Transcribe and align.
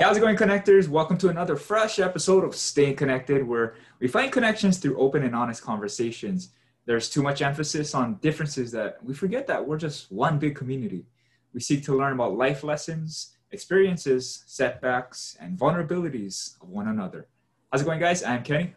how's 0.00 0.16
it 0.16 0.20
going, 0.20 0.36
connectors? 0.36 0.88
Welcome 0.88 1.18
to 1.18 1.28
another 1.28 1.56
fresh 1.56 1.98
episode 1.98 2.42
of 2.42 2.56
Staying 2.56 2.96
Konnected, 2.96 3.46
where 3.46 3.74
we 3.98 4.08
find 4.08 4.32
connections 4.32 4.78
through 4.78 4.98
open 4.98 5.22
and 5.24 5.36
honest 5.36 5.62
conversations. 5.62 6.52
There's 6.86 7.10
too 7.10 7.22
much 7.22 7.42
emphasis 7.42 7.94
on 7.94 8.14
differences 8.16 8.72
that 8.72 9.04
we 9.04 9.12
forget 9.12 9.46
that 9.48 9.66
we're 9.66 9.76
just 9.76 10.10
one 10.10 10.38
big 10.38 10.56
community. 10.56 11.04
We 11.52 11.60
seek 11.60 11.84
to 11.84 11.94
learn 11.94 12.14
about 12.14 12.34
life 12.34 12.64
lessons, 12.64 13.36
experiences, 13.50 14.42
setbacks, 14.46 15.36
and 15.38 15.58
vulnerabilities 15.58 16.60
of 16.62 16.70
one 16.70 16.88
another. 16.88 17.26
How's 17.70 17.82
it 17.82 17.84
going, 17.84 18.00
guys? 18.00 18.22
I'm 18.22 18.42
Kenny. 18.42 18.74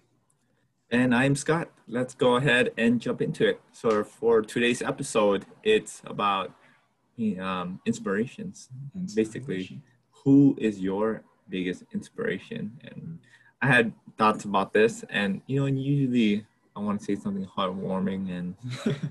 And 0.91 1.15
I'm 1.15 1.37
Scott. 1.37 1.69
Let's 1.87 2.13
go 2.13 2.35
ahead 2.35 2.71
and 2.77 2.99
jump 2.99 3.21
into 3.21 3.47
it. 3.47 3.61
So, 3.71 4.03
for 4.03 4.41
today's 4.41 4.81
episode, 4.81 5.45
it's 5.63 6.01
about 6.05 6.53
um, 7.39 7.79
inspirations. 7.85 8.67
Inspiration. 8.93 9.15
Basically, 9.15 9.81
who 10.23 10.55
is 10.59 10.79
your 10.79 11.23
biggest 11.49 11.83
inspiration? 11.93 12.79
And 12.83 13.19
I 13.61 13.67
had 13.67 13.93
thoughts 14.17 14.45
about 14.45 14.73
this, 14.73 15.03
and 15.09 15.41
you 15.47 15.59
know, 15.59 15.65
and 15.65 15.81
usually 15.81 16.45
I 16.75 16.79
want 16.79 16.99
to 16.99 17.05
say 17.05 17.15
something 17.15 17.45
heartwarming 17.45 18.29
and 18.31 18.55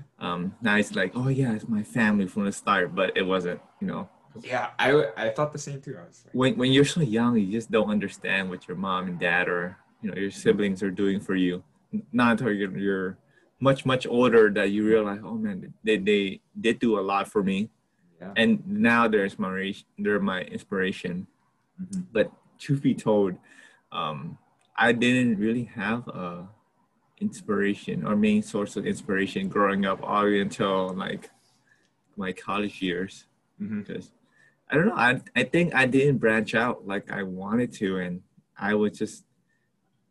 um, 0.19 0.55
nice, 0.61 0.95
like, 0.95 1.11
oh 1.15 1.29
yeah, 1.29 1.53
it's 1.53 1.67
my 1.67 1.83
family 1.83 2.27
from 2.27 2.45
the 2.45 2.51
start, 2.51 2.93
but 2.93 3.15
it 3.15 3.23
wasn't, 3.23 3.61
you 3.79 3.87
know. 3.87 4.09
Yeah, 4.41 4.71
I, 4.79 5.05
I 5.15 5.29
thought 5.29 5.53
the 5.53 5.59
same 5.59 5.79
too. 5.79 5.95
I 5.97 6.07
was 6.07 6.23
like, 6.25 6.33
when 6.33 6.57
when 6.57 6.71
you're 6.71 6.85
so 6.85 7.01
young, 7.01 7.37
you 7.37 7.51
just 7.51 7.69
don't 7.69 7.89
understand 7.89 8.49
what 8.49 8.67
your 8.67 8.77
mom 8.77 9.07
and 9.07 9.19
dad 9.19 9.47
or 9.47 9.77
you 10.01 10.09
know 10.09 10.17
your 10.17 10.31
siblings 10.31 10.81
are 10.81 10.91
doing 10.91 11.19
for 11.19 11.35
you. 11.35 11.63
Not 12.11 12.31
until 12.31 12.51
you're, 12.51 12.75
you're 12.75 13.17
much 13.59 13.85
much 13.85 14.07
older 14.07 14.49
that 14.49 14.71
you 14.71 14.85
realize, 14.85 15.19
oh 15.23 15.35
man, 15.35 15.71
they 15.83 15.97
they 15.97 16.41
did 16.59 16.79
do 16.79 16.99
a 16.99 17.01
lot 17.01 17.27
for 17.27 17.43
me 17.43 17.69
yeah. 18.21 18.33
and 18.35 18.65
now 18.67 19.07
they're 19.07 19.23
inspiration 19.23 19.85
they're 19.99 20.19
my 20.19 20.41
inspiration 20.43 21.27
mm-hmm. 21.81 22.01
but 22.11 22.31
truth 22.59 22.81
be 22.81 22.93
told 22.93 23.35
um, 23.91 24.37
i 24.77 24.91
didn't 24.91 25.37
really 25.37 25.65
have 25.65 26.07
a 26.07 26.47
inspiration 27.21 28.05
or 28.05 28.15
main 28.15 28.41
source 28.41 28.75
of 28.75 28.85
inspiration 28.85 29.47
growing 29.47 29.85
up 29.85 29.99
all 30.03 30.23
the 30.23 30.31
way 30.31 30.41
until 30.41 30.93
like 30.93 31.29
my 32.17 32.31
college 32.31 32.81
years 32.81 33.25
because 33.59 34.07
mm-hmm. 34.07 34.69
i 34.69 34.75
don't 34.75 34.87
know 34.87 34.95
I, 34.95 35.21
I 35.35 35.43
think 35.43 35.73
i 35.73 35.85
didn't 35.85 36.17
branch 36.17 36.53
out 36.55 36.85
like 36.85 37.11
i 37.11 37.23
wanted 37.23 37.71
to 37.73 37.97
and 37.97 38.21
i 38.57 38.73
was 38.73 38.97
just 38.97 39.23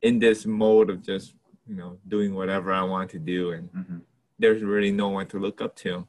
in 0.00 0.19
this 0.19 0.47
mode 0.47 0.91
of 0.91 1.03
just 1.03 1.34
you 1.67 1.77
know 1.77 1.98
doing 2.08 2.34
whatever 2.34 2.73
i 2.73 2.83
want 2.83 3.11
to 3.11 3.19
do 3.19 3.53
and 3.53 3.73
mm-hmm. 3.73 3.98
there's 4.39 4.62
really 4.62 4.92
no 4.92 5.08
one 5.08 5.27
to 5.28 5.39
look 5.39 5.61
up 5.61 5.77
to 5.77 6.06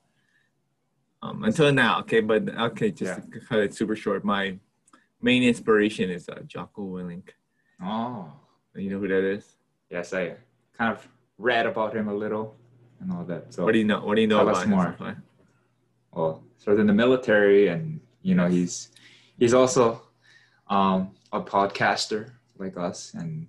um, 1.24 1.44
until 1.44 1.72
now. 1.72 2.00
Okay, 2.02 2.20
but 2.20 2.50
okay, 2.50 2.92
just 2.92 3.22
yeah. 3.34 3.40
cut 3.48 3.60
it 3.60 3.74
super 3.74 3.96
short. 3.96 4.26
My 4.26 4.58
main 5.22 5.44
inspiration 5.44 6.10
is 6.10 6.28
uh, 6.30 6.42
Jocko 6.46 6.82
Willink. 6.82 7.30
Oh, 7.82 8.32
you 8.76 8.90
know 8.90 9.00
who 9.00 9.08
that 9.08 9.24
is? 9.24 9.56
Yes, 9.90 10.14
I 10.14 10.36
kind 10.78 10.92
of 10.92 11.08
read 11.38 11.66
about 11.66 11.96
him 11.96 12.08
a 12.08 12.14
little 12.14 12.56
and 13.00 13.12
all 13.12 13.24
that. 13.26 13.54
So 13.54 13.64
what 13.64 13.72
do 13.72 13.80
you 13.80 13.86
know? 13.86 14.02
What 14.02 14.16
do 14.16 14.22
you 14.22 14.28
know 14.28 14.42
about 14.42 14.64
him? 14.64 14.72
More. 14.72 15.18
Well, 16.12 16.44
served 16.58 16.80
in 16.80 16.88
the 16.88 16.94
military, 16.94 17.70
and 17.70 18.00
you 18.22 18.36
know 18.36 18.48
he's 18.48 18.90
he's 19.40 19.54
also 19.54 20.02
um, 20.68 21.12
a 21.32 21.42
podcaster 21.42 22.32
like 22.58 22.78
us, 22.78 23.14
and 23.14 23.48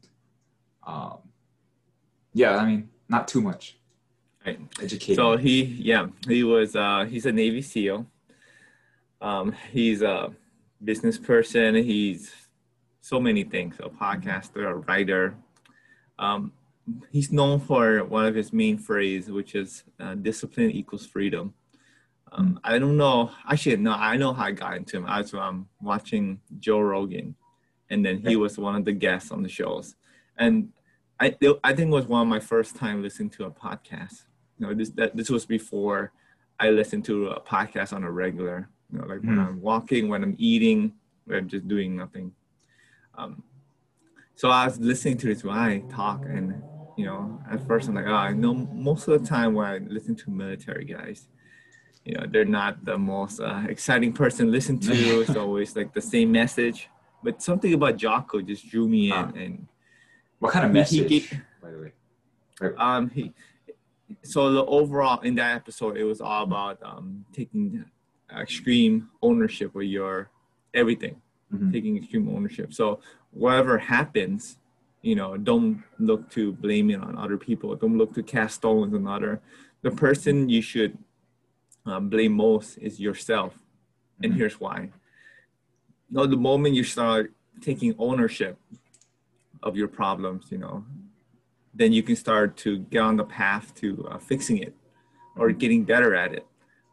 um, 0.86 1.18
yeah, 2.32 2.56
I 2.56 2.66
mean 2.66 2.88
not 3.08 3.26
too 3.26 3.40
much. 3.40 3.78
Right. 4.44 4.60
Educated. 4.82 5.16
So 5.16 5.36
he, 5.36 5.62
yeah, 5.62 6.08
he 6.28 6.44
was. 6.44 6.76
Uh, 6.76 7.06
he's 7.08 7.24
a 7.24 7.32
Navy 7.32 7.62
SEAL. 7.62 8.06
Um, 9.20 9.54
he's 9.72 10.02
a 10.02 10.32
business 10.82 11.18
person. 11.18 11.74
He's 11.76 12.30
so 13.00 13.18
many 13.18 13.44
things. 13.44 13.76
A 13.80 13.88
podcaster, 13.88 14.68
a 14.68 14.74
writer. 14.74 15.34
Um, 16.18 16.52
he's 17.10 17.32
known 17.32 17.58
for 17.58 18.04
one 18.04 18.26
of 18.26 18.34
his 18.34 18.52
main 18.52 18.76
phrases, 18.76 19.30
which 19.30 19.54
is 19.54 19.84
uh, 19.98 20.14
"discipline 20.14 20.70
equals 20.70 21.06
freedom." 21.06 21.54
Um, 22.32 22.60
I 22.62 22.78
don't 22.78 22.98
know. 22.98 23.30
Actually, 23.48 23.76
no. 23.76 23.92
I 23.92 24.18
know 24.18 24.34
how 24.34 24.44
I 24.44 24.52
got 24.52 24.76
into 24.76 24.98
him. 24.98 25.06
I 25.06 25.22
was 25.22 25.32
um, 25.32 25.68
watching 25.80 26.40
Joe 26.58 26.80
Rogan, 26.80 27.34
and 27.88 28.04
then 28.04 28.18
he 28.18 28.36
was 28.36 28.58
one 28.58 28.76
of 28.76 28.84
the 28.84 28.92
guests 28.92 29.30
on 29.30 29.42
the 29.42 29.48
shows, 29.48 29.96
and 30.36 30.68
I 31.18 31.34
I 31.64 31.72
think 31.72 31.88
it 31.88 31.94
was 31.94 32.06
one 32.06 32.20
of 32.20 32.28
my 32.28 32.40
first 32.40 32.76
time 32.76 33.00
listening 33.00 33.30
to 33.30 33.46
a 33.46 33.50
podcast 33.50 34.24
you 34.58 34.66
know 34.66 34.74
this 34.74 34.90
that 34.90 35.16
this 35.16 35.30
was 35.30 35.46
before 35.46 36.12
I 36.60 36.70
listened 36.70 37.04
to 37.06 37.28
a 37.28 37.40
podcast 37.40 37.92
on 37.92 38.04
a 38.04 38.10
regular. 38.10 38.68
You 38.92 38.98
know, 38.98 39.06
like 39.06 39.20
mm 39.20 39.28
when 39.28 39.38
I'm 39.38 39.60
walking, 39.60 40.08
when 40.08 40.22
I'm 40.22 40.36
eating, 40.38 40.92
when 41.24 41.38
I'm 41.38 41.48
just 41.48 41.66
doing 41.66 41.96
nothing. 41.96 42.32
Um, 43.16 43.42
so 44.36 44.50
I 44.50 44.66
was 44.66 44.78
listening 44.78 45.16
to 45.18 45.26
this 45.26 45.42
guy 45.42 45.82
talk, 45.90 46.24
and 46.26 46.62
you 46.96 47.06
know, 47.06 47.40
at 47.50 47.66
first 47.66 47.88
I'm 47.88 47.94
like, 47.94 48.06
oh, 48.06 48.14
I 48.14 48.32
know 48.32 48.54
most 48.54 49.08
of 49.08 49.20
the 49.20 49.26
time 49.26 49.54
when 49.54 49.66
I 49.66 49.78
listen 49.78 50.14
to 50.16 50.30
military 50.30 50.84
guys, 50.84 51.28
you 52.04 52.14
know, 52.14 52.26
they're 52.28 52.44
not 52.44 52.84
the 52.84 52.98
most 52.98 53.40
uh, 53.40 53.64
exciting 53.68 54.12
person 54.12 54.46
to 54.46 54.52
listen 54.52 54.78
to. 54.80 54.92
it's 55.20 55.36
always 55.36 55.74
like 55.74 55.92
the 55.92 56.02
same 56.02 56.30
message. 56.30 56.88
But 57.22 57.42
something 57.42 57.72
about 57.72 57.96
Jocko 57.96 58.42
just 58.42 58.68
drew 58.68 58.86
me 58.86 59.06
in. 59.06 59.12
Huh. 59.12 59.32
And 59.34 59.66
what 60.38 60.52
kind 60.52 60.66
of 60.66 60.72
message, 60.72 61.08
he, 61.08 61.20
by 61.62 61.70
the 61.70 61.78
way? 61.78 62.74
Um, 62.76 63.10
he 63.10 63.32
so 64.22 64.52
the 64.52 64.64
overall 64.66 65.20
in 65.20 65.34
that 65.36 65.56
episode 65.56 65.96
it 65.96 66.04
was 66.04 66.20
all 66.20 66.44
about 66.44 66.78
um, 66.82 67.24
taking 67.32 67.84
extreme 68.36 69.08
ownership 69.22 69.74
of 69.74 69.82
your 69.82 70.30
everything. 70.72 71.20
Mm-hmm. 71.52 71.72
taking 71.72 71.96
extreme 71.98 72.28
ownership. 72.34 72.72
So 72.72 73.00
whatever 73.30 73.78
happens 73.78 74.58
you 75.02 75.14
know 75.14 75.36
don't 75.36 75.82
look 75.98 76.30
to 76.30 76.52
blame 76.52 76.90
it 76.90 77.00
on 77.00 77.16
other 77.16 77.36
people. 77.36 77.74
Don't 77.76 77.98
look 77.98 78.14
to 78.14 78.22
cast 78.22 78.56
stones 78.56 78.94
on 78.94 79.06
other. 79.06 79.40
The 79.82 79.90
person 79.90 80.48
you 80.48 80.62
should 80.62 80.96
um, 81.86 82.08
blame 82.08 82.32
most 82.32 82.78
is 82.78 82.98
yourself. 82.98 83.54
And 84.22 84.32
mm-hmm. 84.32 84.38
here's 84.40 84.58
why. 84.58 84.90
You 86.08 86.16
know 86.16 86.26
the 86.26 86.36
moment 86.36 86.74
you 86.74 86.84
start 86.84 87.32
taking 87.60 87.94
ownership 87.98 88.58
of 89.62 89.76
your 89.76 89.88
problems 89.88 90.46
you 90.50 90.58
know 90.58 90.84
then 91.74 91.92
you 91.92 92.02
can 92.02 92.16
start 92.16 92.56
to 92.58 92.78
get 92.78 93.00
on 93.00 93.16
the 93.16 93.24
path 93.24 93.74
to 93.76 94.06
uh, 94.10 94.18
fixing 94.18 94.58
it 94.58 94.74
or 95.36 95.48
mm-hmm. 95.48 95.58
getting 95.58 95.84
better 95.84 96.14
at 96.14 96.32
it, 96.32 96.46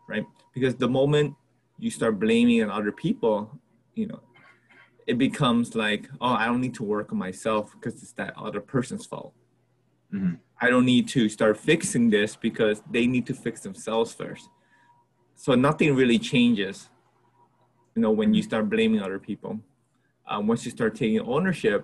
right? 0.07 0.25
Because 0.53 0.75
the 0.75 0.89
moment 0.89 1.35
you 1.77 1.91
start 1.91 2.19
blaming 2.19 2.63
on 2.63 2.69
other 2.69 2.91
people, 2.91 3.59
you 3.95 4.07
know, 4.07 4.19
it 5.07 5.17
becomes 5.17 5.75
like, 5.75 6.09
oh, 6.19 6.33
I 6.33 6.45
don't 6.45 6.61
need 6.61 6.73
to 6.75 6.83
work 6.83 7.11
on 7.11 7.17
myself 7.17 7.73
because 7.73 8.01
it's 8.01 8.13
that 8.13 8.33
other 8.37 8.61
person's 8.61 9.05
fault. 9.05 9.33
Mm-hmm. 10.13 10.35
I 10.59 10.69
don't 10.69 10.85
need 10.85 11.07
to 11.09 11.29
start 11.29 11.57
fixing 11.57 12.09
this 12.09 12.35
because 12.35 12.81
they 12.89 13.07
need 13.07 13.25
to 13.27 13.33
fix 13.33 13.61
themselves 13.61 14.13
first. 14.13 14.49
So 15.35 15.55
nothing 15.55 15.95
really 15.95 16.19
changes, 16.19 16.89
you 17.95 18.01
know, 18.01 18.11
when 18.11 18.33
you 18.33 18.43
start 18.43 18.69
blaming 18.69 19.01
other 19.01 19.17
people. 19.17 19.59
Um, 20.27 20.47
once 20.47 20.65
you 20.65 20.71
start 20.71 20.95
taking 20.95 21.19
ownership, 21.21 21.83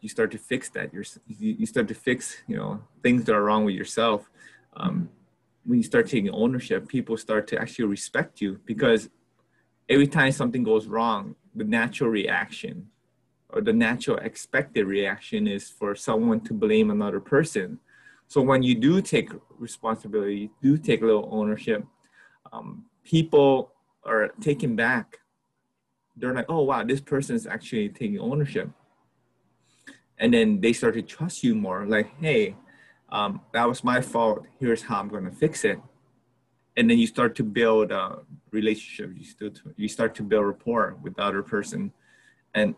you 0.00 0.08
start 0.08 0.30
to 0.32 0.38
fix 0.38 0.68
that. 0.70 0.92
You're, 0.92 1.04
you 1.38 1.66
start 1.66 1.88
to 1.88 1.94
fix, 1.94 2.38
you 2.46 2.56
know, 2.56 2.82
things 3.02 3.24
that 3.24 3.34
are 3.34 3.44
wrong 3.44 3.64
with 3.64 3.74
yourself. 3.74 4.30
Um, 4.74 5.10
when 5.64 5.78
you 5.78 5.84
start 5.84 6.08
taking 6.08 6.30
ownership, 6.30 6.88
people 6.88 7.16
start 7.16 7.46
to 7.48 7.60
actually 7.60 7.84
respect 7.84 8.40
you 8.40 8.60
because 8.64 9.10
every 9.88 10.06
time 10.06 10.32
something 10.32 10.62
goes 10.62 10.86
wrong, 10.86 11.34
the 11.54 11.64
natural 11.64 12.10
reaction 12.10 12.86
or 13.50 13.60
the 13.60 13.72
natural 13.72 14.16
expected 14.18 14.86
reaction 14.86 15.46
is 15.46 15.68
for 15.68 15.94
someone 15.94 16.40
to 16.40 16.54
blame 16.54 16.90
another 16.90 17.20
person. 17.20 17.78
So 18.28 18.40
when 18.40 18.62
you 18.62 18.76
do 18.76 19.02
take 19.02 19.30
responsibility, 19.58 20.50
you 20.62 20.76
do 20.76 20.78
take 20.78 21.02
a 21.02 21.06
little 21.06 21.28
ownership, 21.32 21.84
um, 22.52 22.84
people 23.04 23.72
are 24.04 24.28
taken 24.40 24.76
back. 24.76 25.18
They're 26.16 26.34
like, 26.34 26.46
oh 26.48 26.62
wow, 26.62 26.84
this 26.84 27.00
person 27.00 27.34
is 27.34 27.46
actually 27.46 27.88
taking 27.88 28.18
ownership 28.18 28.70
and 30.20 30.32
then 30.32 30.60
they 30.60 30.72
start 30.72 30.94
to 30.94 31.02
trust 31.02 31.42
you 31.42 31.54
more 31.54 31.84
like 31.86 32.08
hey 32.20 32.54
um, 33.12 33.40
that 33.52 33.66
was 33.68 33.82
my 33.82 34.00
fault. 34.00 34.46
Here's 34.58 34.82
how 34.82 35.00
i'm 35.00 35.08
going 35.08 35.24
to 35.24 35.30
fix 35.30 35.64
it. 35.64 35.80
And 36.76 36.88
then 36.88 36.98
you 36.98 37.06
start 37.06 37.34
to 37.36 37.42
build 37.42 37.90
a 37.90 38.20
relationship. 38.52 39.12
You 39.16 39.24
start 39.24 39.54
to, 39.56 39.74
you 39.76 39.88
start 39.88 40.14
to 40.16 40.22
build 40.22 40.46
rapport 40.46 40.96
with 41.02 41.16
the 41.16 41.22
other 41.22 41.42
person. 41.42 41.92
And 42.54 42.74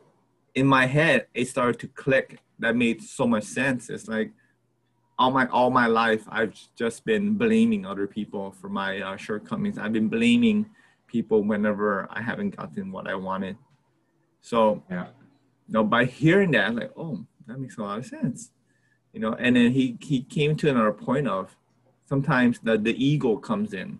in 0.54 0.66
my 0.66 0.86
head 0.86 1.26
it 1.34 1.48
started 1.48 1.78
to 1.80 1.88
click. 1.88 2.38
That 2.58 2.76
made 2.76 3.02
so 3.02 3.26
much 3.26 3.44
sense. 3.44 3.90
It's 3.90 4.08
like 4.08 4.32
all 5.18 5.30
my 5.30 5.46
all 5.48 5.70
my 5.70 5.86
life 5.86 6.24
i've 6.30 6.58
just 6.74 7.04
been 7.04 7.34
blaming 7.34 7.84
other 7.84 8.06
people 8.06 8.50
for 8.50 8.68
my 8.68 9.00
uh, 9.00 9.16
shortcomings. 9.16 9.78
I've 9.78 9.92
been 9.92 10.08
blaming 10.08 10.70
people 11.06 11.42
whenever 11.42 12.08
i 12.10 12.22
haven't 12.22 12.56
gotten 12.56 12.90
what 12.90 13.06
i 13.06 13.14
wanted. 13.14 13.56
So 14.40 14.82
yeah. 14.90 15.08
you 15.68 15.74
know 15.74 15.84
by 15.84 16.06
hearing 16.06 16.52
that 16.52 16.66
I'm 16.68 16.76
like 16.76 16.92
oh 16.96 17.24
that 17.46 17.58
makes 17.58 17.76
a 17.78 17.82
lot 17.82 17.98
of 17.98 18.06
sense 18.06 18.50
you 19.12 19.20
know 19.20 19.34
and 19.34 19.56
then 19.56 19.72
he 19.72 19.96
he 20.00 20.22
came 20.22 20.56
to 20.56 20.68
another 20.68 20.92
point 20.92 21.28
of 21.28 21.56
sometimes 22.06 22.58
the, 22.60 22.76
the 22.78 23.04
ego 23.04 23.36
comes 23.36 23.72
in 23.72 23.98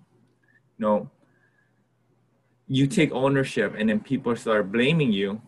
you 0.79 0.87
know 0.87 1.11
you 2.69 2.87
take 2.87 3.12
ownership 3.12 3.75
and 3.77 3.91
then 3.91 4.00
people 4.00 4.35
start 4.35 4.73
blaming 4.73 5.12
you 5.12 5.41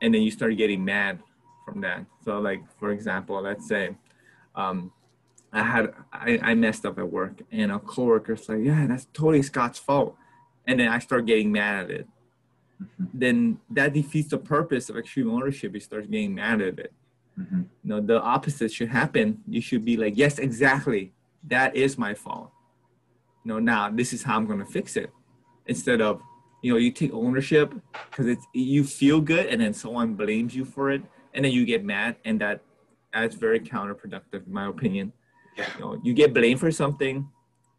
and 0.00 0.14
then 0.14 0.22
you 0.22 0.30
start 0.30 0.56
getting 0.56 0.84
mad 0.84 1.18
from 1.64 1.80
that. 1.82 2.04
So 2.24 2.38
like 2.40 2.62
for 2.78 2.90
example, 2.90 3.40
let's 3.42 3.68
say 3.68 3.96
um, 4.54 4.92
I 5.52 5.62
had 5.62 5.92
I, 6.12 6.38
I 6.42 6.54
messed 6.54 6.86
up 6.86 6.98
at 6.98 7.10
work 7.10 7.42
and 7.52 7.72
a 7.72 7.78
coworker's 7.78 8.48
like, 8.48 8.60
yeah, 8.62 8.86
that's 8.86 9.06
totally 9.12 9.42
Scott's 9.42 9.78
fault. 9.78 10.16
And 10.66 10.80
then 10.80 10.88
I 10.88 10.98
start 10.98 11.26
getting 11.26 11.52
mad 11.52 11.84
at 11.84 11.90
it. 11.90 12.08
Mm-hmm. 12.82 13.04
Then 13.12 13.60
that 13.70 13.92
defeats 13.92 14.30
the 14.30 14.38
purpose 14.38 14.88
of 14.88 14.96
extreme 14.96 15.30
ownership. 15.30 15.74
You 15.74 15.80
start 15.80 16.10
getting 16.10 16.34
mad 16.34 16.60
at 16.60 16.78
it. 16.78 16.92
Mm-hmm. 17.38 17.62
Know, 17.84 18.00
the 18.00 18.20
opposite 18.20 18.72
should 18.72 18.88
happen. 18.88 19.38
You 19.46 19.60
should 19.60 19.84
be 19.84 19.96
like, 19.96 20.16
yes, 20.16 20.38
exactly. 20.38 21.12
That 21.44 21.76
is 21.76 21.96
my 21.96 22.14
fault. 22.14 22.50
You 23.44 23.52
know, 23.52 23.58
now 23.58 23.90
this 23.90 24.12
is 24.12 24.22
how 24.22 24.36
I'm 24.36 24.46
gonna 24.46 24.66
fix 24.66 24.96
it. 24.96 25.10
Instead 25.66 26.00
of, 26.00 26.20
you 26.62 26.72
know, 26.72 26.78
you 26.78 26.90
take 26.90 27.12
ownership 27.12 27.72
because 28.10 28.26
it's 28.26 28.46
you 28.52 28.82
feel 28.82 29.20
good 29.20 29.46
and 29.46 29.60
then 29.60 29.72
someone 29.72 30.14
blames 30.14 30.54
you 30.56 30.64
for 30.64 30.90
it 30.90 31.02
and 31.34 31.44
then 31.44 31.52
you 31.52 31.64
get 31.64 31.84
mad 31.84 32.16
and 32.24 32.40
that 32.40 32.62
that's 33.12 33.36
very 33.36 33.60
counterproductive 33.60 34.46
in 34.46 34.52
my 34.52 34.66
opinion 34.66 35.12
yeah. 35.56 35.66
you 35.74 35.80
know 35.80 36.00
you 36.02 36.12
get 36.12 36.34
blamed 36.34 36.60
for 36.60 36.70
something 36.70 37.28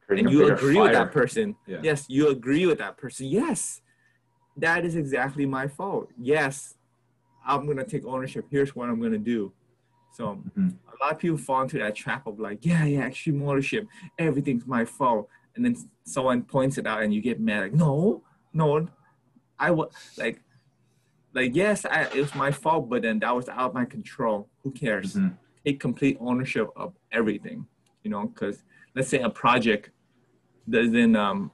Creating 0.08 0.28
and 0.28 0.34
you 0.34 0.52
agree 0.52 0.76
fire. 0.76 0.84
with 0.84 0.94
that 0.94 1.12
person 1.12 1.56
yeah. 1.68 1.80
yes 1.84 2.06
you 2.08 2.30
agree 2.30 2.66
with 2.66 2.78
that 2.80 2.98
person 2.98 3.28
yes 3.28 3.82
that 4.58 4.86
is 4.86 4.96
exactly 4.96 5.46
my 5.46 5.68
fault 5.68 6.10
yes 6.18 6.76
i'm 7.46 7.66
gonna 7.66 7.86
take 7.86 8.06
ownership. 8.06 8.46
Here's 8.50 8.76
what 8.76 8.90
i'm 8.90 9.02
gonna 9.02 9.18
do. 9.18 9.52
So 10.12 10.36
mm-hmm. 10.36 10.70
a 10.70 11.04
lot 11.04 11.14
of 11.14 11.20
people 11.20 11.38
fall 11.38 11.62
into 11.62 11.78
that 11.80 11.96
trap 11.96 12.28
of 12.28 12.40
like 12.40 12.66
yeah 12.66 12.86
yeah 12.86 13.08
extreme 13.08 13.42
ownership. 13.48 13.88
Everything's 14.18 14.66
my 14.66 14.86
fault. 14.86 15.30
And 15.56 15.66
then 15.66 15.76
someone 16.04 16.44
points 16.44 16.78
it 16.78 16.88
out 16.88 17.04
and 17.04 17.14
you 17.14 17.22
get 17.22 17.40
mad 17.40 17.62
like 17.64 17.74
no 17.74 18.24
no. 18.54 18.88
I 19.58 19.72
was 19.72 19.92
like 20.18 20.42
like 21.34 21.56
yes 21.56 21.86
I, 21.86 22.04
it 22.04 22.16
was 22.16 22.34
my 22.34 22.52
fault 22.52 22.90
but 22.90 23.02
then 23.02 23.20
that 23.20 23.36
was 23.36 23.50
out 23.50 23.70
of 23.70 23.74
my 23.74 23.86
control. 23.86 24.50
Who 24.64 24.72
cares? 24.72 25.16
Mm-hmm. 25.16 25.36
take 25.66 25.80
complete 25.80 26.18
ownership 26.20 26.70
of 26.76 26.94
everything 27.12 27.68
you 28.04 28.10
know 28.10 28.28
because 28.28 28.64
let's 28.96 29.10
say 29.10 29.20
a 29.20 29.30
project 29.30 29.90
doesn't 30.70 31.16
um 31.16 31.52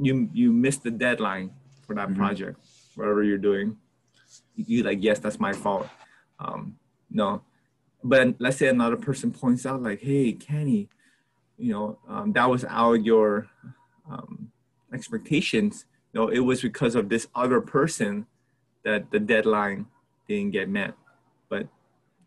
you 0.00 0.28
you 0.32 0.52
miss 0.52 0.78
the 0.78 0.90
deadline 0.90 1.50
for 1.86 1.94
that 1.94 2.08
mm-hmm. 2.08 2.16
project 2.16 2.58
whatever 2.94 3.22
you're 3.22 3.38
doing 3.38 3.76
you 4.56 4.82
like 4.82 4.98
yes 5.02 5.18
that's 5.18 5.38
my 5.38 5.52
fault 5.52 5.88
um 6.38 6.76
no 7.10 7.42
but 8.02 8.34
let's 8.38 8.56
say 8.56 8.68
another 8.68 8.96
person 8.96 9.30
points 9.30 9.66
out 9.66 9.82
like 9.82 10.00
hey 10.00 10.32
kenny 10.32 10.88
you 11.58 11.72
know 11.72 11.98
um, 12.08 12.32
that 12.32 12.48
was 12.48 12.64
out 12.64 13.04
your 13.04 13.46
um, 14.10 14.50
expectations 14.92 15.86
no 16.14 16.28
it 16.28 16.40
was 16.40 16.60
because 16.60 16.94
of 16.94 17.08
this 17.08 17.28
other 17.34 17.60
person 17.60 18.26
that 18.86 19.10
the 19.10 19.18
deadline 19.18 19.84
didn't 20.28 20.52
get 20.52 20.68
met. 20.68 20.94
But 21.48 21.66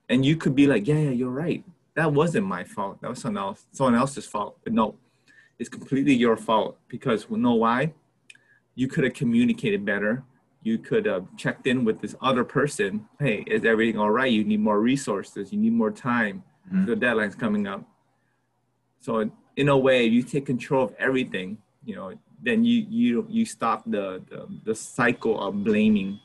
and 0.10 0.26
you 0.26 0.36
could 0.36 0.56
be 0.56 0.68
like, 0.68 0.88
yeah, 0.88 0.98
yeah, 0.98 1.12
you're 1.12 1.30
right. 1.32 1.64
That 1.96 2.14
wasn't 2.14 2.46
my 2.46 2.64
fault. 2.64 3.02
That 3.02 3.10
was 3.10 3.22
someone 3.22 3.44
else, 3.44 3.66
someone 3.72 3.96
else's 3.96 4.26
fault. 4.26 4.58
But 4.64 4.74
no, 4.74 4.96
it's 5.58 5.70
completely 5.70 6.14
your 6.14 6.38
fault 6.38 6.78
because 6.88 7.28
you 7.30 7.38
know 7.38 7.56
why? 7.56 7.94
You 8.76 8.88
could 8.88 9.06
have 9.06 9.14
communicated 9.14 9.86
better. 9.86 10.24
You 10.62 10.78
could 10.78 11.06
have 11.06 11.26
checked 11.38 11.68
in 11.68 11.86
with 11.86 12.02
this 12.02 12.16
other 12.22 12.44
person. 12.44 13.08
Hey, 13.20 13.44
is 13.48 13.64
everything 13.64 14.00
all 14.00 14.12
right? 14.12 14.32
You 14.32 14.44
need 14.44 14.60
more 14.60 14.80
resources. 14.80 15.54
You 15.54 15.60
need 15.60 15.74
more 15.74 15.92
time. 15.92 16.44
Mm-hmm. 16.68 16.86
The 16.86 16.96
deadline's 16.96 17.36
coming 17.36 17.66
up. 17.68 17.88
So 19.00 19.32
in 19.56 19.70
a 19.70 19.78
way, 19.78 20.06
you 20.06 20.22
take 20.24 20.46
control 20.46 20.84
of 20.84 20.94
everything. 21.00 21.58
You 21.86 21.96
know, 21.96 22.14
then 22.42 22.64
you 22.64 22.86
you 22.90 23.26
you 23.30 23.46
stop 23.46 23.84
the 23.86 24.22
the, 24.30 24.48
the 24.66 24.76
cycle 24.76 25.40
of 25.40 25.64
blaming 25.64 26.20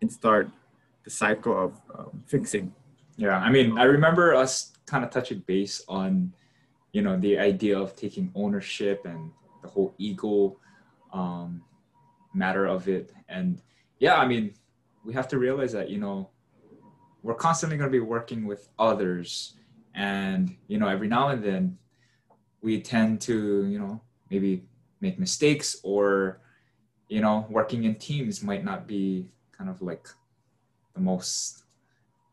and 0.00 0.10
start 0.10 0.50
the 1.04 1.10
cycle 1.10 1.64
of 1.64 1.72
um, 1.96 2.22
fixing. 2.26 2.74
Yeah, 3.16 3.38
I 3.38 3.50
mean, 3.50 3.78
I 3.78 3.84
remember 3.84 4.34
us 4.34 4.72
kind 4.84 5.04
of 5.04 5.10
touching 5.10 5.42
base 5.46 5.82
on, 5.88 6.32
you 6.92 7.00
know, 7.00 7.18
the 7.18 7.38
idea 7.38 7.78
of 7.78 7.96
taking 7.96 8.30
ownership 8.34 9.06
and 9.06 9.30
the 9.62 9.68
whole 9.68 9.94
ego 9.98 10.56
um, 11.12 11.62
matter 12.36 12.66
of 12.66 12.88
it. 12.88 13.12
And 13.28 13.60
yeah, 13.98 14.16
I 14.16 14.26
mean, 14.26 14.54
we 15.04 15.14
have 15.14 15.28
to 15.28 15.38
realize 15.38 15.72
that, 15.72 15.88
you 15.90 15.98
know, 15.98 16.30
we're 17.22 17.34
constantly 17.34 17.76
going 17.76 17.90
to 17.90 17.92
be 17.92 18.00
working 18.00 18.46
with 18.46 18.68
others. 18.78 19.54
And, 19.94 20.54
you 20.68 20.78
know, 20.78 20.88
every 20.88 21.08
now 21.08 21.28
and 21.28 21.42
then 21.42 21.78
we 22.62 22.80
tend 22.80 23.20
to, 23.22 23.66
you 23.66 23.78
know, 23.78 24.00
maybe 24.30 24.64
make 25.00 25.18
mistakes 25.18 25.76
or, 25.82 26.40
you 27.08 27.20
know, 27.20 27.46
working 27.48 27.84
in 27.84 27.94
teams 27.94 28.42
might 28.42 28.64
not 28.64 28.86
be 28.86 29.30
kind 29.56 29.70
of 29.70 29.80
like 29.80 30.08
the 30.94 31.00
most 31.00 31.64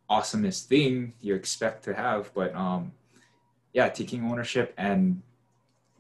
awesomest 0.10 0.66
thing 0.66 1.14
you 1.22 1.34
expect 1.34 1.84
to 1.84 1.94
have 1.94 2.32
but 2.34 2.54
um 2.56 2.92
yeah 3.74 3.88
taking 3.90 4.24
ownership 4.30 4.74
and 4.78 5.22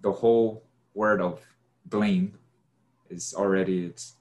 the 0.01 0.11
whole 0.11 0.63
word 0.93 1.21
of 1.21 1.41
blame 1.85 2.37
is 3.13 3.33
already 3.33 3.85
it's 3.85 4.15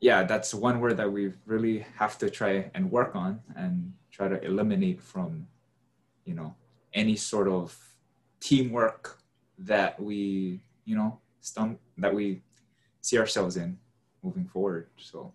yeah 0.00 0.22
that's 0.22 0.52
one 0.52 0.80
word 0.80 0.96
that 0.96 1.10
we 1.10 1.32
really 1.46 1.86
have 1.96 2.18
to 2.18 2.28
try 2.28 2.70
and 2.74 2.90
work 2.90 3.14
on 3.14 3.40
and 3.56 3.92
try 4.10 4.28
to 4.28 4.38
eliminate 4.44 5.00
from 5.00 5.46
you 6.24 6.34
know 6.34 6.54
any 6.92 7.16
sort 7.16 7.48
of 7.48 7.76
teamwork 8.40 9.18
that 9.58 10.00
we 10.00 10.60
you 10.84 10.96
know 10.96 11.18
stum- 11.42 11.78
that 11.96 12.12
we 12.14 12.42
see 13.00 13.18
ourselves 13.18 13.56
in 13.56 13.78
moving 14.22 14.46
forward 14.46 14.86
so 14.98 15.32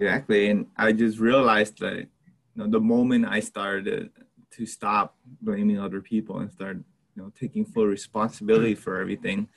Exactly. 0.00 0.48
And 0.48 0.66
I 0.76 0.92
just 0.92 1.18
realized 1.18 1.78
that 1.80 1.98
you 1.98 2.08
know, 2.56 2.66
the 2.66 2.80
moment 2.80 3.26
I 3.26 3.40
started 3.40 4.10
to 4.52 4.66
stop 4.66 5.14
blaming 5.42 5.78
other 5.78 6.00
people 6.00 6.38
and 6.38 6.50
start 6.50 6.78
you 7.14 7.22
know 7.22 7.30
taking 7.38 7.64
full 7.66 7.86
responsibility 7.86 8.74
for 8.74 8.98
everything, 8.98 9.48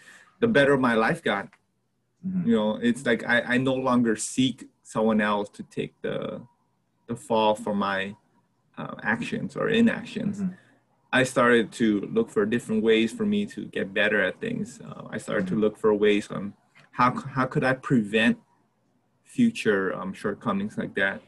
the 0.42 0.48
better 0.48 0.78
my 0.78 0.96
life 0.96 1.24
got. 1.24 1.48
Mm-hmm. 2.26 2.50
You 2.50 2.56
know, 2.56 2.80
it's 2.82 3.06
like 3.06 3.28
I, 3.28 3.42
I 3.42 3.58
no 3.58 3.76
longer 3.76 4.16
seek 4.16 4.70
someone 4.84 5.22
else 5.22 5.50
to 5.50 5.64
take 5.64 5.94
the 6.02 6.42
the 7.08 7.16
fall 7.16 7.56
for 7.56 7.76
my 7.76 8.16
uh, 8.78 8.96
actions 9.04 9.56
or 9.56 9.70
inactions. 9.70 10.40
Mm-hmm. 10.40 10.54
I 11.12 11.24
started 11.24 11.72
to 11.74 12.02
look 12.12 12.30
for 12.32 12.46
different 12.46 12.84
ways 12.84 13.12
for 13.12 13.26
me 13.26 13.46
to 13.48 13.66
get 13.66 13.94
better 13.94 14.22
at 14.24 14.40
things. 14.40 14.80
Uh, 14.82 15.04
I 15.10 15.18
started 15.18 15.46
mm-hmm. 15.46 15.56
to 15.56 15.62
look 15.62 15.78
for 15.78 15.94
ways 15.94 16.30
on 16.32 16.54
how 16.92 17.12
how 17.36 17.46
could 17.46 17.64
I 17.64 17.74
prevent 17.74 18.38
future 19.24 19.94
um, 19.96 20.14
shortcomings 20.14 20.78
like 20.78 20.96
that. 20.96 21.22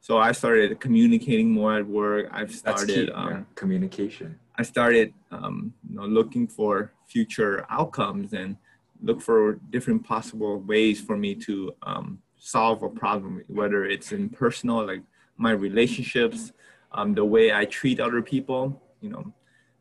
So 0.00 0.18
I 0.18 0.32
started 0.32 0.80
communicating 0.80 1.50
more 1.50 1.78
at 1.78 1.86
work. 1.86 2.28
I've 2.32 2.52
started 2.52 3.10
um, 3.14 3.30
yeah. 3.30 3.40
communication. 3.54 4.38
I 4.56 4.64
started 4.64 5.14
um, 5.30 5.72
you 5.88 5.96
know, 5.96 6.06
looking 6.06 6.48
for 6.48 6.92
future 7.06 7.64
outcomes 7.70 8.32
and 8.32 8.56
look 9.02 9.20
for 9.20 9.54
different 9.70 10.04
possible 10.04 10.58
ways 10.60 11.00
for 11.00 11.16
me 11.16 11.34
to 11.34 11.74
um, 11.82 12.18
solve 12.38 12.82
a 12.82 12.88
problem, 12.88 13.42
whether 13.48 13.84
it's 13.84 14.12
in 14.12 14.28
personal, 14.28 14.86
like 14.86 15.02
my 15.36 15.50
relationships, 15.50 16.52
um, 16.92 17.14
the 17.14 17.24
way 17.24 17.52
I 17.52 17.64
treat 17.64 18.00
other 18.00 18.22
people, 18.22 18.80
you 19.00 19.10
know. 19.10 19.32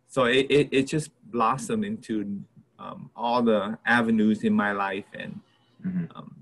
So 0.08 0.26
it, 0.26 0.48
it, 0.50 0.70
it 0.72 0.84
just 0.88 1.12
blossomed 1.32 1.86
into 1.86 2.42
um, 2.80 3.10
all 3.16 3.42
the 3.42 3.78
avenues 3.86 4.44
in 4.44 4.54
my 4.54 4.72
life 4.72 5.06
and 5.14 5.40
mm-hmm. 5.86 6.06
um, 6.18 6.36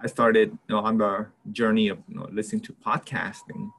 I 0.00 0.06
started 0.06 0.50
you 0.68 0.76
know, 0.76 0.80
on 0.80 0.98
the 0.98 1.26
journey 1.50 1.88
of 1.88 1.98
you 2.08 2.16
know, 2.16 2.28
listening 2.30 2.62
to 2.62 2.72
podcasting 2.72 3.70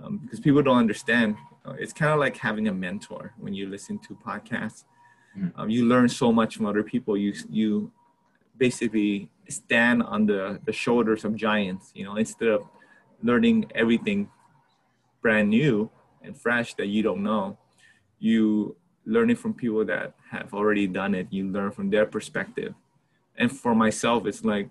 um, 0.00 0.18
because 0.18 0.40
people 0.40 0.62
don't 0.62 0.78
understand. 0.78 1.36
It's 1.78 1.94
kind 1.94 2.12
of 2.12 2.18
like 2.18 2.36
having 2.36 2.68
a 2.68 2.74
mentor 2.74 3.32
when 3.38 3.54
you 3.54 3.68
listen 3.68 3.98
to 4.00 4.14
podcasts. 4.14 4.84
Um, 5.56 5.70
you 5.70 5.86
learn 5.86 6.08
so 6.08 6.32
much 6.32 6.56
from 6.56 6.66
other 6.66 6.82
people. 6.82 7.16
You 7.16 7.34
you 7.50 7.92
basically 8.56 9.30
stand 9.48 10.02
on 10.02 10.26
the, 10.26 10.60
the 10.64 10.72
shoulders 10.72 11.24
of 11.24 11.34
giants. 11.34 11.90
You 11.94 12.04
know, 12.04 12.16
instead 12.16 12.48
of 12.48 12.66
learning 13.22 13.70
everything 13.74 14.28
brand 15.22 15.50
new 15.50 15.90
and 16.22 16.36
fresh 16.36 16.74
that 16.74 16.86
you 16.86 17.02
don't 17.02 17.22
know, 17.22 17.58
you 18.18 18.76
learn 19.06 19.30
it 19.30 19.38
from 19.38 19.54
people 19.54 19.84
that 19.84 20.14
have 20.30 20.54
already 20.54 20.86
done 20.86 21.14
it. 21.14 21.26
You 21.30 21.50
learn 21.50 21.70
from 21.72 21.90
their 21.90 22.06
perspective. 22.06 22.74
And 23.36 23.50
for 23.50 23.74
myself, 23.74 24.26
it's 24.26 24.44
like 24.44 24.70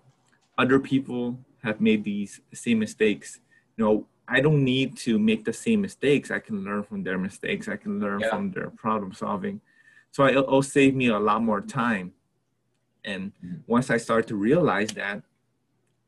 other 0.57 0.79
people 0.79 1.37
have 1.63 1.81
made 1.81 2.03
these 2.03 2.41
same 2.53 2.79
mistakes 2.79 3.39
you 3.77 3.83
know 3.83 4.05
i 4.27 4.39
don't 4.39 4.63
need 4.63 4.95
to 4.97 5.17
make 5.17 5.43
the 5.45 5.53
same 5.53 5.81
mistakes 5.81 6.31
i 6.31 6.39
can 6.39 6.63
learn 6.63 6.83
from 6.83 7.03
their 7.03 7.17
mistakes 7.17 7.67
i 7.67 7.75
can 7.75 7.99
learn 7.99 8.19
yeah. 8.19 8.29
from 8.29 8.51
their 8.51 8.69
problem 8.69 9.13
solving 9.13 9.59
so 10.13 10.25
it, 10.25 10.47
will 10.47 10.61
save 10.61 10.93
me 10.95 11.07
a 11.07 11.19
lot 11.19 11.41
more 11.43 11.59
time 11.59 12.13
and 13.03 13.31
mm-hmm. 13.43 13.57
once 13.67 13.89
i 13.89 13.97
start 13.97 14.27
to 14.27 14.35
realize 14.35 14.91
that 14.91 15.21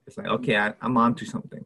it's 0.07 0.17
like 0.17 0.27
okay 0.27 0.55
I, 0.55 0.73
am 0.81 0.95
on 0.97 1.15
to 1.15 1.25
something 1.25 1.65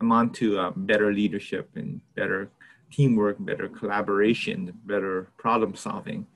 i'm 0.00 0.12
on 0.12 0.30
to 0.40 0.58
uh, 0.58 0.72
better 0.76 1.12
leadership 1.12 1.70
and 1.76 2.00
better 2.14 2.50
teamwork 2.90 3.36
better 3.40 3.68
collaboration 3.68 4.72
better 4.84 5.28
problem 5.38 5.74
solving 5.74 6.26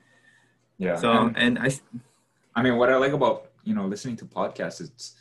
yeah 0.77 0.95
so 0.95 1.11
and, 1.11 1.37
and 1.37 1.59
i 1.59 1.69
i 2.55 2.63
mean 2.63 2.77
what 2.77 2.89
i 2.89 2.97
like 2.97 3.13
about 3.13 3.51
you 3.63 3.75
know 3.75 3.85
listening 3.85 4.17
to 4.17 4.25
podcasts 4.25 4.81
it's 4.81 5.15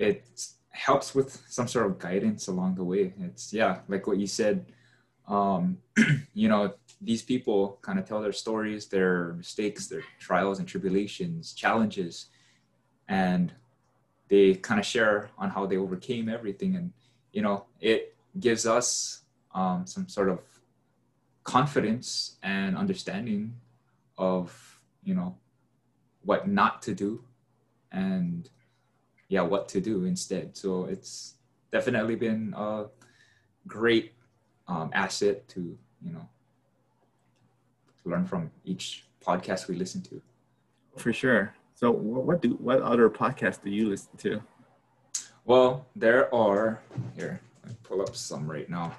it 0.00 0.24
helps 0.70 1.14
with 1.14 1.42
some 1.48 1.68
sort 1.68 1.86
of 1.86 1.98
guidance 1.98 2.48
along 2.48 2.74
the 2.74 2.84
way. 2.84 3.12
It's 3.20 3.52
yeah, 3.52 3.80
like 3.88 4.06
what 4.06 4.18
you 4.18 4.26
said. 4.26 4.64
Um, 5.30 5.78
you 6.34 6.48
know, 6.48 6.74
these 7.00 7.22
people 7.22 7.78
kind 7.80 7.98
of 7.98 8.04
tell 8.04 8.20
their 8.20 8.32
stories, 8.32 8.88
their 8.88 9.32
mistakes, 9.34 9.86
their 9.86 10.02
trials 10.18 10.58
and 10.58 10.68
tribulations, 10.68 11.54
challenges, 11.54 12.26
and 13.08 13.52
they 14.28 14.54
kind 14.56 14.78
of 14.78 14.84
share 14.84 15.30
on 15.38 15.50
how 15.50 15.64
they 15.66 15.76
overcame 15.78 16.28
everything. 16.28 16.76
And 16.76 16.92
you 17.32 17.42
know, 17.42 17.64
it 17.80 18.16
gives 18.38 18.66
us 18.66 19.22
um, 19.54 19.86
some 19.86 20.08
sort 20.08 20.28
of 20.28 20.40
confidence 21.44 22.36
and 22.42 22.76
understanding 22.76 23.54
of 24.18 24.80
you 25.02 25.14
know 25.14 25.36
what 26.22 26.46
not 26.46 26.82
to 26.82 26.94
do 26.94 27.24
and 27.90 28.50
yeah 29.28 29.40
what 29.40 29.68
to 29.68 29.80
do 29.80 30.04
instead 30.04 30.56
so 30.56 30.84
it's 30.84 31.34
definitely 31.72 32.14
been 32.14 32.52
a 32.56 32.84
great 33.66 34.12
um, 34.70 34.90
asset 34.94 35.46
to 35.48 35.76
you 36.04 36.12
know 36.12 36.26
to 38.02 38.08
learn 38.08 38.24
from 38.24 38.50
each 38.64 39.04
podcast 39.24 39.68
we 39.68 39.74
listen 39.74 40.00
to. 40.02 40.22
For 40.96 41.12
sure. 41.12 41.54
So 41.74 41.90
what 41.90 42.40
do 42.40 42.50
what 42.54 42.80
other 42.80 43.10
podcasts 43.10 43.62
do 43.62 43.70
you 43.70 43.88
listen 43.88 44.16
to? 44.18 44.42
Well 45.44 45.86
there 45.96 46.32
are 46.34 46.80
here 47.16 47.40
i 47.66 47.70
pull 47.82 48.00
up 48.00 48.16
some 48.16 48.50
right 48.50 48.70
now. 48.70 48.94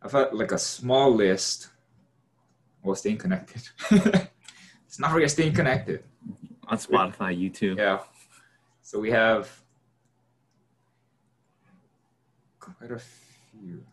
I've 0.00 0.12
had 0.12 0.32
like 0.32 0.52
a 0.52 0.58
small 0.58 1.14
list 1.14 1.68
well 2.82 2.94
staying 2.94 3.18
konnected. 3.18 3.68
It's 4.86 4.98
not 4.98 5.12
forget 5.12 5.30
staying 5.30 5.52
konnected. 5.52 6.02
On 6.66 6.78
spotify 6.78 7.36
youtube. 7.36 7.76
Yeah. 7.76 8.00
So 8.80 8.98
we 8.98 9.10
have 9.10 9.50
quite 12.58 12.90
a 12.90 12.98
few. 12.98 13.84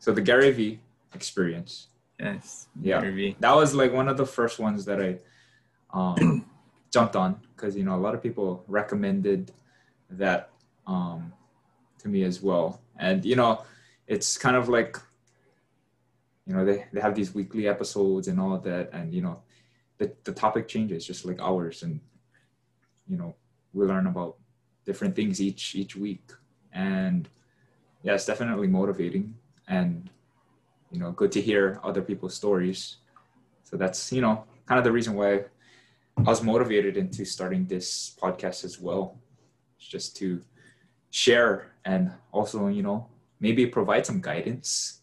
So 0.00 0.12
the 0.12 0.22
Gary 0.22 0.50
Vee 0.50 0.80
experience. 1.14 1.88
Yes. 2.18 2.66
Yeah. 2.80 3.00
That 3.38 3.54
was 3.54 3.74
like 3.74 3.92
one 3.92 4.08
of 4.08 4.16
the 4.16 4.26
first 4.26 4.58
ones 4.58 4.84
that 4.86 5.00
I 5.00 5.18
um, 5.92 6.44
jumped 6.92 7.16
on 7.16 7.40
because 7.54 7.76
you 7.76 7.84
know 7.84 7.94
a 7.94 8.02
lot 8.04 8.14
of 8.14 8.22
people 8.22 8.64
recommended 8.66 9.52
that 10.10 10.50
um, 10.86 11.32
to 11.98 12.08
me 12.08 12.24
as 12.24 12.42
well, 12.42 12.80
and 12.98 13.24
you 13.24 13.36
know 13.36 13.62
it's 14.06 14.36
kind 14.36 14.56
of 14.56 14.68
like 14.68 14.96
you 16.46 16.54
know 16.54 16.64
they, 16.64 16.86
they 16.92 17.00
have 17.00 17.14
these 17.14 17.34
weekly 17.34 17.68
episodes 17.68 18.26
and 18.26 18.40
all 18.40 18.58
that 18.58 18.90
and 18.92 19.14
you 19.14 19.22
know 19.22 19.40
the, 19.98 20.12
the 20.24 20.32
topic 20.32 20.66
changes 20.66 21.06
just 21.06 21.24
like 21.24 21.40
ours 21.40 21.82
and 21.82 22.00
you 23.06 23.16
know 23.16 23.36
we 23.72 23.86
learn 23.86 24.06
about 24.08 24.36
different 24.84 25.14
things 25.14 25.40
each 25.40 25.76
each 25.76 25.94
week 25.94 26.32
and 26.72 27.28
yeah 28.02 28.14
it's 28.14 28.26
definitely 28.26 28.66
motivating 28.66 29.34
and 29.70 30.10
you 30.90 31.00
know 31.00 31.10
good 31.12 31.32
to 31.32 31.40
hear 31.40 31.80
other 31.82 32.02
people's 32.02 32.34
stories 32.34 32.98
so 33.64 33.76
that's 33.76 34.12
you 34.12 34.20
know 34.20 34.44
kind 34.66 34.78
of 34.78 34.84
the 34.84 34.92
reason 34.92 35.14
why 35.14 35.36
i 36.18 36.22
was 36.22 36.42
motivated 36.42 36.98
into 36.98 37.24
starting 37.24 37.64
this 37.64 38.14
podcast 38.22 38.64
as 38.64 38.78
well 38.78 39.16
it's 39.78 39.86
just 39.86 40.14
to 40.16 40.42
share 41.10 41.72
and 41.86 42.12
also 42.32 42.68
you 42.68 42.82
know 42.82 43.08
maybe 43.40 43.64
provide 43.64 44.04
some 44.04 44.20
guidance 44.20 45.00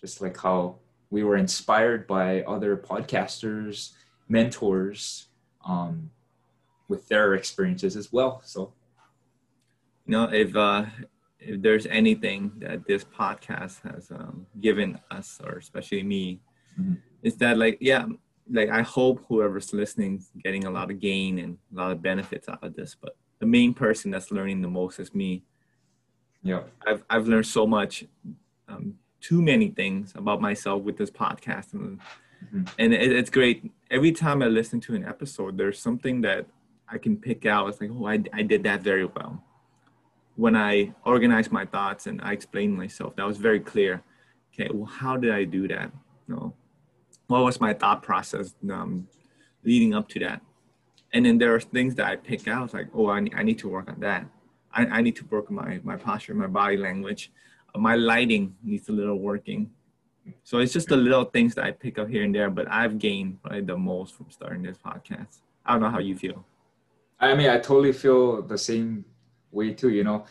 just 0.00 0.20
like 0.20 0.36
how 0.36 0.74
we 1.10 1.22
were 1.22 1.36
inspired 1.36 2.06
by 2.06 2.42
other 2.42 2.76
podcasters 2.76 3.92
mentors 4.28 5.28
um, 5.66 6.10
with 6.88 7.08
their 7.08 7.34
experiences 7.34 7.96
as 7.96 8.12
well. 8.12 8.40
So, 8.44 8.72
you 10.06 10.12
know, 10.12 10.24
if 10.24 10.54
uh, 10.54 10.86
if 11.38 11.62
there's 11.62 11.86
anything 11.86 12.52
that 12.58 12.86
this 12.86 13.04
podcast 13.04 13.82
has 13.82 14.10
um, 14.10 14.46
given 14.60 14.98
us, 15.10 15.40
or 15.44 15.58
especially 15.58 16.02
me, 16.02 16.40
mm-hmm. 16.78 16.94
is 17.22 17.36
that 17.36 17.58
like, 17.58 17.78
yeah, 17.80 18.06
like 18.50 18.70
I 18.70 18.82
hope 18.82 19.24
whoever's 19.28 19.72
listening 19.72 20.18
is 20.18 20.30
getting 20.42 20.64
a 20.64 20.70
lot 20.70 20.90
of 20.90 21.00
gain 21.00 21.38
and 21.38 21.58
a 21.72 21.76
lot 21.76 21.92
of 21.92 22.02
benefits 22.02 22.48
out 22.48 22.62
of 22.62 22.74
this. 22.74 22.96
But 23.00 23.16
the 23.38 23.46
main 23.46 23.74
person 23.74 24.10
that's 24.10 24.30
learning 24.30 24.62
the 24.62 24.68
most 24.68 24.98
is 24.98 25.14
me. 25.14 25.42
Yeah, 26.42 26.62
I've 26.86 27.02
I've 27.10 27.26
learned 27.26 27.46
so 27.46 27.66
much, 27.66 28.04
um, 28.68 28.94
too 29.20 29.42
many 29.42 29.68
things 29.70 30.12
about 30.14 30.40
myself 30.40 30.82
with 30.82 30.96
this 30.96 31.10
podcast, 31.10 31.72
and 31.72 31.98
mm-hmm. 32.44 32.62
and 32.78 32.94
it, 32.94 33.12
it's 33.12 33.30
great. 33.30 33.72
Every 33.90 34.12
time 34.12 34.42
I 34.42 34.46
listen 34.46 34.80
to 34.82 34.94
an 34.94 35.04
episode, 35.04 35.58
there's 35.58 35.80
something 35.80 36.20
that 36.22 36.46
I 36.88 36.98
can 36.98 37.16
pick 37.16 37.46
out. 37.46 37.68
It's 37.68 37.80
like, 37.80 37.90
oh, 37.92 38.06
I, 38.06 38.22
I 38.32 38.42
did 38.42 38.62
that 38.62 38.80
very 38.82 39.06
well. 39.06 39.42
When 40.36 40.54
I 40.54 40.94
organized 41.04 41.50
my 41.50 41.64
thoughts 41.64 42.06
and 42.06 42.20
I 42.22 42.32
explained 42.32 42.76
myself, 42.76 43.16
that 43.16 43.26
was 43.26 43.38
very 43.38 43.60
clear. 43.60 44.02
Okay, 44.52 44.70
well, 44.72 44.86
how 44.86 45.16
did 45.16 45.32
I 45.32 45.44
do 45.44 45.66
that? 45.68 45.90
You 46.28 46.34
know, 46.34 46.54
what 47.26 47.42
was 47.42 47.60
my 47.60 47.72
thought 47.72 48.02
process 48.02 48.54
um, 48.70 49.08
leading 49.64 49.94
up 49.94 50.08
to 50.10 50.20
that? 50.20 50.40
And 51.12 51.24
then 51.24 51.38
there 51.38 51.54
are 51.54 51.60
things 51.60 51.94
that 51.94 52.06
I 52.06 52.16
pick 52.16 52.46
out, 52.48 52.74
like, 52.74 52.88
oh, 52.94 53.08
I, 53.08 53.26
I 53.34 53.42
need 53.42 53.58
to 53.60 53.68
work 53.68 53.88
on 53.88 54.00
that. 54.00 54.26
I, 54.72 54.86
I 54.86 55.00
need 55.00 55.16
to 55.16 55.24
work 55.26 55.46
on 55.48 55.56
my, 55.56 55.80
my 55.82 55.96
posture, 55.96 56.34
my 56.34 56.46
body 56.46 56.76
language. 56.76 57.32
Uh, 57.74 57.78
my 57.78 57.94
lighting 57.96 58.54
needs 58.62 58.88
a 58.88 58.92
little 58.92 59.18
working. 59.18 59.70
So 60.42 60.58
it's 60.58 60.72
just 60.72 60.88
the 60.88 60.96
little 60.96 61.24
things 61.24 61.54
that 61.54 61.64
I 61.64 61.70
pick 61.70 61.98
up 61.98 62.08
here 62.08 62.24
and 62.24 62.34
there, 62.34 62.50
but 62.50 62.66
I've 62.70 62.98
gained 62.98 63.42
probably 63.42 63.62
the 63.62 63.76
most 63.76 64.14
from 64.14 64.26
starting 64.30 64.62
this 64.62 64.76
podcast. 64.76 65.38
I 65.64 65.72
don't 65.72 65.82
know 65.82 65.90
how 65.90 66.00
you 66.00 66.16
feel. 66.16 66.44
I 67.18 67.34
mean, 67.34 67.48
I 67.48 67.58
totally 67.58 67.92
feel 67.92 68.42
the 68.42 68.58
same 68.58 69.04
way 69.50 69.72
too, 69.72 69.90
you 69.90 70.04
know, 70.04 70.24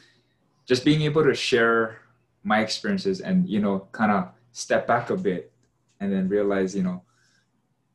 just 0.66 0.86
being 0.86 1.02
able 1.02 1.24
to 1.24 1.34
share 1.34 2.00
my 2.44 2.60
experiences 2.60 3.22
and, 3.22 3.48
you 3.50 3.60
know, 3.60 3.88
kind 3.92 4.12
of 4.12 4.30
step 4.52 4.88
back 4.88 5.10
a 5.10 5.18
bit 5.18 5.52
and 6.00 6.12
then 6.12 6.28
realize, 6.28 6.76
you 6.76 6.84
know, 6.84 7.04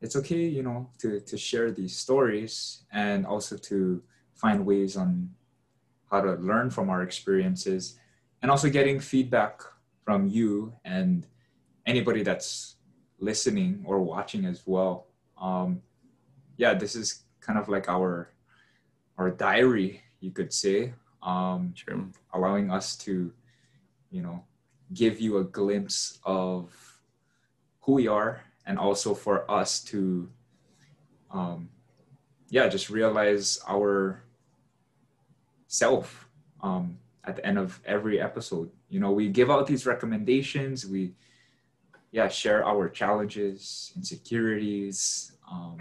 it's 0.00 0.16
okay, 0.16 0.46
you 0.46 0.62
know, 0.62 0.88
to, 0.98 1.20
to 1.20 1.36
share 1.36 1.70
these 1.70 1.96
stories 1.96 2.82
and 2.92 3.26
also 3.26 3.56
to 3.56 4.02
find 4.34 4.64
ways 4.64 4.96
on 4.96 5.30
how 6.10 6.20
to 6.20 6.34
learn 6.34 6.70
from 6.70 6.90
our 6.90 7.02
experiences 7.02 7.98
and 8.42 8.50
also 8.50 8.68
getting 8.68 8.98
feedback 8.98 9.60
from 10.04 10.26
you 10.26 10.72
and 10.84 11.26
anybody 11.86 12.22
that's 12.22 12.76
listening 13.18 13.82
or 13.84 14.00
watching 14.00 14.44
as 14.46 14.62
well. 14.66 15.06
Um, 15.40 15.82
yeah, 16.56 16.74
this 16.74 16.96
is 16.96 17.24
kind 17.40 17.58
of 17.58 17.68
like 17.68 17.88
our 17.88 18.32
our 19.18 19.30
diary, 19.30 20.00
you 20.20 20.30
could 20.30 20.52
say, 20.52 20.94
um, 21.22 21.74
sure. 21.74 22.04
allowing 22.32 22.70
us 22.70 22.96
to, 22.96 23.32
you 24.10 24.22
know, 24.22 24.44
give 24.92 25.20
you 25.20 25.38
a 25.38 25.44
glimpse 25.44 26.18
of 26.24 26.72
who 27.82 27.92
we 27.92 28.08
are, 28.08 28.42
and 28.66 28.78
also 28.78 29.14
for 29.14 29.50
us 29.50 29.82
to, 29.84 30.28
um, 31.30 31.68
yeah, 32.48 32.68
just 32.68 32.90
realize 32.90 33.60
our 33.68 34.22
self 35.66 36.28
um, 36.62 36.98
at 37.24 37.36
the 37.36 37.46
end 37.46 37.58
of 37.58 37.80
every 37.84 38.20
episode. 38.20 38.70
You 38.88 39.00
know, 39.00 39.12
we 39.12 39.28
give 39.28 39.50
out 39.50 39.66
these 39.66 39.86
recommendations. 39.86 40.86
We, 40.86 41.12
yeah, 42.10 42.28
share 42.28 42.64
our 42.64 42.88
challenges, 42.88 43.92
insecurities. 43.96 45.32
Um, 45.50 45.78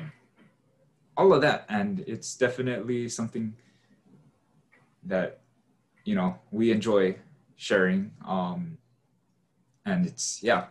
all 1.20 1.34
of 1.34 1.42
that 1.42 1.66
and 1.68 2.00
it's 2.08 2.36
definitely 2.36 3.10
something 3.10 3.54
that 5.10 5.42
you 6.06 6.16
know 6.16 6.36
we 6.52 6.72
enjoy 6.72 7.16
sharing 7.56 8.12
um 8.26 8.78
and 9.86 10.06
it's 10.06 10.42
yeah 10.42 10.66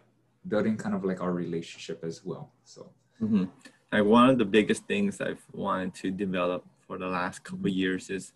building 0.46 0.76
kind 0.76 0.94
of 0.94 1.04
like 1.04 1.20
our 1.20 1.32
relationship 1.32 2.02
as 2.02 2.24
well 2.24 2.50
so 2.64 2.90
mm-hmm. 3.20 3.44
like 3.92 4.04
one 4.04 4.30
of 4.30 4.38
the 4.38 4.44
biggest 4.44 4.86
things 4.86 5.20
i've 5.20 5.44
wanted 5.52 5.92
to 5.92 6.10
develop 6.10 6.64
for 6.86 6.96
the 6.98 7.06
last 7.06 7.44
couple 7.44 7.68
years 7.68 8.08
is 8.08 8.32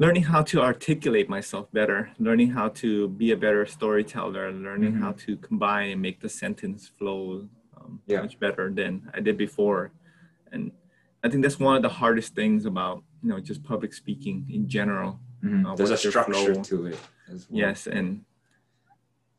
learning 0.00 0.24
how 0.24 0.42
to 0.42 0.60
articulate 0.60 1.28
myself 1.28 1.70
better 1.72 2.10
learning 2.18 2.50
how 2.50 2.68
to 2.68 3.08
be 3.10 3.30
a 3.30 3.36
better 3.36 3.64
storyteller 3.64 4.50
learning 4.50 4.92
mm-hmm. 4.92 5.02
how 5.02 5.12
to 5.12 5.36
combine 5.36 5.90
and 5.90 6.02
make 6.02 6.20
the 6.20 6.28
sentence 6.28 6.90
flow 6.98 7.46
um, 7.76 8.00
yeah. 8.06 8.20
much 8.20 8.40
better 8.40 8.72
than 8.72 9.08
i 9.14 9.20
did 9.20 9.36
before 9.36 9.92
and 10.50 10.72
I 11.24 11.30
think 11.30 11.42
that's 11.42 11.58
one 11.58 11.76
of 11.76 11.82
the 11.82 11.88
hardest 11.88 12.34
things 12.34 12.66
about 12.66 13.02
you 13.24 13.30
know 13.30 13.40
just 13.40 13.64
public 13.64 13.94
speaking 13.94 14.46
in 14.50 14.68
general. 14.68 15.18
Mm-hmm. 15.42 15.66
Uh, 15.66 15.74
There's 15.74 15.90
a 15.90 15.96
structure 15.96 16.54
flow. 16.54 16.62
to 16.62 16.86
it. 16.86 16.98
Well. 17.28 17.40
Yes, 17.50 17.86
and 17.86 18.24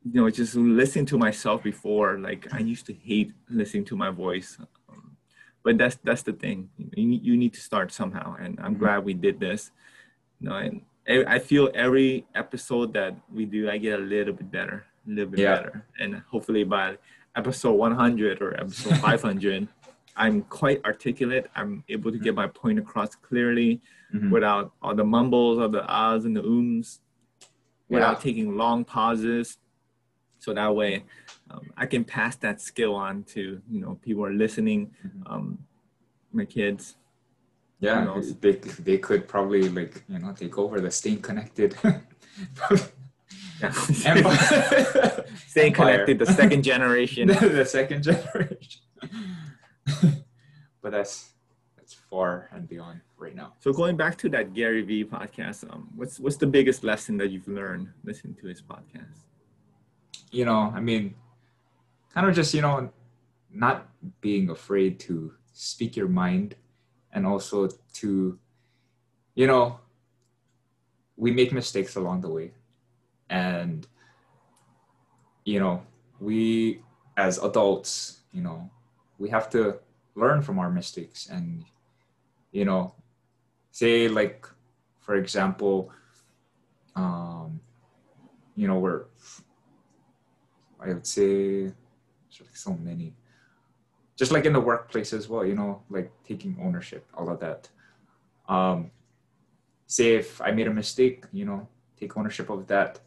you 0.04 0.22
know 0.22 0.30
just 0.30 0.56
listening 0.56 1.06
to 1.08 1.18
myself 1.18 1.62
before, 1.63 2.18
like 2.18 2.51
I 2.51 2.60
used 2.60 2.88
to 2.88 2.94
hate 2.94 3.32
listening 3.50 3.86
to 3.86 3.96
my 3.96 4.10
voice, 4.10 4.58
um, 4.89 5.18
but 5.63 5.77
that's 5.77 5.98
that's 6.04 6.24
the 6.24 6.34
thing. 6.34 6.70
You 6.77 7.06
need, 7.06 7.24
you 7.24 7.38
need 7.38 7.54
to 7.54 7.62
start 7.62 7.92
somehow, 7.92 8.36
and 8.39 8.60
I'm 8.60 8.74
mm-hmm. 8.74 8.84
glad 8.84 9.06
we 9.06 9.13
did 9.13 9.39
this. 9.39 9.72
You 10.39 10.50
know, 10.50 10.56
and 10.56 10.82
I 11.27 11.38
feel 11.38 11.70
every 11.75 12.25
episode 12.34 12.94
that 12.94 13.15
we 13.32 13.46
do, 13.46 13.70
I 13.70 13.77
get 13.77 14.00
a 14.00 14.04
little 14.04 14.34
bit 14.34 14.51
better, 14.51 14.86
a 15.06 15.10
little 15.10 15.32
bit 15.32 15.42
yeah. 15.42 15.56
better, 15.56 15.86
and 16.00 16.24
hopefully 16.32 16.63
by 16.63 16.98
episode 17.36 17.74
100 17.74 18.42
or 18.42 18.60
episode 18.60 18.98
500 19.01 19.68
I'm 20.16 20.44
quite 20.44 20.84
articulate. 20.86 21.48
I'm 21.56 21.84
able 21.90 22.12
to 22.12 22.18
get 22.18 22.36
my 22.36 22.48
point 22.48 22.80
across 22.80 23.16
clearly 23.16 23.82
mm-hmm. 24.14 24.32
without 24.32 24.74
all 24.82 24.96
the 24.96 25.04
mumbles 25.04 25.60
or 25.60 25.68
the 25.68 25.86
ahs 25.86 26.26
and 26.26 26.36
the 26.36 26.44
ums. 26.44 27.02
without 27.90 28.18
yeah. 28.18 28.24
taking 28.24 28.56
long 28.56 28.86
pauses. 28.86 29.58
So 30.40 30.54
that 30.54 30.76
way, 30.76 31.04
um, 31.50 31.72
I 31.76 31.86
can 31.86 32.04
pass 32.04 32.36
that 32.38 32.62
skill 32.62 32.96
on 32.96 33.24
to 33.34 33.62
you 33.70 33.82
know 33.82 34.00
people 34.02 34.24
are 34.26 34.34
listening, 34.34 34.92
mm-hmm. 35.06 35.32
um, 35.32 35.60
my 36.32 36.46
kids. 36.46 36.96
Yeah, 37.80 38.22
they 38.40 38.54
they 38.54 38.98
could 38.98 39.28
probably 39.28 39.68
like 39.70 40.04
you 40.08 40.20
know 40.20 40.34
take 40.34 40.58
over 40.58 40.80
the 40.80 40.92
staying 40.92 41.22
konnected. 41.22 41.76
staying 45.48 45.74
konnected, 45.74 46.20
the 46.20 46.26
second 46.26 46.64
generation. 46.72 47.28
the 47.28 47.66
second 47.66 48.04
generation. 48.04 48.82
but 50.82 50.92
that's 50.92 51.32
that's 51.77 51.94
far 51.94 52.50
and 52.51 52.68
beyond 52.68 53.01
right 53.18 53.36
now. 53.36 53.54
So 53.60 53.72
going 53.72 53.96
back 53.96 54.18
to 54.20 54.30
that 54.30 54.54
Gary 54.54 54.82
Vee 54.82 55.06
podcast, 55.06 55.72
um, 55.72 55.89
what's 55.96 56.20
what's 56.20 56.38
the 56.38 56.48
biggest 56.48 56.84
lesson 56.84 57.18
that 57.18 57.30
you've 57.30 57.48
learned 57.48 57.89
listening 58.04 58.36
to 58.42 58.48
his 58.48 58.62
podcast? 58.62 59.25
You 60.32 60.46
know, 60.46 60.74
I 60.75 60.80
mean, 60.80 61.13
kind 62.13 62.27
of 62.27 62.34
just 62.36 62.54
you 62.54 62.62
know, 62.62 62.89
not 63.51 63.88
being 64.22 64.50
afraid 64.50 65.00
to 65.01 65.34
speak 65.54 65.96
your 65.96 66.08
mind, 66.08 66.56
and 67.12 67.25
also 67.25 67.70
to, 67.94 68.39
you 69.36 69.48
know, 69.48 69.80
we 71.18 71.32
make 71.32 71.54
mistakes 71.54 71.96
along 71.96 72.22
the 72.22 72.30
way, 72.30 72.51
and 73.30 73.88
you 75.46 75.60
know, 75.60 75.84
we 76.20 76.82
as 77.18 77.38
adults, 77.38 78.22
you 78.34 78.42
know, 78.42 78.70
we 79.18 79.30
have 79.30 79.50
to 79.50 79.80
learn 80.16 80.42
from 80.42 80.60
our 80.60 80.70
mistakes 80.70 81.28
and 81.28 81.66
you 82.52 82.66
know 82.66 82.94
say 83.72 84.08
like 84.08 84.48
for 85.00 85.16
example 85.16 85.92
um 86.96 87.60
you 88.56 88.68
know 88.68 88.80
we're 88.80 89.06
i 90.80 90.88
would 90.88 91.06
say 91.06 91.72
so 92.54 92.74
many. 92.74 93.14
Just 94.18 94.32
like 94.32 94.46
in 94.46 94.54
the 94.54 94.60
workplace 94.60 95.14
as 95.14 95.28
well 95.28 95.46
you 95.46 95.56
know 95.56 95.84
like 95.90 96.12
taking 96.24 96.58
ownership 96.62 97.06
all 97.14 97.30
of 97.30 97.40
that. 97.40 97.70
Um 98.48 98.92
say 99.88 100.16
if 100.16 100.42
i 100.42 100.52
made 100.52 100.68
a 100.68 100.74
mistake 100.74 101.26
you 101.32 101.46
know 101.46 101.68
take 102.00 102.18
ownership 102.18 102.50
of 102.50 102.68
that. 102.68 103.00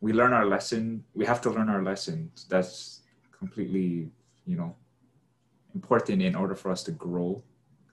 We 0.00 0.12
learn 0.12 0.32
our 0.32 0.46
lesson 0.46 1.04
we 1.14 1.24
have 1.24 1.40
to 1.42 1.50
learn 1.50 1.68
our 1.68 1.82
lessons. 1.82 2.46
That's 2.48 3.02
completely 3.38 4.10
you 4.46 4.56
know 4.56 4.74
important 5.74 6.22
in 6.22 6.34
order 6.34 6.54
for 6.54 6.70
us 6.70 6.82
to 6.84 6.90
grow 6.92 7.42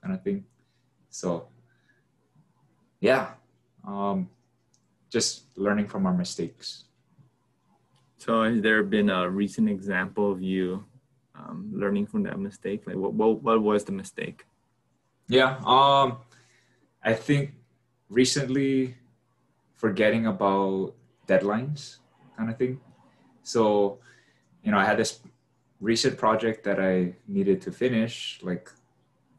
kind 0.02 0.14
of 0.14 0.22
thing. 0.22 0.44
So 1.10 1.48
yeah 3.00 3.34
um, 3.86 4.28
just 5.10 5.44
learning 5.56 5.88
from 5.88 6.06
our 6.06 6.14
mistakes. 6.14 6.84
So 8.16 8.42
has 8.44 8.62
there 8.62 8.82
been 8.82 9.10
a 9.10 9.28
recent 9.28 9.68
example 9.68 10.32
of 10.32 10.40
you 10.40 10.84
um, 11.34 11.70
learning 11.74 12.06
from 12.06 12.22
that 12.22 12.38
mistake? 12.38 12.84
Like 12.86 12.96
what, 12.96 13.12
what, 13.12 13.42
what 13.42 13.62
was 13.62 13.84
the 13.84 13.92
mistake? 13.92 14.46
Yeah 15.28 15.56
um, 15.64 16.18
i 17.02 17.12
think 17.12 17.52
recently 18.08 18.96
forgetting 19.74 20.26
about 20.26 20.94
deadlines 21.26 21.98
kind 22.36 22.50
of 22.50 22.56
thing. 22.56 22.80
So 23.42 23.98
you 24.62 24.70
know 24.70 24.78
i 24.78 24.84
had 24.84 24.96
this 24.96 25.20
recent 25.80 26.18
project 26.18 26.64
that 26.64 26.80
I 26.80 27.14
needed 27.28 27.60
to 27.62 27.72
finish 27.72 28.38
like 28.42 28.70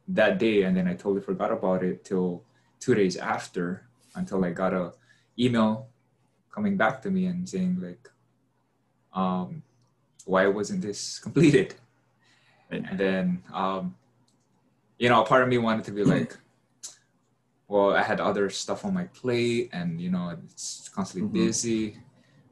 that 0.08 0.38
day, 0.38 0.64
and 0.64 0.76
then 0.78 0.88
I 0.88 0.94
totally 0.94 1.22
forgot 1.22 1.52
about 1.52 1.84
it 1.84 2.04
till 2.04 2.44
two 2.80 2.96
days 2.96 3.18
after 3.18 3.88
until 4.16 4.44
I 4.46 4.52
got 4.52 4.74
a 4.74 4.94
email 5.38 5.88
coming 6.52 6.78
back 6.78 7.02
to 7.02 7.12
me 7.12 7.26
and 7.26 7.48
saying 7.48 7.82
like, 7.82 8.10
um, 9.14 9.64
why 10.26 10.48
wasn't 10.48 10.82
this 10.82 11.20
completed? 11.26 11.76
And 12.72 12.98
then, 12.98 13.44
um, 13.54 13.96
you 14.98 15.10
know, 15.10 15.22
a 15.22 15.26
part 15.26 15.44
of 15.44 15.50
me 15.50 15.58
wanted 15.58 15.86
to 15.86 15.92
be 15.92 16.04
like, 16.04 16.36
well, 17.68 17.94
I 17.94 18.02
had 18.02 18.20
other 18.20 18.50
stuff 18.50 18.86
on 18.86 18.94
my 18.94 19.06
plate 19.06 19.70
and, 19.72 20.02
you 20.02 20.10
know, 20.10 20.36
it's 20.44 20.90
constantly 20.90 21.28
mm-hmm. 21.30 21.48
busy. 21.48 21.98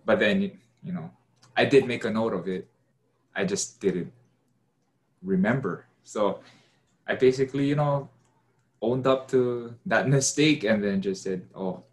But 0.05 0.19
then, 0.19 0.41
you 0.83 0.93
know, 0.93 1.09
I 1.57 1.65
did 1.65 1.87
make 1.87 2.05
a 2.05 2.11
note 2.11 2.33
of 2.33 2.47
it 2.47 2.67
I 3.35 3.45
just 3.45 3.79
didn't 3.79 4.11
remember. 5.21 5.85
So 6.03 6.39
I 7.07 7.15
basically, 7.15 7.65
you 7.67 7.75
know, 7.75 8.09
owned 8.81 9.07
up 9.07 9.27
to 9.29 9.75
that 9.85 10.07
mistake 10.15 10.63
and 10.63 10.83
then 10.83 11.01
just 11.01 11.23
said, 11.23 11.47
oh, 11.55 11.83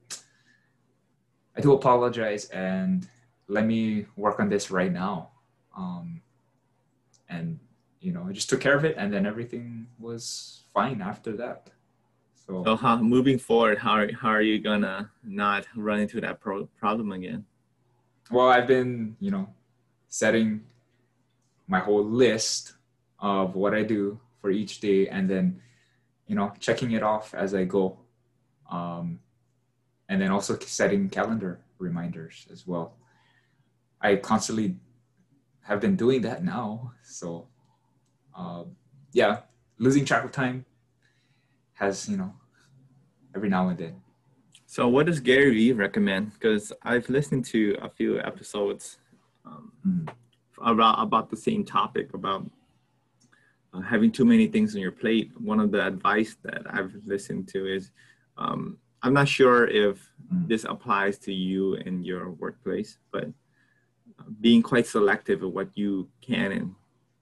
I 1.56 1.60
do 1.60 1.72
apologize 1.72 2.46
and 2.46 3.08
let 3.48 3.64
me 3.66 4.06
work 4.16 4.40
on 4.40 4.48
this 4.48 4.70
right 4.70 4.92
now. 4.92 5.30
Um, 5.76 6.20
and, 7.28 7.58
you 8.00 8.12
know, 8.12 8.26
I 8.28 8.32
just 8.32 8.48
took 8.48 8.60
care 8.60 8.76
of 8.76 8.84
it 8.84 8.96
and 8.98 9.12
then 9.12 9.26
everything 9.26 9.86
was 9.98 10.62
fine 10.72 11.00
after 11.00 11.36
that. 11.36 11.70
So, 12.46 12.64
so 12.64 12.76
how, 12.76 12.96
moving 12.96 13.38
forward, 13.38 13.78
how, 13.78 14.06
how 14.20 14.30
are 14.30 14.42
you 14.42 14.58
gonna 14.58 15.10
not 15.22 15.66
run 15.76 16.00
into 16.00 16.20
that 16.20 16.40
pro- 16.40 16.66
problem 16.78 17.12
again? 17.12 17.44
Well, 18.30 18.48
I've 18.48 18.66
been, 18.66 19.16
you 19.20 19.30
know, 19.30 19.48
setting 20.08 20.62
my 21.70 21.78
whole 21.78 22.04
list 22.04 22.74
of 23.20 23.54
what 23.54 23.72
I 23.74 23.84
do 23.84 24.18
for 24.40 24.50
each 24.50 24.80
day 24.80 25.06
and 25.08 25.30
then, 25.30 25.62
you 26.26 26.34
know, 26.34 26.52
checking 26.58 26.90
it 26.92 27.02
off 27.02 27.32
as 27.32 27.54
I 27.54 27.64
go. 27.64 28.00
Um, 28.70 29.20
and 30.08 30.20
then 30.20 30.32
also 30.32 30.58
setting 30.58 31.08
calendar 31.08 31.60
reminders 31.78 32.48
as 32.50 32.66
well. 32.66 32.96
I 34.00 34.16
constantly 34.16 34.76
have 35.62 35.80
been 35.80 35.94
doing 35.94 36.22
that 36.22 36.42
now. 36.42 36.92
So, 37.04 37.46
um, 38.36 38.74
yeah, 39.12 39.42
losing 39.78 40.04
track 40.04 40.24
of 40.24 40.32
time 40.32 40.64
has, 41.74 42.08
you 42.08 42.16
know, 42.16 42.34
every 43.36 43.48
now 43.48 43.68
and 43.68 43.78
then. 43.78 44.02
So, 44.66 44.88
what 44.88 45.06
does 45.06 45.20
Gary 45.20 45.54
Vee 45.54 45.72
recommend? 45.72 46.32
Because 46.32 46.72
I've 46.82 47.08
listened 47.08 47.44
to 47.46 47.76
a 47.80 47.88
few 47.88 48.18
episodes 48.20 48.98
um, 49.44 49.72
mm 49.86 50.12
about 50.60 51.02
about 51.02 51.30
the 51.30 51.36
same 51.36 51.64
topic 51.64 52.12
about 52.14 52.48
uh, 53.72 53.80
having 53.80 54.10
too 54.10 54.24
many 54.24 54.46
things 54.46 54.74
on 54.74 54.80
your 54.80 54.92
plate. 54.92 55.30
One 55.40 55.60
of 55.60 55.70
the 55.70 55.86
advice 55.86 56.36
that 56.42 56.62
I've 56.70 56.94
listened 57.06 57.48
to 57.48 57.66
is 57.66 57.90
um, 58.36 58.78
I'm 59.02 59.14
not 59.14 59.28
sure 59.28 59.66
if 59.66 60.10
mm. 60.32 60.48
this 60.48 60.64
applies 60.64 61.18
to 61.20 61.32
you 61.32 61.74
in 61.74 62.04
your 62.04 62.30
workplace, 62.30 62.98
but 63.12 63.24
uh, 64.18 64.24
being 64.40 64.62
quite 64.62 64.86
selective 64.86 65.42
of 65.42 65.52
what 65.52 65.68
you 65.74 66.08
can 66.20 66.52
and 66.52 66.74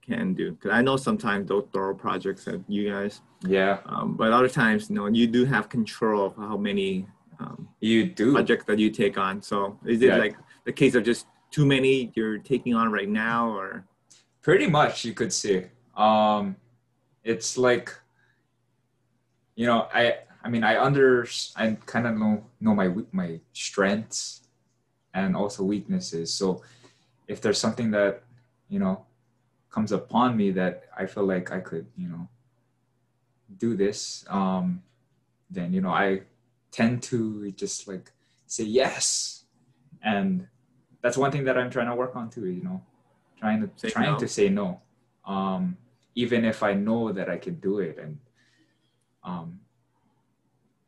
can 0.04 0.34
do. 0.34 0.52
Because 0.52 0.72
I 0.72 0.82
know 0.82 0.96
sometimes 0.96 1.48
those 1.48 1.66
thorough 1.72 1.94
projects 1.94 2.48
at 2.48 2.60
you 2.68 2.90
guys. 2.90 3.20
Yeah. 3.46 3.78
Um, 3.86 4.16
but 4.16 4.32
other 4.32 4.48
times, 4.48 4.90
you 4.90 4.96
know, 4.96 5.06
you 5.06 5.26
do 5.26 5.44
have 5.44 5.68
control 5.68 6.26
of 6.26 6.36
how 6.36 6.56
many 6.56 7.06
um, 7.38 7.68
you 7.80 8.06
do 8.06 8.32
projects 8.32 8.64
that 8.64 8.78
you 8.78 8.90
take 8.90 9.16
on. 9.18 9.42
So 9.42 9.78
is 9.86 10.02
it 10.02 10.06
yeah. 10.06 10.16
like 10.16 10.36
the 10.64 10.72
case 10.72 10.94
of 10.94 11.04
just 11.04 11.26
too 11.50 11.66
many 11.66 12.12
you're 12.14 12.38
taking 12.38 12.74
on 12.74 12.90
right 12.92 13.08
now 13.08 13.50
or? 13.50 13.84
Pretty 14.42 14.66
much 14.66 15.04
you 15.04 15.12
could 15.12 15.32
say 15.32 15.70
um 15.96 16.54
it's 17.24 17.58
like 17.58 17.92
you 19.56 19.66
know 19.66 19.88
i 19.92 20.14
i 20.44 20.48
mean 20.48 20.62
i 20.62 20.80
under 20.80 21.26
i 21.56 21.76
kind 21.86 22.06
of 22.06 22.16
know 22.16 22.44
know 22.60 22.74
my 22.74 22.88
my 23.12 23.40
strengths 23.52 24.42
and 25.14 25.34
also 25.34 25.64
weaknesses. 25.64 26.32
So 26.32 26.62
if 27.26 27.40
there's 27.40 27.58
something 27.58 27.90
that 27.90 28.22
you 28.68 28.78
know 28.78 29.04
comes 29.70 29.92
upon 29.92 30.36
me 30.36 30.50
that 30.50 30.84
i 30.96 31.04
feel 31.06 31.24
like 31.24 31.52
i 31.52 31.60
could 31.60 31.86
you 31.96 32.08
know 32.08 32.28
do 33.58 33.76
this 33.76 34.24
um 34.28 34.82
then 35.50 35.72
you 35.72 35.80
know 35.80 35.90
i 35.90 36.20
tend 36.70 37.02
to 37.02 37.50
just 37.52 37.86
like 37.88 38.12
say 38.46 38.64
yes 38.64 39.44
and 40.02 40.46
that's 41.02 41.16
one 41.16 41.30
thing 41.30 41.44
that 41.44 41.56
I'm 41.56 41.70
trying 41.70 41.88
to 41.88 41.94
work 41.94 42.16
on 42.16 42.30
too. 42.30 42.46
You 42.46 42.62
know, 42.62 42.82
trying 43.38 43.60
to 43.60 43.70
say 43.76 43.90
trying 43.90 44.12
no. 44.12 44.18
to 44.18 44.28
say 44.28 44.48
no, 44.48 44.80
um, 45.24 45.76
even 46.14 46.44
if 46.44 46.62
I 46.62 46.74
know 46.74 47.12
that 47.12 47.28
I 47.28 47.38
can 47.38 47.54
do 47.56 47.78
it. 47.78 47.98
And 47.98 48.18
um, 49.24 49.60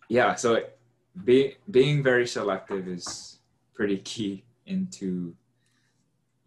yeah, 0.09 0.35
so 0.35 0.63
be, 1.25 1.57
being 1.71 2.03
very 2.03 2.27
selective 2.27 2.89
is 2.89 3.39
pretty 3.75 3.99
key 3.99 4.45
into 4.67 5.35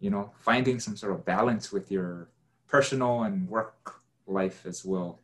you 0.00 0.10
know 0.10 0.30
finding 0.38 0.78
some 0.78 0.96
sort 0.96 1.12
of 1.12 1.24
balance 1.24 1.72
with 1.72 1.90
your 1.90 2.28
personal 2.68 3.22
and 3.22 3.48
work 3.48 4.00
life 4.26 4.64
as 4.66 4.84
well 4.84 5.20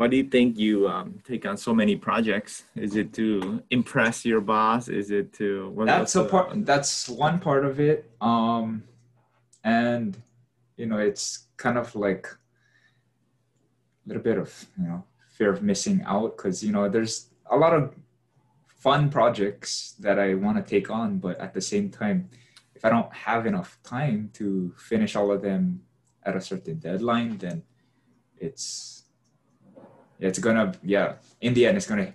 why 0.00 0.06
do 0.06 0.16
you 0.16 0.24
think 0.24 0.56
you 0.56 0.88
um, 0.88 1.20
take 1.24 1.44
on 1.44 1.58
so 1.58 1.74
many 1.74 1.94
projects? 1.94 2.64
Is 2.74 2.96
it 2.96 3.12
to 3.12 3.62
impress 3.68 4.24
your 4.24 4.40
boss? 4.40 4.88
Is 4.88 5.10
it 5.10 5.30
to 5.34 5.74
that's 5.84 6.16
a 6.16 6.24
part. 6.24 6.64
That's 6.64 7.06
one 7.06 7.38
part 7.38 7.66
of 7.66 7.80
it. 7.80 8.10
Um, 8.18 8.82
and 9.62 10.16
you 10.78 10.86
know, 10.86 10.96
it's 10.96 11.48
kind 11.58 11.76
of 11.76 11.94
like 11.94 12.26
a 12.28 14.08
little 14.08 14.22
bit 14.22 14.38
of 14.38 14.50
you 14.78 14.88
know 14.88 15.04
fear 15.36 15.52
of 15.52 15.62
missing 15.62 16.02
out 16.06 16.34
because 16.34 16.64
you 16.64 16.72
know 16.72 16.88
there's 16.88 17.26
a 17.50 17.56
lot 17.58 17.74
of 17.74 17.94
fun 18.68 19.10
projects 19.10 19.96
that 20.00 20.18
I 20.18 20.32
want 20.32 20.56
to 20.56 20.62
take 20.62 20.88
on, 20.88 21.18
but 21.18 21.38
at 21.38 21.52
the 21.52 21.60
same 21.60 21.90
time, 21.90 22.30
if 22.74 22.86
I 22.86 22.88
don't 22.88 23.12
have 23.12 23.44
enough 23.44 23.78
time 23.84 24.30
to 24.32 24.72
finish 24.78 25.14
all 25.14 25.30
of 25.30 25.42
them 25.42 25.82
at 26.22 26.36
a 26.36 26.40
certain 26.40 26.78
deadline, 26.78 27.36
then 27.36 27.62
it's 28.38 28.99
it's 30.20 30.38
gonna 30.38 30.72
yeah 30.82 31.14
in 31.40 31.54
the 31.54 31.66
end 31.66 31.76
it's 31.76 31.86
gonna 31.86 32.12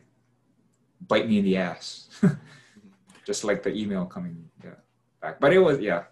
bite 1.07 1.27
me 1.27 1.39
in 1.39 1.45
the 1.45 1.57
ass. 1.57 2.09
Just 3.25 3.43
like 3.43 3.63
the 3.63 3.73
email 3.73 4.05
coming 4.05 4.49
yeah, 4.63 4.77
back. 5.21 5.39
But 5.39 5.53
it 5.53 5.59
was 5.59 5.79
yeah 5.79 6.03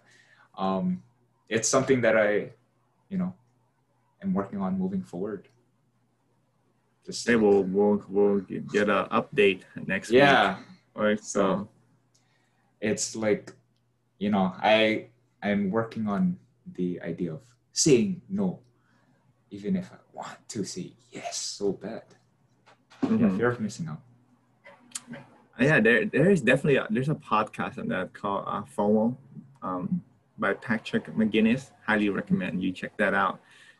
um, 0.58 1.02
it's 1.48 1.68
something 1.68 2.00
that 2.00 2.16
i 2.16 2.50
you 3.08 3.18
know 3.18 3.34
am 4.22 4.34
working 4.34 4.60
on 4.60 4.78
moving 4.78 5.02
forward. 5.02 5.48
Just 7.06 7.26
hey, 7.26 7.36
we'll, 7.36 7.62
we'll 7.64 8.02
we'll 8.08 8.40
get 8.40 8.88
an 8.88 9.06
update 9.12 9.62
next 9.86 10.10
yeah. 10.10 10.56
week 10.56 10.66
all 10.96 11.04
right 11.04 11.22
so, 11.22 11.40
so 11.40 11.68
it's 12.80 13.16
like 13.16 13.52
you 14.18 14.30
know 14.30 14.54
i 14.62 15.06
i'm 15.42 15.70
working 15.70 16.06
on 16.06 16.36
the 16.74 17.00
idea 17.02 17.32
of 17.32 17.42
saying 17.72 18.20
no 18.28 18.60
even 19.54 19.76
if 19.76 19.90
i 19.92 19.96
want 20.12 20.38
to 20.48 20.64
say 20.64 20.92
yes 21.12 21.36
so 21.36 21.72
bad. 21.72 22.02
Mm-hmm. 23.02 23.18
yeah 23.20 23.36
fear 23.36 23.50
of 23.50 23.60
missing 23.60 23.88
out. 23.88 24.00
Yeah 25.58 25.80
there 25.80 26.04
there 26.06 26.30
is 26.30 26.40
definitely 26.40 26.76
a, 26.76 26.86
there's 26.90 27.12
a 27.18 27.20
podcast 27.32 27.78
on 27.78 27.88
that 27.88 28.12
called 28.12 28.44
uh, 28.46 28.62
FOMO 28.76 29.16
um, 29.62 30.02
by 30.38 30.52
Patrick 30.54 31.04
McGinnis. 31.20 31.70
Highly 31.86 32.08
recommend 32.08 32.62
you 32.62 32.72
check 32.72 32.96
that 32.96 33.14
out. 33.14 33.36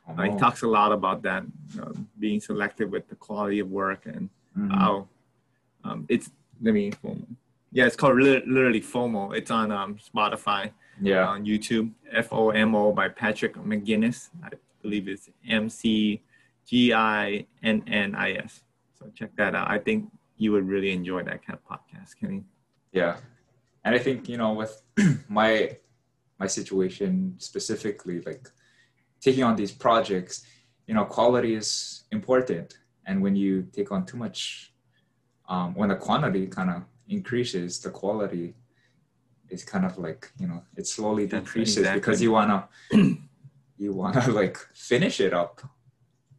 Uh, 0.06 0.22
he 0.22 0.36
talks 0.44 0.60
a 0.62 0.70
lot 0.78 0.92
about 0.92 1.22
that 1.22 1.42
you 1.72 1.80
know, 1.80 1.92
being 2.18 2.38
selective 2.38 2.90
with 2.90 3.08
the 3.08 3.16
quality 3.16 3.58
of 3.58 3.68
work 3.70 4.02
and 4.06 4.28
mm-hmm. 4.56 4.70
how 4.70 5.08
um, 5.84 6.06
it's 6.08 6.30
let 6.62 6.74
me 6.74 6.92
FOMO. 7.02 7.26
yeah 7.72 7.86
it's 7.86 7.96
called 7.96 8.16
literally 8.18 8.80
FOMO. 8.80 9.36
It's 9.38 9.50
on 9.50 9.72
um, 9.72 9.96
Spotify 10.08 10.70
yeah. 11.00 11.26
on 11.26 11.44
YouTube. 11.44 11.90
F 12.12 12.28
O 12.32 12.50
M 12.50 12.74
O 12.74 12.92
by 12.92 13.08
Patrick 13.08 13.54
McGinnis. 13.56 14.28
I 14.44 14.50
believe 14.84 15.08
it's 15.08 15.28
M 15.48 15.68
C 15.68 16.22
G 16.68 16.92
I 16.92 17.46
N 17.62 17.82
N 17.86 18.14
I 18.14 18.28
S 18.48 18.62
so 18.96 19.02
check 19.18 19.30
that 19.36 19.52
out 19.58 19.66
I 19.76 19.78
think 19.78 19.98
you 20.36 20.52
would 20.52 20.66
really 20.74 20.92
enjoy 20.92 21.22
that 21.24 21.38
kind 21.44 21.58
of 21.58 21.62
podcast 21.70 22.10
Kenny 22.20 22.44
yeah 22.92 23.16
and 23.84 23.94
I 23.94 23.98
think 23.98 24.28
you 24.28 24.36
know 24.36 24.52
with 24.52 24.74
my 25.28 25.76
my 26.38 26.46
situation 26.46 27.34
specifically 27.38 28.20
like 28.20 28.44
taking 29.24 29.42
on 29.42 29.56
these 29.56 29.72
projects, 29.72 30.44
you 30.86 30.94
know, 30.94 31.04
quality 31.04 31.54
is 31.54 32.04
important. 32.12 32.78
And 33.06 33.22
when 33.22 33.34
you 33.34 33.66
take 33.72 33.90
on 33.90 34.04
too 34.04 34.18
much, 34.18 34.72
um, 35.48 35.74
when 35.74 35.88
the 35.88 35.96
quantity 35.96 36.46
kind 36.46 36.70
of 36.70 36.82
increases, 37.08 37.80
the 37.80 37.90
quality 37.90 38.54
is 39.48 39.64
kind 39.64 39.84
of 39.86 39.96
like, 39.98 40.30
you 40.38 40.46
know, 40.46 40.62
it 40.76 40.86
slowly 40.86 41.26
decreases 41.26 41.78
exactly. 41.78 42.00
because 42.00 42.20
you 42.20 42.32
wanna, 42.32 42.68
you 43.78 43.92
wanna 43.92 44.28
like 44.30 44.58
finish 44.74 45.20
it 45.20 45.32
up 45.32 45.62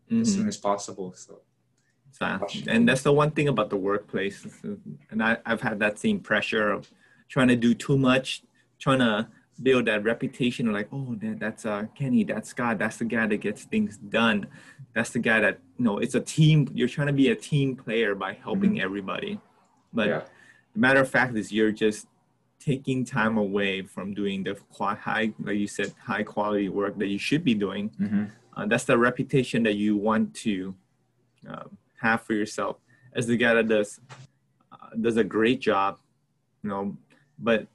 mm-hmm. 0.09 0.21
as 0.21 0.33
soon 0.33 0.47
as 0.47 0.57
possible. 0.57 1.13
So. 1.15 1.41
And 2.67 2.87
that's 2.87 3.01
the 3.01 3.11
one 3.11 3.31
thing 3.31 3.49
about 3.49 3.69
the 3.69 3.75
workplace. 3.75 4.45
And 5.11 5.21
I, 5.21 5.37
I've 5.45 5.61
had 5.61 5.79
that 5.79 5.99
same 5.99 6.19
pressure 6.19 6.71
of 6.71 6.89
trying 7.27 7.49
to 7.49 7.57
do 7.57 7.73
too 7.73 7.97
much, 7.97 8.43
trying 8.79 8.99
to 8.99 9.27
build 9.61 9.85
that 9.85 10.03
reputation 10.03 10.67
of 10.67 10.73
like, 10.73 10.87
oh, 10.91 11.15
that, 11.15 11.39
that's 11.39 11.65
uh, 11.65 11.85
Kenny, 11.95 12.23
that's 12.23 12.49
Scott, 12.49 12.77
that's 12.77 12.97
the 12.97 13.05
guy 13.05 13.27
that 13.27 13.37
gets 13.37 13.63
things 13.63 13.97
done. 13.97 14.47
That's 14.93 15.09
the 15.09 15.19
guy 15.19 15.41
that, 15.41 15.59
you 15.77 15.85
know, 15.85 15.97
it's 15.97 16.15
a 16.15 16.21
team. 16.21 16.69
You're 16.73 16.87
trying 16.87 17.07
to 17.07 17.13
be 17.13 17.29
a 17.29 17.35
team 17.35 17.75
player 17.75 18.15
by 18.15 18.33
helping 18.33 18.71
mm-hmm. 18.71 18.85
everybody. 18.85 19.39
But 19.93 20.07
yeah. 20.07 20.21
the 20.73 20.79
matter 20.79 21.01
of 21.01 21.09
fact 21.09 21.35
is 21.35 21.51
you're 21.51 21.71
just 21.71 22.07
taking 22.59 23.05
time 23.05 23.37
away 23.37 23.81
from 23.81 24.13
doing 24.13 24.43
the 24.43 24.57
high, 24.79 25.33
like 25.39 25.57
you 25.57 25.67
said, 25.67 25.93
high 26.03 26.23
quality 26.23 26.69
work 26.69 26.97
that 26.97 27.07
you 27.07 27.19
should 27.19 27.43
be 27.43 27.53
doing. 27.53 27.89
Mm-hmm. 28.01 28.25
Uh, 28.55 28.65
that's 28.65 28.85
the 28.85 28.97
reputation 28.97 29.63
that 29.63 29.75
you 29.75 29.97
want 29.97 30.33
to 30.33 30.73
uh, 31.49 31.63
have 32.01 32.21
for 32.21 32.33
yourself 32.33 32.77
as 33.13 33.27
the 33.27 33.37
guy 33.37 33.53
that 33.53 33.67
does 33.67 33.99
uh, 34.71 34.95
does 35.01 35.17
a 35.17 35.23
great 35.23 35.59
job, 35.59 35.97
you 36.63 36.69
know, 36.69 36.97
but 37.39 37.67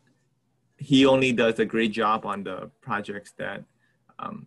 he 0.79 1.05
only 1.07 1.33
does 1.33 1.59
a 1.59 1.65
great 1.65 1.93
job 1.93 2.25
on 2.25 2.45
the 2.45 2.71
projects 2.81 3.33
that 3.37 3.65
um, 4.19 4.47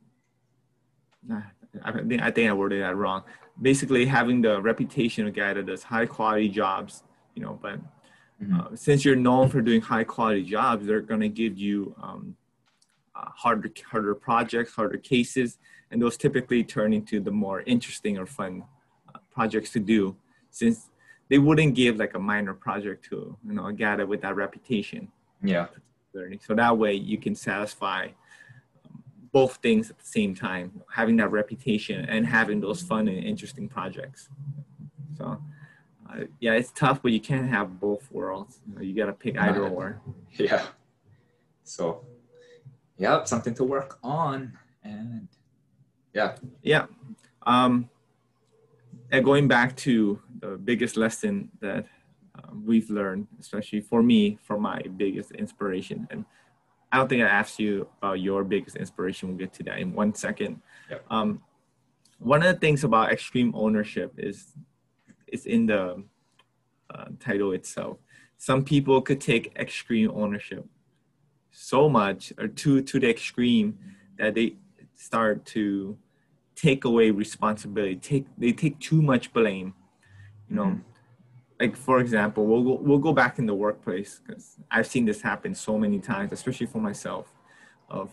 I 1.32 1.92
think 1.92 2.22
I 2.22 2.32
think 2.32 2.50
I 2.50 2.54
worded 2.54 2.82
that 2.82 2.96
wrong. 2.96 3.24
Basically, 3.62 4.06
having 4.06 4.42
the 4.42 4.62
reputation 4.62 5.28
of 5.28 5.34
a 5.34 5.36
guy 5.36 5.54
that 5.54 5.66
does 5.66 5.84
high 5.84 6.06
quality 6.06 6.50
jobs, 6.50 7.04
you 7.36 7.42
know. 7.42 7.60
But 7.62 7.80
mm-hmm. 8.42 8.60
uh, 8.60 8.76
since 8.76 9.04
you're 9.04 9.16
known 9.16 9.50
for 9.50 9.62
doing 9.62 9.82
high 9.82 10.04
quality 10.04 10.44
jobs, 10.44 10.86
they're 10.86 11.02
going 11.02 11.22
to 11.22 11.30
give 11.30 11.58
you 11.58 11.96
um, 12.02 12.36
uh, 13.16 13.30
harder 13.36 13.72
harder 13.90 14.16
projects, 14.16 14.74
harder 14.74 14.98
cases, 14.98 15.58
and 15.92 16.02
those 16.02 16.18
typically 16.18 16.64
turn 16.64 16.94
into 16.94 17.20
the 17.20 17.32
more 17.32 17.62
interesting 17.62 18.18
or 18.18 18.26
fun 18.26 18.64
uh, 19.14 19.20
projects 19.32 19.72
to 19.72 19.80
do. 19.80 20.16
Since 20.50 20.90
they 21.30 21.40
wouldn't 21.40 21.76
give 21.76 21.98
like 21.98 22.14
a 22.16 22.20
minor 22.20 22.54
project 22.54 23.06
to 23.10 23.38
you 23.46 23.54
know 23.54 23.68
a 23.68 23.74
guy 23.74 24.04
with 24.04 24.22
that 24.22 24.36
reputation. 24.36 25.12
Yeah. 25.42 25.68
So 26.42 26.54
that 26.54 26.78
way 26.78 26.94
you 26.94 27.18
can 27.18 27.34
satisfy 27.34 28.10
um, 28.86 29.04
both 29.32 29.56
things 29.58 29.90
at 29.90 29.98
the 29.98 30.06
same 30.06 30.36
time, 30.36 30.82
having 30.92 31.18
that 31.18 31.32
reputation 31.32 32.06
and 32.06 32.26
having 32.26 32.62
those 32.62 32.84
fun 32.84 33.08
and 33.08 33.18
interesting 33.18 33.68
projects. 33.68 34.30
So 35.18 35.42
yeah, 36.40 36.54
it's 36.54 36.72
tough, 36.72 37.02
but 37.02 37.12
you 37.12 37.20
can't 37.20 37.50
have 37.50 37.80
both 37.80 38.12
worlds. 38.12 38.60
You, 38.68 38.76
know, 38.76 38.82
you 38.82 38.96
got 38.96 39.08
to 39.08 39.14
pick 39.14 39.38
either 39.38 39.68
or. 39.68 40.02
Yeah. 40.38 40.66
So, 41.64 42.06
yeah, 42.98 43.24
something 43.24 43.54
to 43.56 43.64
work 43.64 44.00
on, 44.04 44.58
and 44.84 45.28
yeah, 46.14 46.36
yeah. 46.62 46.88
Um, 47.46 47.90
and 49.12 49.24
going 49.24 49.48
back 49.48 49.76
to 49.78 50.20
the 50.40 50.58
biggest 50.58 50.98
lesson 50.98 51.50
that 51.62 51.86
um, 52.44 52.64
we've 52.66 52.90
learned, 52.90 53.28
especially 53.40 53.82
for 53.82 54.04
me, 54.04 54.40
for 54.42 54.60
my 54.60 54.82
biggest 54.98 55.32
inspiration. 55.32 56.08
And 56.10 56.26
I 56.92 56.98
don't 56.98 57.08
think 57.08 57.24
I 57.24 57.28
asked 57.28 57.60
you 57.60 57.88
about 58.00 58.20
your 58.20 58.44
biggest 58.44 58.76
inspiration. 58.76 59.30
We'll 59.30 59.38
get 59.38 59.54
to 59.54 59.64
that 59.64 59.80
in 59.80 59.94
one 59.94 60.16
second. 60.16 60.62
Yep. 60.90 61.06
Um, 61.10 61.42
one 62.20 62.42
of 62.44 62.54
the 62.54 62.60
things 62.60 62.84
about 62.84 63.12
extreme 63.12 63.54
ownership 63.56 64.14
is 64.18 64.54
is 65.34 65.46
in 65.46 65.66
the 65.66 66.04
uh, 66.94 67.06
title 67.20 67.52
itself. 67.52 67.98
Some 68.38 68.64
people 68.64 69.02
could 69.02 69.22
take 69.22 69.54
extreme 69.58 70.12
ownership 70.14 70.66
so 71.52 71.90
much 71.90 72.34
or 72.38 72.48
to 72.48 72.82
to 72.82 73.00
the 73.00 73.10
extreme 73.10 73.78
that 74.18 74.36
they 74.36 74.56
start 74.96 75.46
to 75.46 75.98
take 76.56 76.86
away 76.86 77.12
responsibility. 77.12 77.96
Take 77.96 78.26
they 78.38 78.52
take 78.52 78.80
too 78.80 79.02
much 79.02 79.34
blame. 79.34 79.74
You 80.50 80.56
know, 80.56 80.66
mm-hmm 80.66 80.94
like 81.60 81.78
for 81.78 82.00
example, 82.00 82.46
we'll 82.46 82.64
go, 82.64 82.74
we'll 82.82 82.98
go 82.98 83.14
back 83.14 83.40
in 83.40 83.46
the 83.46 83.54
workplace 83.54 84.20
because 84.26 84.58
I've 84.70 84.88
seen 84.88 85.06
this 85.06 85.22
happen 85.22 85.56
so 85.56 85.78
many 85.78 86.00
times, 86.00 86.32
especially 86.34 86.68
for 86.68 86.80
myself, 86.80 87.34
of 87.90 88.10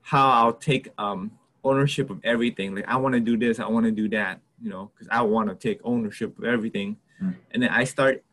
how 0.00 0.30
I'll 0.30 0.54
take 0.54 0.88
um, 0.96 1.32
ownership 1.62 2.08
of 2.08 2.20
everything. 2.24 2.74
Like 2.74 2.88
I 2.88 2.96
want 2.96 3.14
to 3.14 3.20
do 3.20 3.36
this, 3.36 3.58
I 3.58 3.66
want 3.66 3.86
to 3.86 3.92
do 3.92 4.08
that, 4.10 4.40
you 4.64 4.70
know, 4.70 4.90
because 4.94 5.08
I 5.10 5.20
want 5.22 5.50
to 5.50 5.54
take 5.54 5.78
ownership 5.84 6.38
of 6.38 6.44
everything, 6.44 6.96
mm. 7.22 7.36
and 7.50 7.62
then 7.62 7.68
I 7.70 7.84
start 7.84 8.24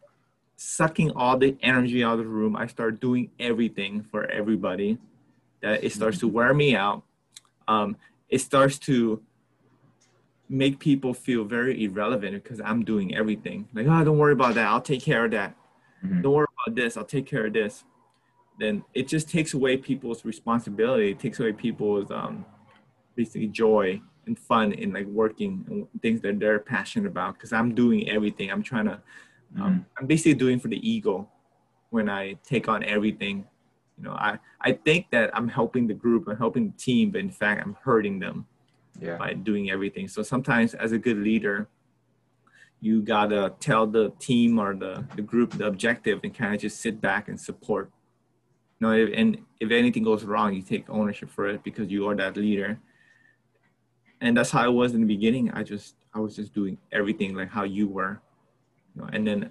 sucking 0.56 1.12
all 1.12 1.38
the 1.38 1.58
energy 1.62 2.04
out 2.04 2.14
of 2.14 2.20
the 2.20 2.26
room. 2.26 2.56
I 2.56 2.68
start 2.68 3.02
doing 3.02 3.30
everything 3.38 4.02
for 4.10 4.26
everybody. 4.28 4.98
That 5.62 5.84
it 5.84 5.92
starts 5.92 6.20
to 6.20 6.28
wear 6.28 6.54
me 6.54 6.76
out. 6.76 7.04
Um, 7.68 7.98
it 8.30 8.40
starts 8.40 8.80
to 8.80 9.22
make 10.48 10.80
people 10.80 11.14
feel 11.14 11.44
very 11.44 11.84
irrelevant 11.84 12.42
because 12.42 12.62
I'm 12.62 12.84
doing 12.84 13.14
everything. 13.14 13.68
Like, 13.74 13.88
oh, 13.88 14.04
don't 14.04 14.18
worry 14.18 14.34
about 14.34 14.56
that. 14.56 14.68
I'll 14.68 14.82
take 14.82 15.02
care 15.02 15.26
of 15.26 15.32
that. 15.32 15.56
Mm-hmm. 16.04 16.22
Don't 16.22 16.34
worry 16.34 16.48
about 16.66 16.76
this. 16.76 16.96
I'll 16.96 17.04
take 17.04 17.26
care 17.26 17.48
of 17.48 17.54
this. 17.54 17.84
Then 18.58 18.84
it 18.94 19.08
just 19.08 19.30
takes 19.30 19.54
away 19.54 19.78
people's 19.78 20.24
responsibility. 20.24 21.12
It 21.12 21.20
takes 21.20 21.40
away 21.40 21.54
people's 21.54 22.10
um, 22.10 22.46
basically 23.16 23.48
joy 23.48 24.02
and 24.32 24.40
fun 24.40 24.72
in 24.72 24.94
like 24.94 25.08
working 25.08 25.66
and 25.70 26.02
things 26.02 26.22
that 26.22 26.40
they're 26.40 26.60
passionate 26.60 27.08
about. 27.08 27.36
Because 27.36 27.54
I'm 27.54 27.76
doing 27.76 28.10
everything. 28.10 28.52
I'm 28.52 28.64
trying 28.64 28.86
to. 28.86 29.02
Um, 29.58 29.62
mm-hmm. 29.62 29.80
I'm 29.98 30.08
basically 30.08 30.36
doing 30.36 30.60
for 30.60 30.70
the 30.70 30.80
ego 30.90 31.28
when 31.90 32.10
I 32.10 32.38
take 32.44 32.70
on 32.70 32.84
everything. 32.84 33.46
You 33.98 34.06
know, 34.06 34.14
I 34.14 34.40
I 34.62 34.72
think 34.72 35.08
that 35.12 35.30
I'm 35.34 35.48
helping 35.48 35.88
the 35.88 35.94
group. 35.94 36.28
I'm 36.28 36.38
helping 36.38 36.72
the 36.72 36.78
team, 36.78 37.12
but 37.12 37.20
in 37.20 37.32
fact, 37.32 37.62
I'm 37.62 37.76
hurting 37.84 38.20
them 38.20 38.46
yeah. 39.00 39.18
by 39.18 39.34
doing 39.34 39.70
everything. 39.70 40.08
So 40.08 40.24
sometimes 40.24 40.74
as 40.74 40.92
a 40.92 40.98
good 40.98 41.18
leader, 41.18 41.68
you 42.80 43.02
gotta 43.02 43.54
tell 43.60 43.86
the 43.86 44.12
team 44.20 44.60
or 44.60 44.76
the, 44.76 45.06
the 45.16 45.22
group 45.22 45.52
the 45.52 45.68
objective 45.68 46.20
and 46.24 46.34
kind 46.34 46.56
of 46.56 46.62
just 46.62 46.82
sit 46.82 47.00
back 47.00 47.28
and 47.28 47.40
support. 47.40 47.92
You 48.80 48.88
know, 48.88 48.94
if, 48.94 49.10
and 49.14 49.38
if 49.60 49.70
anything 49.70 50.04
goes 50.04 50.24
wrong, 50.24 50.54
you 50.54 50.64
take 50.64 50.90
ownership 50.90 51.30
for 51.30 51.48
it 51.48 51.64
because 51.64 51.90
you 51.90 52.08
are 52.08 52.16
that 52.16 52.36
leader. 52.36 52.80
And 54.22 54.38
that's 54.38 54.52
how 54.52 54.64
it 54.66 54.72
was 54.72 54.94
in 54.94 55.02
the 55.02 55.08
beginning. 55.08 55.52
I 55.52 55.64
just 55.64 55.96
I 56.14 56.20
was 56.20 56.36
just 56.36 56.54
doing 56.54 56.78
everything 56.92 57.36
like 57.36 57.50
how 57.50 57.64
you 57.64 57.88
were. 57.88 58.22
You 58.96 59.02
know, 59.02 59.10
and 59.12 59.28
then 59.28 59.50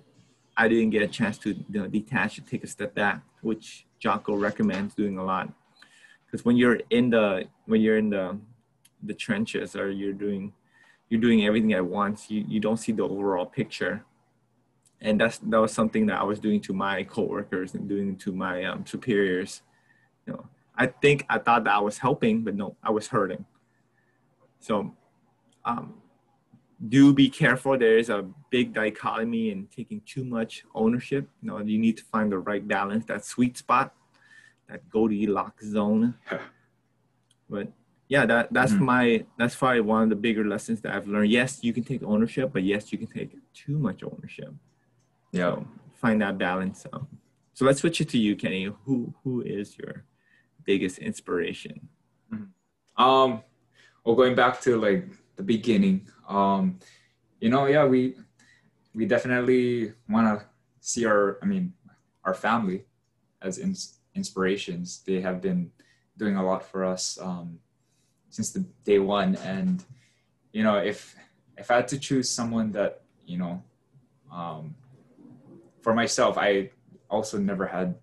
I 0.57 0.69
didn't 0.69 0.91
get 0.91 1.03
a 1.03 1.09
chance 1.09 1.39
to 1.39 1.51
you 1.55 1.81
know, 1.81 1.87
detach 1.87 2.39
and 2.39 2.47
take 2.47 2.63
a 2.63 2.67
step 2.67 2.95
back, 2.95 3.23
which 3.43 3.87
Jocko 3.99 4.37
recommends 4.37 4.95
doing 4.95 5.19
a 5.19 5.25
lot. 5.25 5.53
Because 6.25 6.45
when 6.45 6.57
you're 6.57 6.81
in 6.91 7.11
the 7.11 7.49
when 7.67 7.81
you're 7.81 7.99
in 7.99 8.11
the 8.11 8.39
the 9.03 9.15
trenches 9.15 9.75
or 9.75 9.91
you're 9.91 10.13
doing 10.13 10.53
you're 11.09 11.21
doing 11.21 11.45
everything 11.45 11.73
at 11.73 11.85
once, 11.85 12.31
you, 12.31 12.45
you 12.47 12.61
don't 12.61 12.77
see 12.77 12.93
the 12.93 13.03
overall 13.03 13.47
picture. 13.47 14.05
And 15.01 15.21
that's 15.21 15.39
that 15.39 15.61
was 15.61 15.73
something 15.73 16.07
that 16.07 16.21
I 16.21 16.25
was 16.25 16.39
doing 16.39 16.61
to 16.63 16.73
my 16.73 17.03
coworkers 17.03 17.75
and 17.75 17.89
doing 17.89 18.17
to 18.19 18.33
my 18.33 18.65
um, 18.65 18.87
superiors. 18.87 19.63
You 20.27 20.35
know, 20.35 20.47
I 20.77 20.87
think 20.87 21.25
I 21.29 21.39
thought 21.39 21.65
that 21.65 21.75
I 21.75 21.81
was 21.81 21.99
helping, 21.99 22.43
but 22.43 22.55
no, 22.55 22.77
I 22.83 22.91
was 22.91 23.09
hurting. 23.09 23.45
So 24.61 24.95
um, 25.65 25.95
do 26.89 27.13
be 27.13 27.29
careful. 27.29 27.77
There 27.77 27.99
is 27.99 28.09
a 28.09 28.27
big 28.51 28.73
dichotomy 28.73 29.51
in 29.51 29.67
taking 29.75 30.01
too 30.07 30.25
much 30.25 30.65
ownership. 30.75 31.29
You 31.43 31.49
know, 31.49 31.59
you 31.59 31.79
need 31.79 31.97
to 31.99 32.05
find 32.05 32.31
the 32.31 32.39
right 32.39 32.67
balance, 32.67 33.05
that 33.07 33.25
sweet 33.25 33.59
spot, 33.59 33.95
that 34.69 34.89
Goldilocks 34.89 35.67
zone. 35.67 36.15
but 37.51 37.69
yeah, 38.09 38.27
that 38.27 38.53
that's 38.53 38.73
mm-hmm. 38.73 38.85
my 38.85 39.25
that's 39.39 39.55
probably 39.55 39.83
one 39.83 40.05
of 40.05 40.09
the 40.09 40.17
bigger 40.17 40.45
lessons 40.45 40.81
that 40.83 40.95
I've 40.95 41.07
learned. 41.07 41.31
Yes, 41.31 41.61
you 41.63 41.73
can 41.73 41.85
take 41.85 42.03
ownership, 42.03 42.51
but 42.53 42.63
yes, 42.63 42.93
you 42.93 42.99
can 42.99 43.07
take 43.07 43.37
too 43.55 43.79
much 43.79 44.03
ownership. 44.03 44.53
Yeah, 45.33 45.55
so 45.55 45.67
find 45.95 46.21
that 46.23 46.39
balance. 46.39 46.87
Um, 46.93 47.07
so 47.55 47.65
let's 47.65 47.81
switch 47.81 48.01
it 48.01 48.09
to 48.11 48.19
you, 48.19 48.37
Kenny. 48.37 48.73
Who 48.85 49.15
who 49.23 49.43
is 49.43 49.79
your 49.79 50.05
biggest 50.65 50.99
inspiration? 50.99 51.89
Mm-hmm. 52.33 53.03
Um, 53.03 53.43
well, 54.05 54.17
going 54.17 54.35
back 54.35 54.61
to 54.63 54.81
like 54.81 55.09
the 55.37 55.43
beginning, 55.43 56.09
um, 56.29 56.79
you 57.41 57.49
know, 57.49 57.67
yeah, 57.67 57.85
we 57.85 58.15
we 58.95 59.07
definitely 59.07 59.93
want 60.09 60.27
to 60.27 60.47
see 60.81 61.07
our, 61.07 61.39
I 61.43 61.47
mean, 61.47 61.73
our 62.25 62.35
family 62.35 62.85
as 63.41 63.59
ins- 63.59 63.99
inspirations. 64.15 65.03
They 65.07 65.21
have 65.21 65.41
been 65.41 65.71
doing 66.17 66.37
a 66.37 66.45
lot 66.45 66.65
for 66.65 66.85
us 66.85 67.19
um, 67.21 67.59
since 68.29 68.51
the 68.51 68.61
day 68.85 68.99
one, 68.99 69.37
and 69.37 69.85
you 70.53 70.63
know, 70.63 70.77
if 70.77 71.15
if 71.57 71.71
I 71.71 71.77
had 71.77 71.89
to 71.89 71.99
choose 71.99 72.29
someone 72.29 72.73
that 72.73 73.03
you 73.27 73.39
know, 73.39 73.63
um, 74.33 74.75
for 75.83 75.95
myself, 75.95 76.37
I 76.39 76.71
also 77.09 77.39
never 77.39 77.67
had 77.67 77.97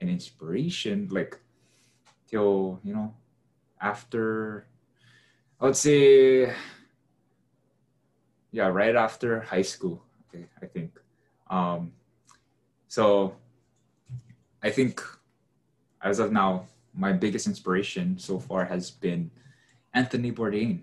an 0.00 0.08
inspiration 0.08 1.08
like 1.10 1.38
till 2.28 2.80
you 2.84 2.94
know 2.94 3.14
after 3.80 4.66
I 5.60 5.64
would 5.64 5.76
say 5.76 6.54
yeah, 8.50 8.68
right 8.68 8.96
after 8.96 9.40
high 9.40 9.62
school, 9.62 10.02
okay, 10.28 10.46
I 10.62 10.66
think. 10.66 10.98
Um, 11.50 11.92
so 12.88 13.34
I 14.62 14.70
think 14.70 15.02
as 16.02 16.18
of 16.18 16.32
now, 16.32 16.66
my 16.94 17.12
biggest 17.12 17.46
inspiration 17.46 18.18
so 18.18 18.38
far 18.38 18.64
has 18.64 18.90
been 18.90 19.30
Anthony 19.94 20.32
Bourdain. 20.32 20.80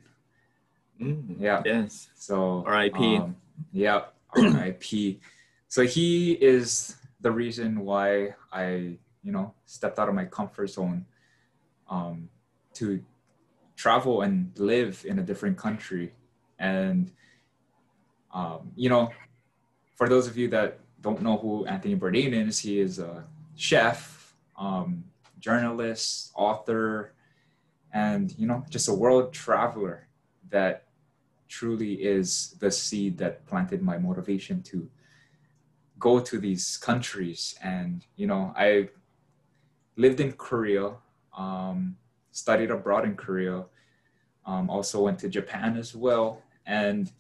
Mm, 1.02 1.36
yeah. 1.40 1.62
Yes. 1.66 2.10
So 2.16 2.64
R.I.P. 2.66 3.18
Um, 3.18 3.36
yeah. 3.72 4.02
R.I.P. 4.36 5.20
so 5.68 5.84
he 5.84 6.34
is 6.34 6.96
the 7.22 7.32
reason 7.32 7.80
why 7.80 8.36
I, 8.52 8.98
you 9.24 9.32
know, 9.32 9.54
stepped 9.66 10.00
out 10.00 10.08
of 10.08 10.16
my 10.16 10.26
comfort 10.26 10.68
zone 10.68 11.06
um, 11.90 12.30
to 12.76 13.04
travel 13.76 14.22
and 14.22 14.52
live 14.58 15.06
in 15.08 15.20
a 15.20 15.24
different 15.24 15.58
country 15.58 16.14
and 16.60 17.12
um, 18.36 18.72
you 18.76 18.90
know, 18.90 19.10
for 19.96 20.10
those 20.10 20.28
of 20.28 20.38
you 20.38 20.50
that 20.50 20.80
don't 21.02 21.22
know 21.22 21.38
who 21.38 21.66
Anthony 21.66 21.96
Bourdain 21.96 22.34
is, 22.34 22.60
he 22.60 22.80
is 22.80 23.00
a 23.00 23.24
chef, 23.56 24.36
um, 24.60 25.06
journalist, 25.40 26.32
author, 26.36 27.14
and 27.94 28.38
you 28.38 28.46
know, 28.46 28.66
just 28.70 28.90
a 28.90 28.94
world 28.94 29.32
traveler 29.32 30.08
that 30.50 30.84
truly 31.48 31.94
is 31.94 32.56
the 32.60 32.70
seed 32.70 33.18
that 33.18 33.46
planted 33.46 33.82
my 33.82 33.98
motivation 33.98 34.62
to 34.64 34.90
go 35.98 36.20
to 36.20 36.38
these 36.38 36.76
countries. 36.76 37.56
And 37.64 38.06
you 38.18 38.28
know, 38.28 38.54
I 38.58 38.90
lived 39.96 40.20
in 40.20 40.34
Korea, 40.34 40.92
um, 41.38 41.96
studied 42.36 42.70
abroad 42.70 43.06
in 43.06 43.16
Korea, 43.16 43.64
um, 44.46 44.70
also 44.70 45.02
went 45.04 45.20
to 45.20 45.30
Japan 45.30 45.78
as 45.78 45.96
well, 45.96 46.42
and 46.66 47.12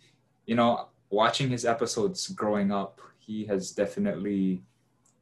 you 0.45 0.55
know, 0.55 0.89
watching 1.09 1.49
his 1.49 1.65
episodes 1.65 2.27
growing 2.27 2.71
up, 2.71 3.01
he 3.17 3.45
has 3.45 3.71
definitely, 3.71 4.61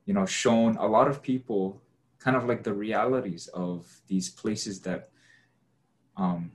you 0.05 0.13
know, 0.13 0.25
shown 0.25 0.75
a 0.77 0.85
lot 0.85 1.07
of 1.07 1.21
people 1.21 1.81
kind 2.19 2.35
of 2.35 2.45
like 2.45 2.63
the 2.63 2.73
realities 2.73 3.47
of 3.53 4.01
these 4.07 4.29
places 4.29 4.81
that 4.81 5.09
um, 6.17 6.51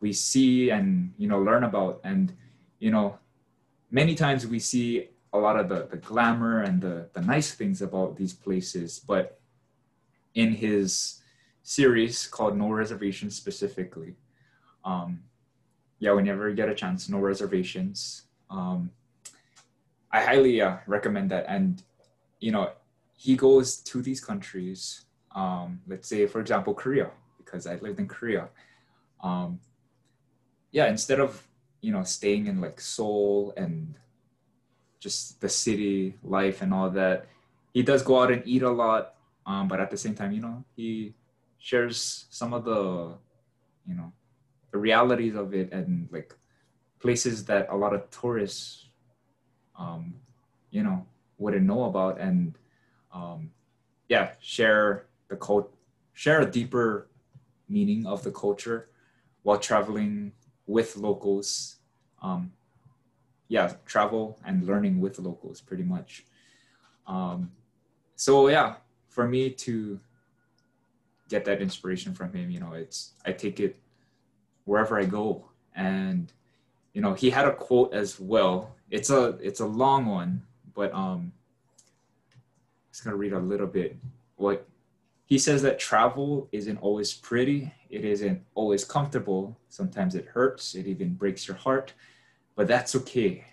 we 0.00 0.12
see 0.12 0.70
and 0.70 1.12
you 1.16 1.28
know 1.28 1.40
learn 1.40 1.64
about. 1.64 2.00
And 2.04 2.34
you 2.78 2.90
know 2.90 3.18
many 3.90 4.14
times 4.14 4.46
we 4.46 4.58
see 4.58 5.08
a 5.32 5.38
lot 5.38 5.58
of 5.58 5.68
the, 5.68 5.86
the 5.90 5.96
glamour 5.96 6.62
and 6.62 6.80
the, 6.80 7.08
the 7.12 7.20
nice 7.20 7.54
things 7.54 7.80
about 7.82 8.16
these 8.16 8.32
places 8.32 9.00
but 9.00 9.40
in 10.34 10.52
his 10.52 11.20
series 11.64 12.28
called 12.28 12.56
no 12.56 12.70
reservations 12.70 13.34
specifically 13.34 14.14
um, 14.84 15.20
yeah, 15.98 16.12
whenever 16.12 16.48
you 16.48 16.54
get 16.54 16.68
a 16.68 16.74
chance, 16.74 17.08
no 17.08 17.18
reservations. 17.18 18.22
Um, 18.50 18.90
I 20.12 20.22
highly 20.22 20.60
uh, 20.60 20.76
recommend 20.86 21.30
that. 21.30 21.46
And, 21.48 21.82
you 22.40 22.52
know, 22.52 22.70
he 23.14 23.36
goes 23.36 23.78
to 23.78 24.02
these 24.02 24.22
countries, 24.22 25.06
um, 25.34 25.80
let's 25.86 26.08
say, 26.08 26.26
for 26.26 26.40
example, 26.40 26.74
Korea, 26.74 27.10
because 27.38 27.66
I 27.66 27.76
lived 27.76 27.98
in 27.98 28.06
Korea. 28.06 28.48
Um, 29.22 29.60
yeah, 30.72 30.88
instead 30.88 31.20
of, 31.20 31.46
you 31.80 31.92
know, 31.92 32.02
staying 32.02 32.46
in 32.46 32.60
like 32.60 32.80
Seoul 32.80 33.54
and 33.56 33.96
just 35.00 35.40
the 35.40 35.48
city 35.48 36.14
life 36.22 36.60
and 36.62 36.74
all 36.74 36.90
that, 36.90 37.26
he 37.72 37.82
does 37.82 38.02
go 38.02 38.22
out 38.22 38.30
and 38.30 38.42
eat 38.44 38.62
a 38.62 38.70
lot. 38.70 39.14
Um, 39.46 39.68
but 39.68 39.80
at 39.80 39.90
the 39.90 39.96
same 39.96 40.14
time, 40.14 40.32
you 40.32 40.40
know, 40.40 40.64
he 40.76 41.14
shares 41.64 42.26
some 42.28 42.52
of 42.52 42.62
the, 42.66 43.16
you 43.88 43.94
know, 43.94 44.12
the 44.70 44.76
realities 44.76 45.34
of 45.34 45.54
it 45.54 45.72
and 45.72 46.08
like 46.12 46.34
places 47.00 47.42
that 47.46 47.66
a 47.70 47.76
lot 47.76 47.94
of 47.94 48.10
tourists 48.10 48.90
um, 49.78 50.14
you 50.70 50.82
know 50.82 51.06
wouldn't 51.38 51.64
know 51.64 51.84
about 51.84 52.20
and 52.20 52.58
um, 53.14 53.50
yeah 54.08 54.32
share 54.40 55.06
the 55.28 55.36
cult 55.36 55.72
share 56.12 56.40
a 56.42 56.50
deeper 56.50 57.08
meaning 57.68 58.04
of 58.04 58.22
the 58.24 58.30
culture 58.30 58.90
while 59.42 59.58
traveling 59.58 60.32
with 60.66 60.96
locals 60.98 61.76
um, 62.20 62.52
yeah 63.48 63.72
travel 63.86 64.38
and 64.44 64.66
learning 64.66 65.00
with 65.00 65.18
locals 65.18 65.62
pretty 65.62 65.82
much. 65.82 66.26
Um, 67.06 67.52
so 68.16 68.48
yeah 68.48 68.74
for 69.08 69.26
me 69.26 69.48
to 69.50 69.98
get 71.28 71.44
that 71.44 71.62
inspiration 71.62 72.14
from 72.14 72.32
him 72.32 72.50
you 72.50 72.60
know 72.60 72.72
it's 72.72 73.12
i 73.24 73.32
take 73.32 73.60
it 73.60 73.76
wherever 74.64 74.98
I 74.98 75.04
go. 75.04 75.44
And 75.74 76.32
you 76.92 77.00
know, 77.00 77.14
he 77.14 77.30
had 77.30 77.46
a 77.46 77.54
quote 77.54 77.92
as 77.92 78.20
well. 78.20 78.74
It's 78.90 79.10
a 79.10 79.38
it's 79.42 79.60
a 79.60 79.66
long 79.66 80.06
one, 80.06 80.42
but 80.74 80.92
um 80.94 81.32
just 82.90 83.04
gonna 83.04 83.16
read 83.16 83.32
a 83.32 83.38
little 83.38 83.66
bit. 83.66 83.96
What 84.36 84.66
he 85.26 85.38
says 85.38 85.62
that 85.62 85.78
travel 85.78 86.48
isn't 86.52 86.78
always 86.78 87.12
pretty, 87.12 87.72
it 87.90 88.04
isn't 88.04 88.42
always 88.54 88.84
comfortable. 88.84 89.56
Sometimes 89.68 90.14
it 90.14 90.26
hurts, 90.26 90.74
it 90.74 90.86
even 90.86 91.14
breaks 91.14 91.48
your 91.48 91.56
heart, 91.56 91.94
but 92.54 92.68
that's 92.68 92.94
okay. 92.94 93.44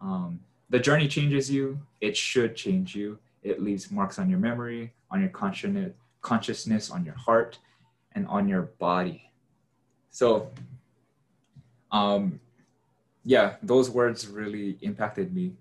Um, 0.00 0.40
the 0.70 0.78
journey 0.78 1.08
changes 1.08 1.50
you, 1.50 1.78
it 2.00 2.16
should 2.16 2.56
change 2.56 2.94
you. 2.94 3.18
It 3.42 3.62
leaves 3.62 3.90
marks 3.90 4.18
on 4.18 4.28
your 4.28 4.38
memory, 4.38 4.92
on 5.10 5.20
your 5.20 5.30
consciousness, 6.20 6.90
on 6.90 7.04
your 7.04 7.14
heart, 7.14 7.58
and 8.12 8.26
on 8.26 8.48
your 8.48 8.62
body. 8.62 9.30
So, 10.10 10.50
um, 11.92 12.40
yeah, 13.24 13.56
those 13.62 13.90
words 13.90 14.26
really 14.26 14.78
impacted 14.80 15.34
me 15.34 15.52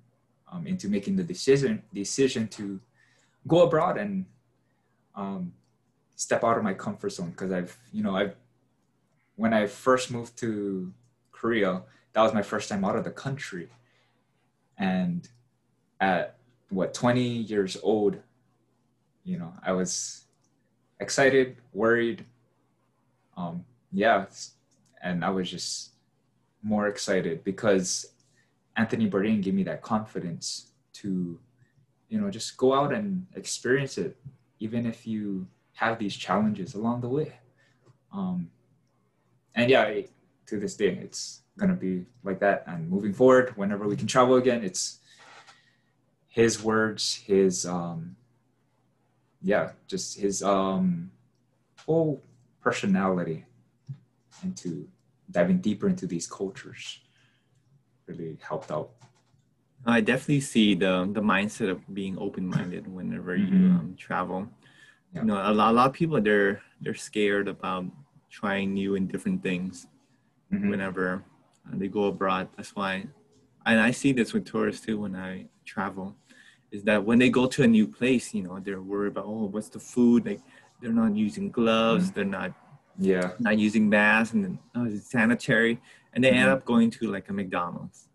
um, 0.52 0.66
into 0.66 0.88
making 0.88 1.16
the 1.16 1.24
decision 1.24 1.84
decision 1.94 2.48
to 2.50 2.80
go 3.48 3.64
abroad 3.64 3.98
and 3.98 4.26
um, 5.16 5.54
step 6.16 6.44
out 6.44 6.58
of 6.58 6.64
my 6.64 6.74
comfort 6.74 7.10
zone 7.10 7.32
because 7.32 7.52
I've 7.52 7.78
you 7.92 8.04
know 8.04 8.16
I've 8.16 8.36
when 9.36 9.54
I 9.54 9.68
first 9.68 10.12
moved 10.12 10.38
to 10.40 10.94
Korea 11.32 11.84
that 12.14 12.22
was 12.22 12.34
my 12.34 12.42
first 12.42 12.70
time 12.70 12.84
out 12.84 12.96
of 12.96 13.04
the 13.04 13.12
country 13.12 13.70
and 14.78 15.28
at 16.00 16.38
what 16.70 16.94
20 16.94 17.22
years 17.22 17.78
old 17.84 18.18
you 19.24 19.38
know 19.38 19.54
I 19.64 19.74
was 19.74 20.26
excited 21.00 21.58
worried. 21.74 22.26
Um, 23.36 23.66
yeah, 23.92 24.26
and 25.02 25.24
I 25.24 25.30
was 25.30 25.50
just 25.50 25.92
more 26.64 26.88
excited 26.88 27.44
because 27.44 28.14
Anthony 28.76 29.10
Bourdain 29.10 29.42
gave 29.42 29.54
me 29.54 29.64
that 29.64 29.82
confidence 29.82 30.72
to 30.94 31.40
you 32.10 32.20
know 32.20 32.30
just 32.30 32.58
go 32.58 32.74
out 32.74 32.94
and 32.94 33.26
experience 33.36 33.98
it 33.98 34.18
even 34.60 34.86
if 34.86 35.06
you 35.06 35.48
have 35.74 36.00
these 36.00 36.16
challenges 36.16 36.74
along 36.74 37.02
the 37.02 37.10
way. 37.10 37.34
Um, 38.12 38.50
and 39.56 39.70
yeah 39.70 40.02
to 40.48 40.60
this 40.60 40.76
day 40.76 40.98
it's 41.02 41.42
gonna 41.58 41.74
be 41.74 42.06
like 42.24 42.40
that. 42.40 42.64
And 42.68 42.90
moving 42.90 43.14
forward 43.14 43.56
whenever 43.56 43.88
we 43.88 43.96
can 43.96 44.08
travel 44.08 44.36
again 44.36 44.64
it's 44.64 45.00
his 46.28 46.64
words 46.64 47.16
his 47.26 47.66
um 47.66 48.16
yeah 49.42 49.72
just 49.88 50.20
his 50.20 50.42
um 50.44 51.12
whole 51.86 52.22
personality 52.62 53.46
into 54.44 54.88
diving 55.32 55.60
deeper 55.60 55.88
into 55.88 56.08
these 56.08 56.28
cultures 56.28 57.02
really 58.08 58.38
helped 58.42 58.72
out 58.72 58.92
I 59.86 60.02
definitely 60.02 60.42
see 60.42 60.76
the 60.76 61.08
the 61.12 61.22
mindset 61.22 61.70
of 61.70 61.80
being 61.94 62.18
open 62.18 62.48
minded 62.48 62.88
whenever 62.88 63.38
mm-hmm. 63.38 63.54
you 63.54 63.70
um, 63.72 63.96
travel. 63.98 64.48
Yeah. 65.14 65.22
You 65.22 65.28
know, 65.28 65.36
a 65.36 65.54
lot, 65.54 65.72
a 65.72 65.76
lot 65.76 65.88
of 65.88 65.94
people 65.94 66.20
they're 66.22 66.62
they're 66.82 66.96
scared 66.96 67.48
about 67.48 67.86
trying 68.30 68.74
new 68.74 68.96
and 68.96 69.10
different 69.10 69.44
things 69.44 69.88
mm-hmm. 70.52 70.70
whenever 70.70 71.24
uh, 71.68 71.78
they 71.78 71.88
go 71.88 72.06
abroad. 72.06 72.50
That's 72.58 72.76
why, 72.76 73.06
and 73.66 73.80
I 73.80 73.92
see 73.92 74.12
this 74.12 74.34
with 74.34 74.46
tourists 74.46 74.86
too 74.86 75.00
when 75.00 75.16
I 75.16 75.46
travel, 75.66 76.16
is 76.72 76.84
that 76.84 77.04
when 77.04 77.20
they 77.20 77.30
go 77.30 77.48
to 77.48 77.64
a 77.64 77.68
new 77.68 77.88
place, 77.88 78.34
you 78.34 78.44
know, 78.44 78.60
they're 78.60 78.82
worried 78.82 79.10
about 79.10 79.26
oh, 79.26 79.46
what's 79.46 79.70
the 79.70 79.80
food? 79.80 80.26
Like 80.26 80.42
they're 80.82 80.92
not 80.92 81.16
using 81.16 81.50
gloves, 81.50 82.06
mm-hmm. 82.06 82.16
they're 82.16 82.26
not 82.26 82.54
yeah 83.00 83.32
not 83.40 83.58
using 83.58 83.88
masks, 83.90 84.34
and 84.34 84.44
then 84.44 84.60
oh, 84.76 84.86
it's 84.86 85.10
sanitary, 85.12 85.80
and 86.14 86.24
they 86.24 86.30
end 86.30 86.40
mm-hmm. 86.40 86.54
up 86.54 86.66
going 86.66 86.90
to 86.92 87.12
like 87.12 87.30
a 87.30 87.34
McDonald's 87.34 88.08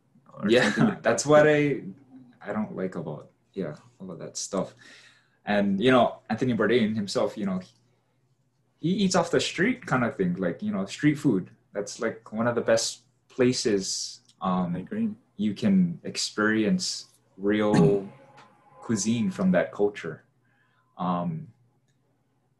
yeah 0.49 0.73
like 0.77 1.03
that's 1.09 1.27
what 1.27 1.47
i 1.47 1.83
i 2.45 2.53
don't 2.53 2.75
like 2.75 2.95
about 2.95 3.29
yeah 3.55 3.75
all 4.01 4.11
of 4.11 4.19
that 4.19 4.37
stuff 4.37 4.75
and 5.47 5.81
you 5.81 5.91
know 5.91 6.19
anthony 6.31 6.55
bourdain 6.55 6.95
himself 6.95 7.37
you 7.37 7.47
know 7.47 7.61
he 8.81 8.89
eats 8.89 9.15
off 9.15 9.31
the 9.31 9.41
street 9.41 9.85
kind 9.87 10.05
of 10.05 10.17
thing 10.17 10.35
like 10.35 10.63
you 10.63 10.73
know 10.73 10.85
street 10.87 11.15
food 11.15 11.51
that's 11.73 12.01
like 12.01 12.33
one 12.33 12.47
of 12.47 12.55
the 12.55 12.61
best 12.61 13.03
places 13.29 14.21
um 14.41 14.75
I 14.77 14.81
agree. 14.81 15.11
you 15.37 15.55
can 15.55 16.01
experience 16.05 17.07
real 17.37 18.09
cuisine 18.85 19.31
from 19.31 19.49
that 19.53 19.73
culture 19.73 20.25
um 20.99 21.47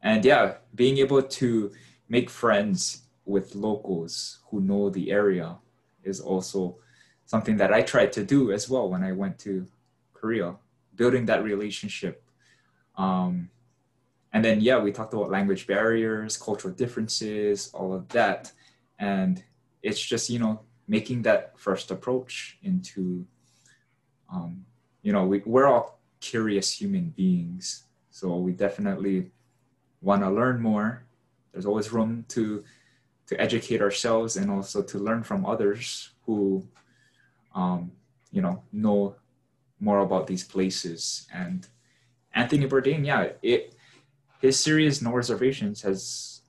and 0.01 0.25
yeah 0.25 0.45
being 0.73 0.97
able 0.97 1.21
to 1.21 1.71
make 2.09 2.29
friends 2.29 3.03
with 3.25 3.55
locals 3.55 4.39
who 4.49 4.59
know 4.59 4.89
the 4.89 5.11
area 5.11 5.55
is 6.03 6.19
also 6.19 6.77
something 7.25 7.57
that 7.57 7.73
I 7.73 7.81
tried 7.81 8.11
to 8.13 8.23
do 8.23 8.51
as 8.51 8.69
well 8.69 8.89
when 8.89 9.03
I 9.03 9.11
went 9.11 9.39
to 9.39 9.65
Korea, 10.13 10.55
building 10.95 11.25
that 11.27 11.43
relationship. 11.43 12.23
Um, 12.97 13.49
and 14.33 14.43
then, 14.43 14.61
yeah, 14.61 14.79
we 14.79 14.91
talked 14.91 15.13
about 15.13 15.29
language 15.29 15.67
barriers, 15.67 16.37
cultural 16.37 16.73
differences, 16.73 17.71
all 17.73 17.93
of 17.93 18.07
that. 18.09 18.51
And 18.99 19.43
it's 19.81 19.99
just, 19.99 20.29
you 20.29 20.39
know, 20.39 20.61
making 20.87 21.21
that 21.23 21.57
first 21.57 21.91
approach 21.91 22.57
into, 22.63 23.25
um, 24.31 24.65
you 25.01 25.13
know, 25.13 25.25
we, 25.25 25.41
we're 25.45 25.67
all 25.67 25.99
curious 26.31 26.71
human 26.81 27.07
beings. 27.09 27.83
So 28.09 28.37
we 28.37 28.51
definitely 28.53 29.31
want 30.01 30.21
to 30.23 30.29
learn 30.29 30.61
more. 30.61 31.03
There's 31.51 31.65
always 31.65 31.91
room 31.91 32.25
to 32.29 32.63
to 33.27 33.39
educate 33.39 33.81
ourselves 33.81 34.35
and 34.35 34.51
also 34.51 34.83
to 34.83 34.97
learn 34.99 35.23
from 35.23 35.45
others 35.45 36.11
who 36.25 36.67
um, 37.55 37.91
you 38.31 38.41
know, 38.41 38.63
know 38.71 39.15
more 39.79 39.99
about 39.99 40.27
these 40.27 40.43
places. 40.43 41.27
And 41.33 41.67
Anthony 42.33 42.67
Bourdain, 42.67 43.05
yeah, 43.05 43.29
it 43.41 43.75
his 44.41 44.59
series 44.59 45.01
No 45.01 45.11
Reservations 45.13 45.81
has, 45.83 46.41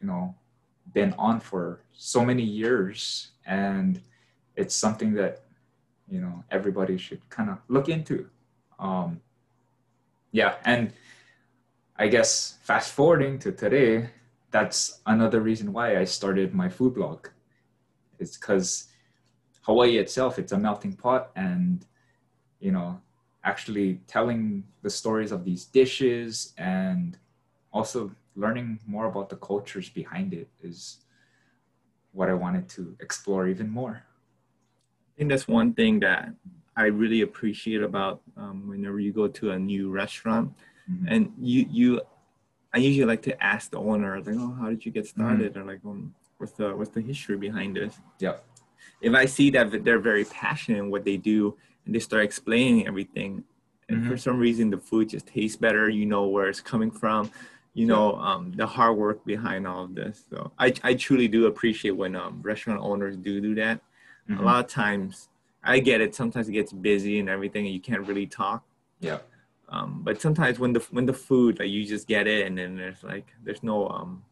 you 0.00 0.06
know, 0.08 0.34
been 0.92 1.14
on 1.18 1.38
for 1.38 1.82
so 1.92 2.24
many 2.24 2.42
years, 2.42 3.30
and 3.46 4.02
it's 4.56 4.74
something 4.74 5.12
that 5.14 5.42
you 6.08 6.20
know 6.20 6.42
everybody 6.50 6.96
should 6.96 7.22
kind 7.28 7.50
of 7.50 7.58
look 7.68 7.88
into. 7.88 8.28
Um, 8.78 9.20
yeah, 10.32 10.56
and 10.64 10.92
I 11.96 12.08
guess 12.08 12.58
fast 12.62 12.92
forwarding 12.92 13.38
to 13.40 13.52
today, 13.52 14.10
that's 14.50 15.00
another 15.06 15.40
reason 15.40 15.72
why 15.72 15.98
I 15.98 16.04
started 16.04 16.54
my 16.54 16.68
food 16.68 16.94
blog. 16.94 17.28
It's 18.18 18.36
because 18.36 18.88
Hawaii 19.62 19.98
itself, 19.98 20.38
it's 20.38 20.52
a 20.52 20.58
melting 20.58 20.94
pot, 20.94 21.30
and 21.36 21.84
you 22.60 22.72
know, 22.72 23.00
actually 23.44 24.00
telling 24.06 24.64
the 24.82 24.90
stories 24.90 25.32
of 25.32 25.44
these 25.44 25.64
dishes 25.64 26.52
and 26.58 27.18
also 27.72 28.10
learning 28.36 28.78
more 28.86 29.06
about 29.06 29.28
the 29.28 29.36
cultures 29.36 29.88
behind 29.88 30.32
it 30.32 30.48
is 30.62 30.98
what 32.12 32.28
I 32.28 32.34
wanted 32.34 32.68
to 32.70 32.96
explore 33.00 33.48
even 33.48 33.68
more. 33.68 34.02
I 34.96 35.18
think 35.18 35.30
that's 35.30 35.48
one 35.48 35.72
thing 35.74 36.00
that 36.00 36.32
I 36.78 36.86
really 36.86 37.20
appreciate 37.22 37.82
about 37.82 38.22
um, 38.36 38.68
whenever 38.68 38.98
you 39.00 39.12
go 39.12 39.28
to 39.28 39.50
a 39.50 39.58
new 39.58 39.90
restaurant, 39.90 40.54
mm-hmm. 40.90 41.08
and 41.12 41.32
you 41.38 41.66
you, 41.68 42.00
I 42.72 42.78
usually 42.78 43.04
like 43.04 43.22
to 43.22 43.34
ask 43.42 43.70
the 43.70 43.78
owner 43.78 44.18
like, 44.20 44.36
oh, 44.38 44.56
how 44.58 44.70
did 44.70 44.86
you 44.86 44.92
get 44.92 45.06
started, 45.06 45.54
mm-hmm. 45.54 45.68
or 45.68 45.72
like, 45.72 45.80
um, 45.84 46.14
what's 46.38 46.52
the 46.52 46.74
what's 46.76 46.90
the 46.90 47.02
history 47.02 47.36
behind 47.36 47.76
this? 47.76 47.98
Yeah 48.18 48.36
if 49.00 49.14
I 49.14 49.26
see 49.26 49.50
that 49.50 49.84
they're 49.84 49.98
very 49.98 50.24
passionate 50.24 50.78
in 50.78 50.90
what 50.90 51.04
they 51.04 51.16
do 51.16 51.56
and 51.84 51.94
they 51.94 51.98
start 51.98 52.24
explaining 52.24 52.86
everything, 52.86 53.44
and 53.88 53.98
mm-hmm. 53.98 54.10
for 54.10 54.16
some 54.16 54.38
reason 54.38 54.70
the 54.70 54.78
food 54.78 55.10
just 55.10 55.26
tastes 55.26 55.56
better, 55.56 55.88
you 55.88 56.06
know 56.06 56.26
where 56.26 56.48
it's 56.48 56.60
coming 56.60 56.90
from, 56.90 57.30
you 57.74 57.86
know 57.86 58.16
um, 58.16 58.52
the 58.56 58.66
hard 58.66 58.96
work 58.96 59.24
behind 59.24 59.66
all 59.66 59.84
of 59.84 59.94
this. 59.94 60.24
So 60.30 60.52
I, 60.58 60.72
I 60.82 60.94
truly 60.94 61.28
do 61.28 61.46
appreciate 61.46 61.92
when 61.92 62.16
um, 62.16 62.40
restaurant 62.42 62.80
owners 62.82 63.16
do 63.16 63.40
do 63.40 63.54
that. 63.56 63.80
Mm-hmm. 64.28 64.42
A 64.42 64.44
lot 64.44 64.64
of 64.64 64.70
times, 64.70 65.28
I 65.62 65.80
get 65.80 66.00
it. 66.00 66.14
Sometimes 66.14 66.48
it 66.48 66.52
gets 66.52 66.72
busy 66.72 67.18
and 67.18 67.28
everything, 67.28 67.66
and 67.66 67.74
you 67.74 67.80
can't 67.80 68.06
really 68.06 68.26
talk. 68.26 68.64
Yeah. 69.00 69.18
Um, 69.68 70.00
but 70.02 70.20
sometimes 70.20 70.58
when 70.58 70.72
the 70.72 70.80
when 70.90 71.04
the 71.04 71.12
food 71.12 71.58
like 71.58 71.68
you 71.68 71.84
just 71.84 72.06
get 72.08 72.26
it 72.26 72.46
and 72.46 72.56
then 72.56 72.74
there's 72.74 73.02
like 73.02 73.26
there's 73.44 73.62
no 73.62 73.86
um 73.90 74.24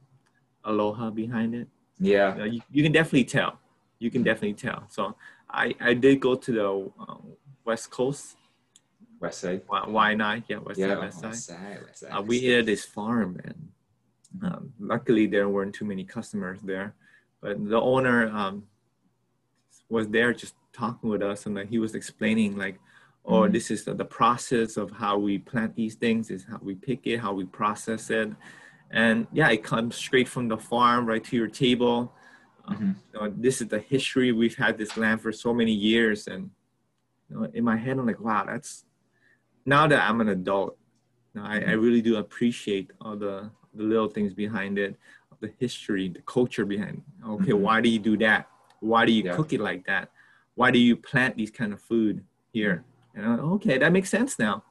aloha 0.64 1.10
behind 1.10 1.54
it 1.54 1.68
yeah 1.98 2.32
you, 2.32 2.38
know, 2.38 2.44
you, 2.46 2.60
you 2.70 2.82
can 2.82 2.90
definitely 2.90 3.24
tell 3.24 3.58
you 3.98 4.10
can 4.10 4.22
definitely 4.22 4.54
tell. 4.54 4.84
So 4.88 5.16
I, 5.48 5.74
I 5.80 5.94
did 5.94 6.20
go 6.20 6.34
to 6.34 6.52
the 6.52 7.02
uh, 7.02 7.16
West 7.64 7.90
Coast. 7.90 8.36
West 9.20 9.40
Side. 9.40 9.62
Why 9.66 10.14
not? 10.14 10.42
Yeah, 10.48 10.58
West 10.58 10.78
yeah, 10.78 10.88
Side. 10.88 10.98
West 10.98 11.20
Side. 11.20 11.28
West 11.28 11.46
Side, 11.46 11.78
West 11.86 12.00
side. 12.00 12.10
Uh, 12.12 12.22
we 12.22 12.46
ate 12.46 12.58
at 12.58 12.66
this 12.66 12.84
farm, 12.84 13.40
and 13.44 13.68
um, 14.44 14.72
luckily 14.78 15.26
there 15.26 15.48
weren't 15.48 15.74
too 15.74 15.86
many 15.86 16.04
customers 16.04 16.60
there. 16.62 16.94
But 17.40 17.68
the 17.68 17.80
owner 17.80 18.28
um, 18.28 18.64
was 19.88 20.08
there 20.08 20.34
just 20.34 20.54
talking 20.76 21.10
with 21.10 21.22
us, 21.22 21.46
and 21.46 21.54
like, 21.54 21.68
he 21.68 21.78
was 21.78 21.94
explaining 21.94 22.56
like, 22.56 22.78
"Oh, 23.24 23.42
mm-hmm. 23.42 23.52
this 23.52 23.70
is 23.70 23.84
the, 23.84 23.94
the 23.94 24.04
process 24.04 24.76
of 24.76 24.90
how 24.90 25.18
we 25.18 25.38
plant 25.38 25.74
these 25.74 25.94
things. 25.94 26.30
Is 26.30 26.44
how 26.50 26.58
we 26.62 26.74
pick 26.74 27.06
it, 27.06 27.18
how 27.18 27.32
we 27.32 27.44
process 27.44 28.10
it." 28.10 28.30
And 28.90 29.26
yeah, 29.32 29.50
it 29.50 29.64
comes 29.64 29.96
straight 29.96 30.28
from 30.28 30.48
the 30.48 30.56
farm 30.58 31.06
right 31.06 31.24
to 31.24 31.36
your 31.36 31.48
table 31.48 32.12
Mm-hmm. 32.70 32.92
You 33.14 33.20
know, 33.20 33.34
this 33.36 33.60
is 33.60 33.68
the 33.68 33.78
history. 33.78 34.32
We've 34.32 34.56
had 34.56 34.78
this 34.78 34.96
land 34.96 35.20
for 35.20 35.32
so 35.32 35.54
many 35.54 35.72
years, 35.72 36.26
and 36.26 36.50
you 37.30 37.36
know, 37.36 37.50
in 37.54 37.64
my 37.64 37.76
head, 37.76 37.98
I'm 37.98 38.06
like, 38.06 38.20
wow, 38.20 38.44
that's 38.44 38.84
now 39.64 39.86
that 39.86 40.08
I'm 40.08 40.20
an 40.20 40.28
adult. 40.28 40.76
You 41.34 41.40
know, 41.40 41.46
I, 41.46 41.56
I 41.56 41.60
mm-hmm. 41.60 41.80
really 41.80 42.02
do 42.02 42.16
appreciate 42.16 42.90
all 43.00 43.16
the 43.16 43.50
the 43.74 43.82
little 43.82 44.08
things 44.08 44.34
behind 44.34 44.78
it, 44.78 44.96
the 45.40 45.52
history, 45.58 46.08
the 46.08 46.22
culture 46.22 46.64
behind. 46.64 47.02
It. 47.02 47.26
Okay, 47.26 47.52
mm-hmm. 47.52 47.62
why 47.62 47.80
do 47.80 47.88
you 47.88 47.98
do 47.98 48.16
that? 48.18 48.48
Why 48.80 49.06
do 49.06 49.12
you 49.12 49.24
yeah. 49.24 49.36
cook 49.36 49.52
it 49.52 49.60
like 49.60 49.86
that? 49.86 50.10
Why 50.56 50.70
do 50.70 50.78
you 50.78 50.96
plant 50.96 51.36
these 51.36 51.50
kind 51.50 51.72
of 51.72 51.80
food 51.80 52.24
here? 52.52 52.84
You 53.14 53.22
know, 53.22 53.52
okay, 53.54 53.78
that 53.78 53.92
makes 53.92 54.10
sense 54.10 54.38
now. 54.38 54.64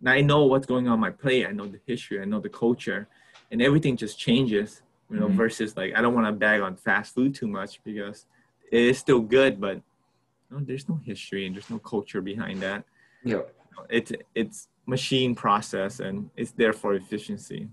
Now 0.00 0.12
I 0.12 0.20
know 0.20 0.44
what's 0.44 0.66
going 0.66 0.88
on 0.88 0.98
my 0.98 1.10
plate. 1.10 1.46
I 1.46 1.52
know 1.52 1.66
the 1.66 1.80
history. 1.86 2.20
I 2.20 2.24
know 2.24 2.40
the 2.40 2.48
culture, 2.48 3.08
and 3.50 3.62
everything 3.62 3.96
just 3.96 4.18
changes 4.18 4.82
you 5.10 5.20
know, 5.20 5.26
mm-hmm. 5.26 5.36
versus 5.36 5.76
like 5.76 5.94
I 5.94 6.00
don't 6.00 6.14
want 6.14 6.26
to 6.26 6.32
bag 6.32 6.60
on 6.60 6.76
fast 6.76 7.14
food 7.14 7.34
too 7.34 7.46
much 7.46 7.82
because 7.84 8.26
it 8.72 8.80
is 8.80 8.98
still 8.98 9.20
good, 9.20 9.60
but 9.60 9.76
you 9.76 10.58
know, 10.58 10.60
there's 10.64 10.88
no 10.88 10.96
history 11.04 11.46
and 11.46 11.54
there's 11.54 11.70
no 11.70 11.78
culture 11.78 12.20
behind 12.20 12.60
that. 12.62 12.84
Yeah, 13.24 13.42
it's 13.88 14.12
it's 14.34 14.68
machine 14.86 15.34
process 15.34 16.00
and 16.00 16.30
it's 16.36 16.52
there 16.52 16.72
for 16.72 16.94
efficiency 16.94 17.68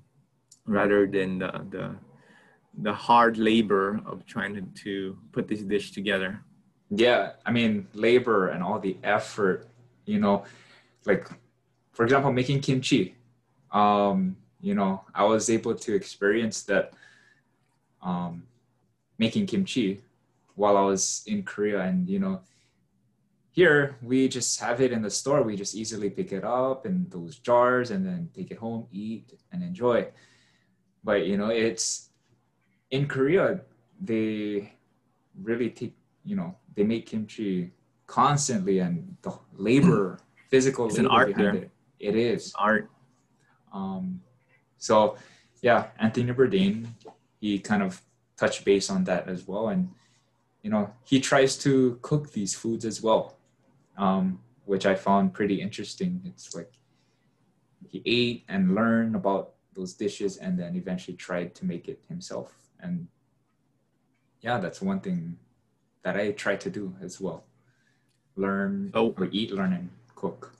rather 0.65 1.07
than 1.07 1.39
the 1.39 1.65
the 1.69 1.95
the 2.81 2.93
hard 2.93 3.37
labor 3.37 4.01
of 4.05 4.25
trying 4.25 4.55
to, 4.55 4.61
to 4.83 5.17
put 5.31 5.47
this 5.47 5.61
dish 5.61 5.91
together. 5.91 6.43
Yeah, 6.95 7.31
I 7.45 7.51
mean 7.51 7.87
labor 7.93 8.49
and 8.49 8.61
all 8.61 8.79
the 8.79 8.97
effort, 9.03 9.67
you 10.05 10.19
know, 10.19 10.45
like 11.05 11.27
for 11.93 12.03
example, 12.03 12.31
making 12.31 12.61
kimchi. 12.61 13.15
Um, 13.71 14.37
you 14.61 14.75
know, 14.75 15.03
I 15.13 15.23
was 15.23 15.49
able 15.49 15.75
to 15.75 15.95
experience 15.95 16.63
that 16.63 16.93
um, 18.01 18.43
making 19.17 19.47
kimchi 19.47 20.01
while 20.55 20.77
I 20.77 20.81
was 20.81 21.23
in 21.25 21.43
Korea, 21.43 21.81
and 21.81 22.07
you 22.07 22.19
know, 22.19 22.41
here 23.51 23.95
we 24.01 24.27
just 24.27 24.59
have 24.59 24.79
it 24.81 24.91
in 24.91 25.01
the 25.01 25.09
store. 25.09 25.41
We 25.41 25.55
just 25.55 25.75
easily 25.75 26.09
pick 26.09 26.31
it 26.31 26.43
up 26.43 26.85
in 26.85 27.07
those 27.09 27.37
jars 27.39 27.91
and 27.91 28.05
then 28.05 28.29
take 28.35 28.51
it 28.51 28.57
home, 28.57 28.87
eat 28.91 29.33
and 29.51 29.63
enjoy. 29.63 30.07
But 31.03 31.25
you 31.25 31.37
know, 31.37 31.49
it's 31.49 32.09
in 32.91 33.07
Korea, 33.07 33.61
they 33.99 34.73
really 35.41 35.71
take, 35.71 35.95
you 36.23 36.35
know, 36.35 36.55
they 36.75 36.83
make 36.83 37.05
kimchi 37.05 37.71
constantly 38.07 38.79
and 38.79 39.15
the 39.21 39.33
labor, 39.55 40.19
physical 40.49 40.87
it's 40.87 40.97
labor 40.97 41.07
an 41.09 41.11
art 41.11 41.27
behind 41.29 41.57
there. 41.57 41.63
it. 41.63 41.71
It 41.99 42.15
is. 42.15 42.53
Art. 42.57 42.89
Um, 43.71 44.21
so 44.77 45.17
yeah, 45.61 45.87
Anthony 45.97 46.31
Bourdain, 46.33 46.87
he 47.39 47.57
kind 47.59 47.81
of 47.81 48.01
touched 48.37 48.65
base 48.65 48.89
on 48.89 49.05
that 49.05 49.27
as 49.27 49.47
well. 49.47 49.69
And, 49.69 49.89
you 50.61 50.69
know, 50.69 50.91
he 51.05 51.19
tries 51.19 51.57
to 51.59 51.97
cook 52.01 52.31
these 52.33 52.53
foods 52.53 52.85
as 52.85 53.01
well, 53.01 53.37
um, 53.97 54.39
which 54.65 54.85
I 54.85 54.95
found 54.95 55.33
pretty 55.33 55.61
interesting. 55.61 56.21
It's 56.25 56.53
like 56.53 56.73
he 57.87 58.01
ate 58.05 58.43
and 58.49 58.75
learned 58.75 59.15
about 59.15 59.53
those 59.73 59.93
dishes 59.93 60.37
and 60.37 60.59
then 60.59 60.75
eventually 60.75 61.15
tried 61.15 61.55
to 61.55 61.65
make 61.65 61.87
it 61.87 62.03
himself. 62.09 62.53
And 62.79 63.07
yeah, 64.41 64.57
that's 64.59 64.81
one 64.81 64.99
thing 64.99 65.37
that 66.03 66.15
I 66.17 66.31
try 66.31 66.55
to 66.55 66.69
do 66.69 66.93
as 67.01 67.19
well. 67.19 67.43
Learn 68.35 68.91
Oh. 68.93 69.13
or 69.17 69.27
eat, 69.31 69.51
learn 69.51 69.73
and 69.73 69.89
cook. 70.15 70.53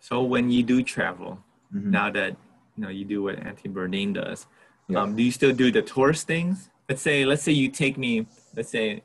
So 0.00 0.22
when 0.22 0.50
you 0.50 0.62
do 0.62 0.82
travel, 0.82 1.42
Mhm. 1.74 1.90
now 1.90 2.10
that 2.10 2.36
you 2.76 2.82
know 2.84 2.88
you 2.90 3.04
do 3.04 3.22
what 3.22 3.38
Anthony 3.38 3.74
Bourdain 3.74 4.14
does, 4.14 4.46
Yeah. 4.88 5.02
um, 5.02 5.16
do 5.16 5.22
you 5.22 5.32
still 5.32 5.52
do 5.54 5.70
the 5.72 5.82
tourist 5.82 6.26
things? 6.26 6.70
Let's 6.88 7.02
say, 7.02 7.24
let's 7.24 7.42
say 7.42 7.52
you 7.52 7.68
take 7.70 7.98
me, 7.98 8.26
let's 8.56 8.70
say, 8.70 9.02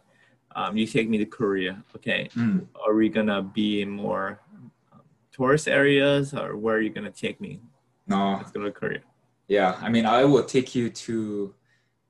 um, 0.56 0.78
you 0.78 0.86
take 0.86 1.10
me 1.10 1.18
to 1.18 1.26
Korea. 1.26 1.84
Okay, 1.96 2.30
Mm. 2.36 2.68
are 2.86 2.94
we 2.94 3.10
gonna 3.10 3.42
be 3.42 3.82
in 3.82 3.90
more 3.90 4.40
um, 4.54 4.72
tourist 5.32 5.68
areas, 5.68 6.34
or 6.34 6.56
where 6.56 6.76
are 6.78 6.82
you 6.82 6.90
gonna 6.92 7.12
take 7.12 7.42
me? 7.42 7.60
No, 8.08 8.36
Let's 8.38 8.52
go 8.52 8.64
to 8.64 8.72
Korea. 8.72 9.02
Yeah, 9.48 9.78
I 9.82 9.90
mean, 9.90 10.06
I 10.06 10.24
will 10.26 10.44
take 10.44 10.76
you 10.76 10.90
to 10.90 11.54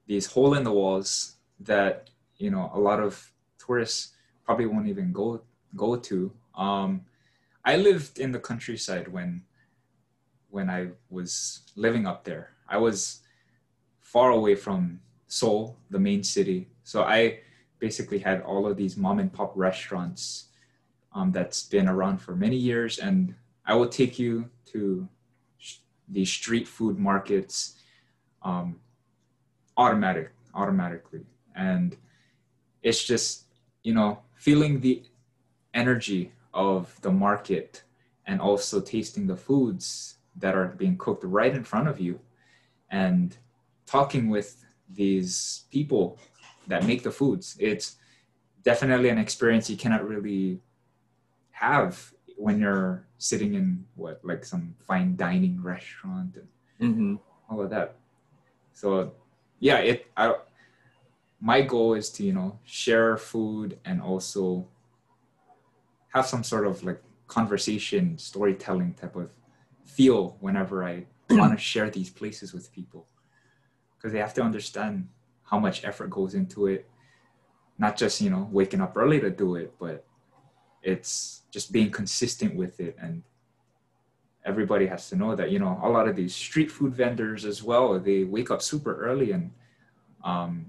these 0.07 0.25
hole 0.27 0.53
in 0.55 0.63
the 0.63 0.71
walls 0.71 1.37
that 1.59 2.09
you 2.37 2.49
know 2.51 2.69
a 2.73 2.79
lot 2.79 2.99
of 2.99 3.32
tourists 3.65 4.13
probably 4.45 4.65
won't 4.65 4.87
even 4.87 5.11
go 5.11 5.41
go 5.75 5.95
to. 5.95 6.31
Um, 6.55 7.05
I 7.65 7.77
lived 7.77 8.19
in 8.19 8.31
the 8.31 8.39
countryside 8.39 9.07
when 9.07 9.43
when 10.49 10.69
I 10.69 10.89
was 11.09 11.61
living 11.75 12.05
up 12.05 12.23
there. 12.23 12.51
I 12.67 12.77
was 12.77 13.21
far 13.99 14.31
away 14.31 14.55
from 14.55 14.99
Seoul, 15.27 15.77
the 15.89 15.99
main 15.99 16.23
city, 16.23 16.69
so 16.83 17.03
I 17.03 17.39
basically 17.79 18.19
had 18.19 18.41
all 18.41 18.67
of 18.67 18.77
these 18.77 18.95
mom 18.95 19.19
and 19.19 19.31
pop 19.33 19.51
restaurants 19.55 20.49
um, 21.13 21.31
that's 21.31 21.63
been 21.63 21.87
around 21.87 22.19
for 22.19 22.35
many 22.35 22.55
years, 22.55 22.99
and 22.99 23.33
I 23.65 23.73
will 23.75 23.89
take 23.89 24.19
you 24.19 24.49
to 24.73 25.07
sh- 25.57 25.77
these 26.07 26.31
street 26.31 26.67
food 26.67 26.99
markets 26.99 27.75
um, 28.43 28.79
automatic 29.77 30.29
automatically 30.53 31.25
and 31.55 31.97
it's 32.83 33.03
just 33.03 33.42
you 33.83 33.93
know 33.93 34.19
feeling 34.35 34.79
the 34.79 35.03
energy 35.73 36.31
of 36.53 36.99
the 37.01 37.11
market 37.11 37.83
and 38.25 38.39
also 38.39 38.79
tasting 38.79 39.27
the 39.27 39.35
foods 39.35 40.15
that 40.35 40.55
are 40.55 40.67
being 40.67 40.97
cooked 40.97 41.23
right 41.23 41.53
in 41.53 41.63
front 41.63 41.87
of 41.87 41.99
you 41.99 42.19
and 42.89 43.37
talking 43.85 44.29
with 44.29 44.65
these 44.89 45.65
people 45.71 46.17
that 46.67 46.85
make 46.85 47.03
the 47.03 47.11
foods 47.11 47.55
it's 47.59 47.97
definitely 48.63 49.09
an 49.09 49.17
experience 49.17 49.69
you 49.69 49.77
cannot 49.77 50.07
really 50.07 50.59
have 51.51 52.13
when 52.37 52.59
you're 52.59 53.05
sitting 53.17 53.53
in 53.53 53.85
what 53.95 54.19
like 54.23 54.43
some 54.45 54.75
fine 54.79 55.15
dining 55.15 55.61
restaurant 55.61 56.35
and 56.35 56.47
hmm 56.79 57.15
all 57.49 57.61
of 57.61 57.69
that. 57.69 57.95
So 58.73 59.13
yeah, 59.59 59.77
it 59.77 60.07
I 60.17 60.35
my 61.43 61.61
goal 61.61 61.93
is 61.93 62.09
to, 62.09 62.23
you 62.23 62.31
know, 62.31 62.57
share 62.63 63.17
food 63.17 63.77
and 63.83 64.01
also 64.01 64.65
have 66.13 66.25
some 66.25 66.41
sort 66.41 66.65
of 66.65 66.81
like 66.85 67.03
conversation, 67.27 68.17
storytelling 68.17 68.93
type 68.93 69.17
of 69.17 69.29
feel 69.83 70.37
whenever 70.39 70.85
I 70.85 71.05
want 71.29 71.51
to 71.51 71.59
share 71.59 71.89
these 71.89 72.09
places 72.09 72.53
with 72.53 72.71
people. 72.71 73.07
Because 73.97 74.13
they 74.13 74.19
have 74.19 74.33
to 74.35 74.41
understand 74.41 75.09
how 75.43 75.59
much 75.59 75.83
effort 75.83 76.09
goes 76.09 76.33
into 76.33 76.67
it. 76.67 76.89
Not 77.77 77.97
just, 77.97 78.21
you 78.21 78.29
know, 78.29 78.47
waking 78.49 78.79
up 78.79 78.95
early 78.95 79.19
to 79.19 79.29
do 79.29 79.55
it, 79.55 79.73
but 79.77 80.05
it's 80.81 81.41
just 81.51 81.73
being 81.73 81.91
consistent 81.91 82.55
with 82.55 82.79
it 82.79 82.95
and 83.01 83.21
everybody 84.45 84.85
has 84.85 85.09
to 85.09 85.15
know 85.17 85.35
that 85.35 85.51
you 85.51 85.57
know 85.59 85.79
a 85.81 85.89
lot 85.89 86.07
of 86.07 86.17
these 86.17 86.35
street 86.35 86.69
food 86.69 86.93
vendors 86.93 87.45
as 87.45 87.63
well 87.63 87.97
they 87.97 88.25
wake 88.25 88.51
up 88.51 88.61
super 88.61 88.93
early 88.97 89.31
and 89.31 89.49
um, 90.25 90.65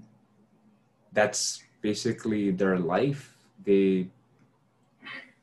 that's 1.15 1.63
basically 1.81 2.51
their 2.51 2.77
life 2.77 3.35
they 3.65 4.07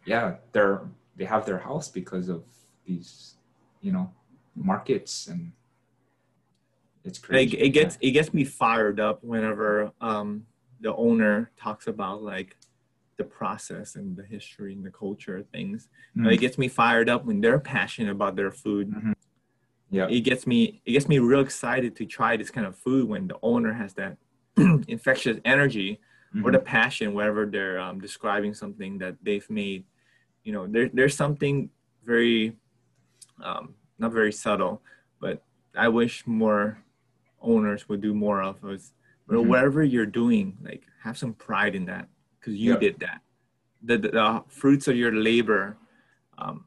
yeah 0.07 0.37
they're 0.53 0.83
they 1.17 1.25
have 1.25 1.45
their 1.47 1.59
house 1.59 1.89
because 1.89 2.29
of 2.29 2.43
these 2.87 3.35
you 3.81 3.93
know 3.93 4.07
markets 4.55 5.27
and 5.29 5.53
it's 7.05 7.19
It, 7.19 7.23
crazy 7.23 7.57
it 7.59 7.71
gets 7.71 7.99
it 8.01 8.13
gets 8.13 8.31
me 8.33 8.45
fired 8.45 9.01
up 9.01 9.25
whenever 9.25 9.93
um, 10.01 10.47
the 10.81 10.95
owner 10.95 11.51
talks 11.57 11.87
about 11.87 12.23
like 12.23 12.57
the 13.19 13.25
process 13.25 13.97
and 13.97 14.17
the 14.17 14.25
history 14.25 14.73
and 14.73 14.85
the 14.85 14.91
culture 14.91 15.37
of 15.39 15.49
things. 15.49 15.89
Mm. 16.17 16.33
It 16.33 16.39
gets 16.39 16.59
me 16.59 16.69
fired 16.69 17.09
up 17.09 17.25
when 17.25 17.41
they're 17.41 17.59
passionate 17.61 18.11
about 18.11 18.37
their 18.37 18.51
food. 18.51 18.87
yeah 19.91 20.07
It 20.09 20.21
gets 20.21 20.47
me 20.47 20.81
it 20.87 20.93
gets 20.93 21.09
me 21.09 21.19
real 21.19 21.41
excited 21.41 21.97
to 21.97 22.05
try 22.07 22.37
this 22.37 22.51
kind 22.51 22.67
of 22.67 22.77
food 22.77 23.09
when 23.09 23.27
the 23.29 23.39
owner 23.43 23.73
has 23.73 23.95
that 23.95 24.17
infectious 24.89 25.39
energy 25.45 26.01
or 26.45 26.51
Mhm. 26.51 26.53
the 26.53 26.59
passion 26.59 27.13
wherever 27.15 27.45
they're 27.47 27.79
um, 27.79 28.01
describing 28.01 28.55
something 28.55 28.99
that 28.99 29.17
they've 29.23 29.49
made. 29.51 29.85
You 30.45 30.53
know, 30.53 30.67
there, 30.67 30.89
there's 30.93 31.17
something 31.17 31.71
very 32.05 32.57
um, 33.43 33.75
not 33.99 34.13
very 34.13 34.33
subtle, 34.33 34.83
but 35.21 35.43
I 35.77 35.89
wish 35.89 36.27
more 36.27 36.79
owners 37.41 37.89
would 37.89 38.01
do 38.01 38.15
more 38.15 38.43
of 38.43 38.63
us. 38.65 38.93
But 39.27 39.37
Mhm. 39.37 39.47
whatever 39.47 39.83
you're 39.83 40.07
doing, 40.07 40.57
like 40.63 40.87
have 41.03 41.17
some 41.19 41.33
pride 41.35 41.75
in 41.75 41.87
that 41.87 42.09
because 42.39 42.55
you 42.55 42.73
Yeah. 42.73 42.79
did 42.79 43.01
that. 43.01 43.21
The, 43.83 43.99
the, 43.99 44.09
the 44.11 44.45
fruits 44.49 44.87
of 44.89 44.97
your 44.97 45.13
labor 45.13 45.77
um, 46.39 46.67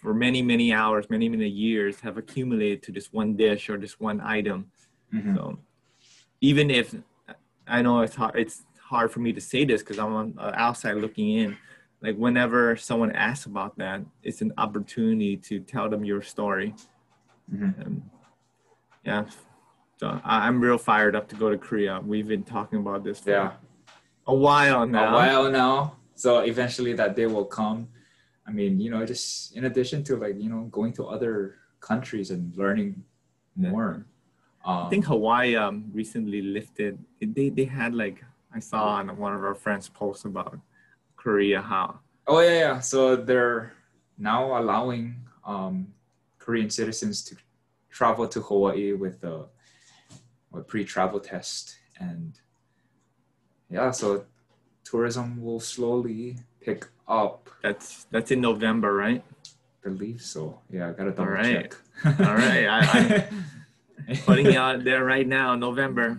for 0.00 0.14
many, 0.14 0.40
many 0.42 0.72
hours, 0.72 1.08
many, 1.10 1.28
many 1.28 1.48
years 1.48 2.00
have 2.00 2.16
accumulated 2.16 2.82
to 2.84 2.92
this 2.92 3.12
one 3.12 3.36
dish 3.36 3.68
or 3.70 3.76
this 3.76 3.98
one 3.98 4.20
item. 4.20 4.70
Mhm. 5.12 5.34
So 5.34 5.58
even 6.40 6.70
if 6.70 6.94
I 7.66 7.82
know 7.82 8.00
it's 8.00 8.14
hard, 8.14 8.36
it's 8.36 8.62
hard 8.80 9.10
for 9.10 9.20
me 9.20 9.32
to 9.32 9.40
say 9.40 9.64
this 9.64 9.82
because 9.82 9.98
I'm 9.98 10.12
on 10.14 10.34
uh, 10.38 10.52
outside 10.54 10.96
looking 10.96 11.30
in. 11.30 11.56
Like 12.02 12.16
whenever 12.16 12.76
someone 12.76 13.12
asks 13.12 13.46
about 13.46 13.78
that, 13.78 14.02
it's 14.22 14.42
an 14.42 14.52
opportunity 14.58 15.36
to 15.38 15.60
tell 15.60 15.88
them 15.88 16.04
your 16.04 16.20
story. 16.22 16.74
Mhm. 17.52 17.86
And 17.86 18.10
yeah, 19.04 19.24
so 19.98 20.20
I- 20.24 20.46
I'm 20.46 20.60
real 20.60 20.78
fired 20.78 21.16
up 21.16 21.28
to 21.28 21.36
go 21.36 21.50
to 21.50 21.56
Korea. 21.58 22.00
We've 22.04 22.28
been 22.28 22.42
talking 22.44 22.78
about 22.78 23.04
this 23.04 23.20
for 23.20 23.30
yeah 23.30 23.52
a 24.26 24.34
while 24.34 24.86
now. 24.86 25.10
a 25.10 25.12
while 25.12 25.50
now. 25.50 25.96
So 26.14 26.40
eventually 26.40 26.92
that 26.94 27.16
day 27.16 27.26
will 27.26 27.44
come. 27.44 27.88
I 28.46 28.50
mean, 28.52 28.78
you 28.80 28.90
know, 28.90 29.04
just 29.06 29.56
in 29.56 29.64
addition 29.64 30.04
to 30.04 30.16
like, 30.16 30.36
you 30.38 30.48
know, 30.50 30.62
going 30.70 30.92
to 30.94 31.06
other 31.06 31.56
countries 31.80 32.30
and 32.30 32.54
learning 32.56 33.02
more. 33.56 34.06
Um, 34.64 34.86
I 34.86 34.90
think 34.90 35.04
Hawaii 35.04 35.56
um, 35.56 35.90
recently 35.92 36.40
lifted. 36.40 36.98
They 37.20 37.48
they 37.50 37.64
had 37.64 37.94
like 37.94 38.24
I 38.54 38.60
saw 38.60 38.96
on 38.96 39.16
one 39.18 39.34
of 39.34 39.42
our 39.44 39.54
friends' 39.54 39.88
posts 39.88 40.24
about 40.24 40.58
Korea 41.16 41.60
how 41.60 42.00
oh 42.26 42.40
yeah, 42.40 42.58
yeah. 42.58 42.80
So 42.80 43.16
they're 43.16 43.72
now 44.18 44.58
allowing 44.58 45.16
um, 45.44 45.88
Korean 46.38 46.70
citizens 46.70 47.22
to 47.24 47.36
travel 47.90 48.26
to 48.28 48.40
Hawaii 48.40 48.92
with 48.92 49.22
a, 49.24 49.46
a 50.54 50.60
pre-travel 50.60 51.20
test, 51.20 51.76
and 52.00 52.38
yeah, 53.70 53.90
so 53.90 54.24
tourism 54.84 55.42
will 55.42 55.60
slowly 55.60 56.36
pick 56.60 56.86
up. 57.06 57.50
that's 57.62 58.06
that's 58.10 58.30
in 58.30 58.40
November, 58.40 58.94
right? 58.94 59.22
believe 59.82 60.22
so. 60.22 60.58
Yeah, 60.70 60.88
I 60.88 60.92
gotta 60.92 61.10
double 61.10 61.32
right. 61.32 61.70
check. 61.70 61.76
All 62.26 62.34
right, 62.34 62.66
I- 62.66 63.28
Putting 64.24 64.46
it 64.46 64.56
out 64.56 64.84
there 64.84 65.04
right 65.04 65.26
now, 65.26 65.54
November. 65.54 66.18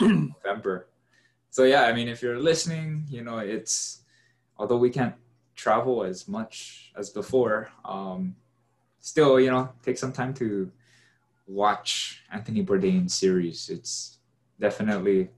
November. 0.00 0.86
So 1.50 1.64
yeah, 1.64 1.82
I 1.82 1.92
mean, 1.92 2.08
if 2.08 2.22
you're 2.22 2.38
listening, 2.38 3.04
you 3.08 3.22
know, 3.22 3.38
it's 3.38 4.02
although 4.56 4.76
we 4.76 4.90
can't 4.90 5.14
travel 5.56 6.04
as 6.04 6.28
much 6.28 6.92
as 6.96 7.10
before, 7.10 7.70
um, 7.84 8.36
still, 9.00 9.40
you 9.40 9.50
know, 9.50 9.70
take 9.82 9.98
some 9.98 10.12
time 10.12 10.32
to 10.34 10.70
watch 11.46 12.22
Anthony 12.32 12.64
Bourdain's 12.64 13.14
series. 13.14 13.68
It's 13.68 14.18
definitely 14.58 15.28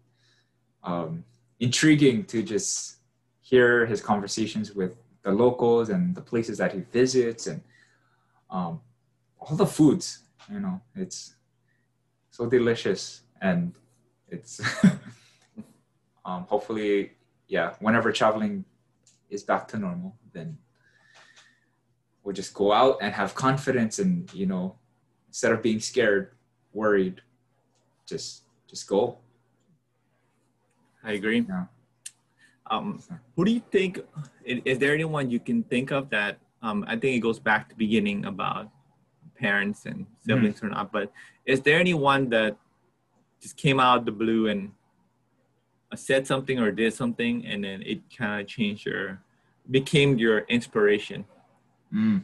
um, 0.84 1.24
intriguing 1.60 2.24
to 2.24 2.42
just 2.42 2.96
hear 3.40 3.86
his 3.86 4.00
conversations 4.00 4.72
with 4.74 4.96
the 5.22 5.32
locals 5.32 5.88
and 5.88 6.14
the 6.14 6.20
places 6.20 6.58
that 6.58 6.72
he 6.72 6.80
visits 6.92 7.46
and 7.46 7.62
um, 8.50 8.80
all 9.38 9.56
the 9.56 9.66
foods. 9.66 10.20
You 10.52 10.60
know, 10.60 10.80
it's 10.94 11.34
so 12.32 12.46
delicious 12.46 13.22
and 13.40 13.72
it's 14.28 14.60
um, 16.24 16.42
hopefully 16.48 17.12
yeah 17.46 17.74
whenever 17.78 18.10
traveling 18.10 18.64
is 19.30 19.44
back 19.44 19.68
to 19.68 19.78
normal 19.78 20.16
then 20.32 20.56
we'll 22.24 22.34
just 22.34 22.54
go 22.54 22.72
out 22.72 22.96
and 23.02 23.14
have 23.14 23.34
confidence 23.34 23.98
and 23.98 24.32
you 24.32 24.46
know 24.46 24.74
instead 25.28 25.52
of 25.52 25.62
being 25.62 25.78
scared 25.78 26.32
worried 26.72 27.20
just 28.06 28.42
just 28.66 28.88
go. 28.88 29.18
I 31.04 31.12
agree. 31.12 31.44
Yeah. 31.46 31.64
um, 32.70 33.02
who 33.36 33.44
do 33.44 33.52
you 33.52 33.62
think 33.70 34.00
is 34.44 34.78
there 34.78 34.94
anyone 34.94 35.30
you 35.30 35.40
can 35.40 35.62
think 35.64 35.90
of 35.90 36.08
that 36.10 36.38
um, 36.62 36.84
i 36.88 36.96
think 36.96 37.16
it 37.16 37.20
goes 37.20 37.38
back 37.38 37.68
to 37.68 37.74
beginning 37.76 38.24
about 38.24 38.70
parents 39.46 39.86
and 39.86 40.06
siblings 40.24 40.56
mm-hmm. 40.56 40.66
or 40.66 40.70
not 40.70 40.92
but 40.92 41.12
is 41.44 41.60
there 41.62 41.78
anyone 41.78 42.28
that 42.28 42.56
just 43.42 43.56
came 43.56 43.78
out 43.80 43.98
of 43.98 44.04
the 44.04 44.16
blue 44.22 44.46
and 44.48 44.70
said 45.94 46.26
something 46.26 46.58
or 46.58 46.70
did 46.70 46.94
something 46.94 47.44
and 47.44 47.64
then 47.64 47.82
it 47.82 48.00
kind 48.16 48.40
of 48.40 48.46
changed 48.46 48.86
your 48.86 49.20
became 49.70 50.16
your 50.18 50.38
inspiration 50.56 51.24
mm. 51.92 52.22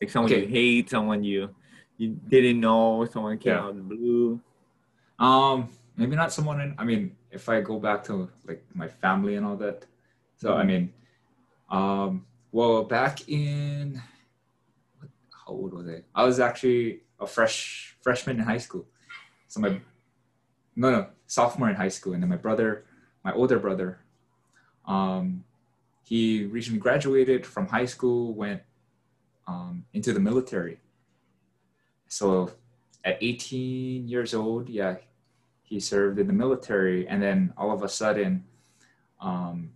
like 0.00 0.10
someone 0.10 0.30
okay. 0.30 0.42
you 0.42 0.48
hate 0.48 0.90
someone 0.90 1.24
you 1.24 1.48
you 1.96 2.08
didn't 2.28 2.60
know 2.60 3.06
someone 3.10 3.38
came 3.38 3.54
yeah. 3.54 3.60
out 3.60 3.70
of 3.70 3.76
the 3.76 3.82
blue 3.82 4.40
um 5.18 5.68
maybe 5.96 6.14
not 6.16 6.32
someone 6.32 6.60
in 6.60 6.74
i 6.78 6.84
mean 6.84 7.14
if 7.30 7.48
i 7.48 7.60
go 7.60 7.78
back 7.78 8.04
to 8.04 8.28
like 8.46 8.62
my 8.74 8.88
family 8.88 9.36
and 9.36 9.46
all 9.46 9.56
that 9.56 9.86
so 10.36 10.50
mm-hmm. 10.50 10.60
i 10.60 10.64
mean 10.64 10.92
um 11.70 12.26
well 12.52 12.84
back 12.84 13.28
in 13.28 14.00
how 15.46 15.52
old 15.52 15.74
was 15.74 15.86
i? 15.88 16.02
I 16.14 16.24
was 16.24 16.40
actually 16.40 17.00
a 17.20 17.26
fresh 17.26 17.96
freshman 18.02 18.38
in 18.38 18.44
high 18.44 18.58
school. 18.58 18.86
So 19.48 19.60
my 19.60 19.80
no 20.76 20.90
no 20.90 21.06
sophomore 21.26 21.70
in 21.70 21.76
high 21.76 21.88
school, 21.88 22.14
and 22.14 22.22
then 22.22 22.30
my 22.30 22.36
brother, 22.36 22.84
my 23.24 23.32
older 23.32 23.58
brother, 23.58 24.00
um, 24.86 25.44
he 26.02 26.44
recently 26.44 26.80
graduated 26.80 27.46
from 27.46 27.66
high 27.66 27.86
school, 27.86 28.34
went 28.34 28.62
um, 29.46 29.84
into 29.92 30.12
the 30.12 30.20
military. 30.20 30.80
So 32.08 32.50
at 33.04 33.18
18 33.20 34.08
years 34.08 34.34
old, 34.34 34.68
yeah, 34.68 34.96
he 35.62 35.80
served 35.80 36.18
in 36.18 36.26
the 36.26 36.32
military, 36.32 37.06
and 37.08 37.22
then 37.22 37.52
all 37.56 37.72
of 37.72 37.82
a 37.82 37.88
sudden, 37.88 38.44
um, 39.20 39.70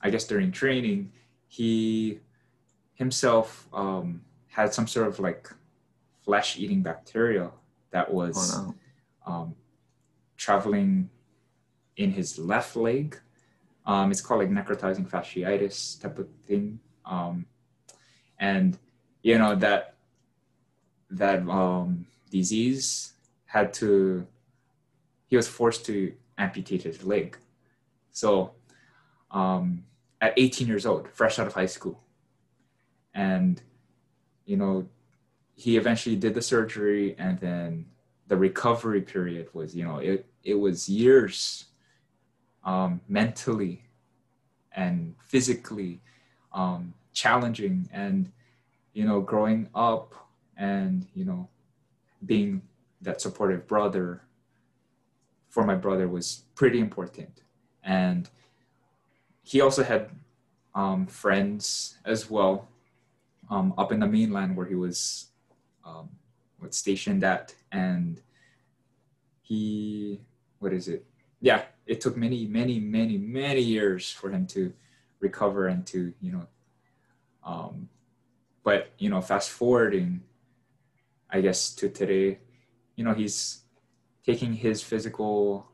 I 0.00 0.10
guess 0.10 0.26
during 0.26 0.52
training, 0.52 1.12
he 1.48 2.20
himself 2.94 3.68
um, 3.72 4.22
had 4.52 4.72
some 4.72 4.86
sort 4.86 5.08
of 5.08 5.18
like 5.18 5.50
flesh-eating 6.24 6.82
bacteria 6.82 7.50
that 7.90 8.12
was 8.12 8.54
oh, 8.54 8.74
no. 9.26 9.32
um, 9.32 9.54
traveling 10.36 11.08
in 11.96 12.10
his 12.10 12.38
left 12.38 12.76
leg. 12.76 13.18
Um, 13.86 14.10
it's 14.10 14.20
called 14.20 14.40
like 14.40 14.50
necrotizing 14.50 15.08
fasciitis 15.08 16.00
type 16.00 16.18
of 16.18 16.28
thing. 16.46 16.78
Um, 17.04 17.46
and 18.38 18.78
you 19.22 19.38
know 19.38 19.54
that 19.56 19.94
that 21.10 21.48
um, 21.48 22.06
disease 22.30 23.14
had 23.46 23.72
to 23.74 24.26
he 25.28 25.36
was 25.36 25.48
forced 25.48 25.86
to 25.86 26.12
amputate 26.36 26.82
his 26.82 27.02
leg. 27.04 27.38
So 28.10 28.52
um, 29.30 29.84
at 30.20 30.34
18 30.36 30.68
years 30.68 30.84
old, 30.84 31.08
fresh 31.08 31.38
out 31.38 31.46
of 31.46 31.54
high 31.54 31.66
school, 31.66 32.02
and 33.14 33.62
you 34.52 34.58
know 34.58 34.86
he 35.54 35.78
eventually 35.78 36.14
did 36.14 36.34
the 36.34 36.42
surgery, 36.42 37.16
and 37.18 37.40
then 37.40 37.86
the 38.28 38.36
recovery 38.36 39.00
period 39.00 39.48
was 39.54 39.74
you 39.74 39.82
know 39.82 39.96
it 39.96 40.26
it 40.44 40.56
was 40.64 40.90
years 40.90 41.64
um, 42.62 43.00
mentally 43.08 43.82
and 44.76 45.14
physically 45.24 46.02
um, 46.52 46.92
challenging 47.14 47.88
and 47.94 48.30
you 48.92 49.04
know 49.06 49.22
growing 49.22 49.70
up 49.74 50.08
and 50.58 51.06
you 51.14 51.24
know 51.24 51.48
being 52.26 52.60
that 53.00 53.22
supportive 53.22 53.66
brother 53.66 54.20
for 55.48 55.64
my 55.64 55.74
brother 55.74 56.06
was 56.08 56.44
pretty 56.54 56.78
important. 56.78 57.40
And 57.82 58.28
he 59.42 59.62
also 59.62 59.82
had 59.82 60.10
um, 60.74 61.06
friends 61.06 61.96
as 62.04 62.30
well 62.30 62.68
um, 63.50 63.74
up 63.76 63.92
in 63.92 64.00
the 64.00 64.06
mainland 64.06 64.56
where 64.56 64.66
he 64.66 64.74
was 64.74 65.26
um, 65.84 66.08
stationed 66.70 67.24
at. 67.24 67.54
And 67.70 68.20
he 69.42 70.20
what 70.58 70.72
is 70.72 70.88
it? 70.88 71.04
Yeah 71.40 71.62
it 71.86 72.00
took 72.00 72.16
many 72.16 72.46
many 72.46 72.78
many 72.78 73.18
many 73.18 73.60
years 73.60 74.10
for 74.10 74.30
him 74.30 74.46
to 74.46 74.72
recover 75.20 75.68
and 75.68 75.86
to 75.86 76.12
you 76.20 76.32
know 76.32 76.46
um 77.44 77.88
but 78.62 78.92
you 78.98 79.10
know 79.10 79.20
fast 79.20 79.50
forwarding 79.50 80.22
i 81.30 81.40
guess 81.40 81.74
to 81.74 81.88
today 81.88 82.38
you 82.96 83.04
know 83.04 83.14
he's 83.14 83.62
taking 84.24 84.52
his 84.52 84.82
physical 84.82 85.66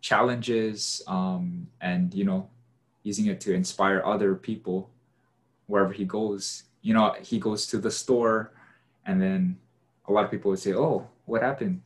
challenges 0.00 1.02
um 1.06 1.66
and 1.80 2.14
you 2.14 2.24
know 2.24 2.48
using 3.02 3.26
it 3.26 3.40
to 3.40 3.54
inspire 3.54 4.02
other 4.04 4.34
people 4.34 4.90
wherever 5.66 5.92
he 5.92 6.04
goes 6.04 6.64
you 6.82 6.92
know 6.92 7.14
he 7.22 7.38
goes 7.38 7.66
to 7.66 7.78
the 7.78 7.90
store 7.90 8.52
and 9.06 9.20
then 9.20 9.56
a 10.08 10.12
lot 10.12 10.24
of 10.24 10.30
people 10.30 10.50
would 10.50 10.58
say 10.58 10.74
oh 10.74 11.08
what 11.24 11.42
happened 11.42 11.80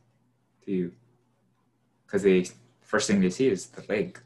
to 0.65 0.71
you 0.71 0.91
because 2.05 2.23
they 2.23 2.45
first 2.87 3.07
thing 3.07 3.19
they 3.19 3.29
see 3.29 3.47
is 3.47 3.67
the 3.67 3.83
leg. 3.89 4.19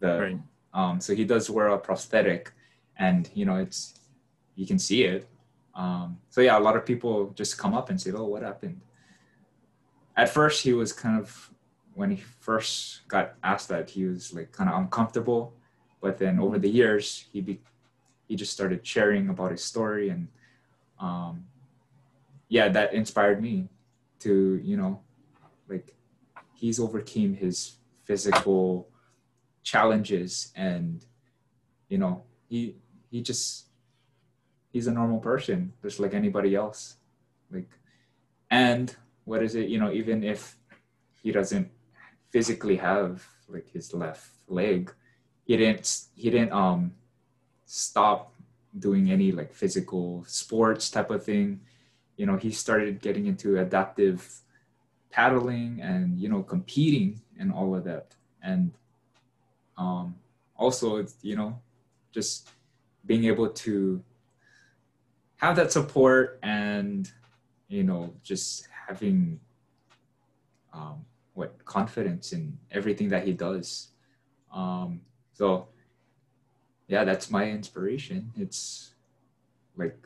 The 0.00 0.18
right. 0.18 0.38
um, 0.74 1.00
so 1.00 1.14
he 1.14 1.24
does 1.24 1.48
wear 1.48 1.68
a 1.68 1.78
prosthetic, 1.78 2.52
and 2.98 3.30
you 3.34 3.46
know 3.46 3.56
it's 3.56 3.94
you 4.56 4.66
can 4.66 4.78
see 4.78 5.04
it. 5.04 5.28
Um, 5.74 6.18
so 6.28 6.40
yeah, 6.40 6.58
a 6.58 6.60
lot 6.60 6.76
of 6.76 6.84
people 6.84 7.30
just 7.34 7.56
come 7.56 7.72
up 7.72 7.88
and 7.88 7.98
say, 8.00 8.10
"Oh, 8.10 8.24
what 8.24 8.42
happened?" 8.42 8.80
At 10.16 10.28
first, 10.28 10.62
he 10.62 10.72
was 10.72 10.92
kind 10.92 11.18
of 11.18 11.50
when 11.94 12.10
he 12.10 12.22
first 12.40 13.06
got 13.08 13.34
asked 13.42 13.68
that 13.68 13.88
he 13.88 14.04
was 14.04 14.34
like 14.34 14.50
kind 14.50 14.68
of 14.68 14.76
uncomfortable, 14.76 15.54
but 16.00 16.18
then 16.18 16.40
over 16.40 16.58
the 16.58 16.68
years 16.68 17.26
he 17.32 17.40
be, 17.40 17.60
he 18.32 18.36
just 18.36 18.54
started 18.54 18.80
sharing 18.80 19.28
about 19.28 19.50
his 19.50 19.62
story 19.62 20.08
and 20.08 20.26
um, 20.98 21.44
yeah, 22.48 22.70
that 22.70 22.94
inspired 22.94 23.42
me 23.42 23.68
to 24.20 24.58
you 24.64 24.74
know 24.74 25.02
like 25.68 25.94
he's 26.54 26.80
overcame 26.80 27.34
his 27.34 27.76
physical 28.04 28.88
challenges 29.62 30.50
and 30.56 31.04
you 31.90 31.98
know 31.98 32.22
he 32.48 32.76
he 33.10 33.20
just 33.20 33.66
he's 34.72 34.86
a 34.86 34.92
normal 34.92 35.20
person 35.20 35.74
just 35.82 36.00
like 36.00 36.14
anybody 36.14 36.54
else. 36.54 36.96
Like 37.50 37.68
and 38.50 38.96
what 39.24 39.42
is 39.42 39.54
it 39.54 39.68
you 39.68 39.78
know 39.78 39.92
even 39.92 40.24
if 40.24 40.56
he 41.22 41.32
doesn't 41.32 41.68
physically 42.30 42.76
have 42.76 43.28
like 43.46 43.68
his 43.68 43.92
left 43.92 44.30
leg 44.48 44.90
he 45.44 45.54
didn't 45.58 46.06
he 46.14 46.30
didn't 46.30 46.52
um 46.52 46.92
stop 47.72 48.34
doing 48.78 49.10
any 49.10 49.32
like 49.32 49.50
physical 49.54 50.22
sports 50.26 50.90
type 50.90 51.10
of 51.10 51.24
thing. 51.24 51.58
You 52.18 52.26
know 52.26 52.36
he 52.36 52.50
started 52.50 53.00
getting 53.00 53.26
into 53.26 53.58
adaptive 53.58 54.42
paddling 55.10 55.80
and 55.80 56.18
you 56.20 56.28
know 56.28 56.42
competing 56.42 57.22
and 57.38 57.50
all 57.50 57.74
of 57.74 57.84
that. 57.84 58.14
And 58.42 58.72
um, 59.78 60.16
also 60.54 61.06
you 61.22 61.34
know 61.34 61.58
just 62.12 62.50
being 63.06 63.24
able 63.24 63.48
to 63.48 64.04
have 65.36 65.56
that 65.56 65.72
support 65.72 66.38
and 66.42 67.10
you 67.68 67.84
know 67.84 68.12
just 68.22 68.68
having 68.86 69.40
um, 70.74 71.06
what 71.32 71.64
confidence 71.64 72.34
in 72.34 72.58
everything 72.70 73.08
that 73.08 73.24
he 73.24 73.32
does. 73.32 73.88
Um, 74.52 75.00
so 75.32 75.68
yeah 76.92 77.04
that's 77.04 77.30
my 77.30 77.44
inspiration. 77.48 78.30
It's 78.36 78.92
like 79.76 79.98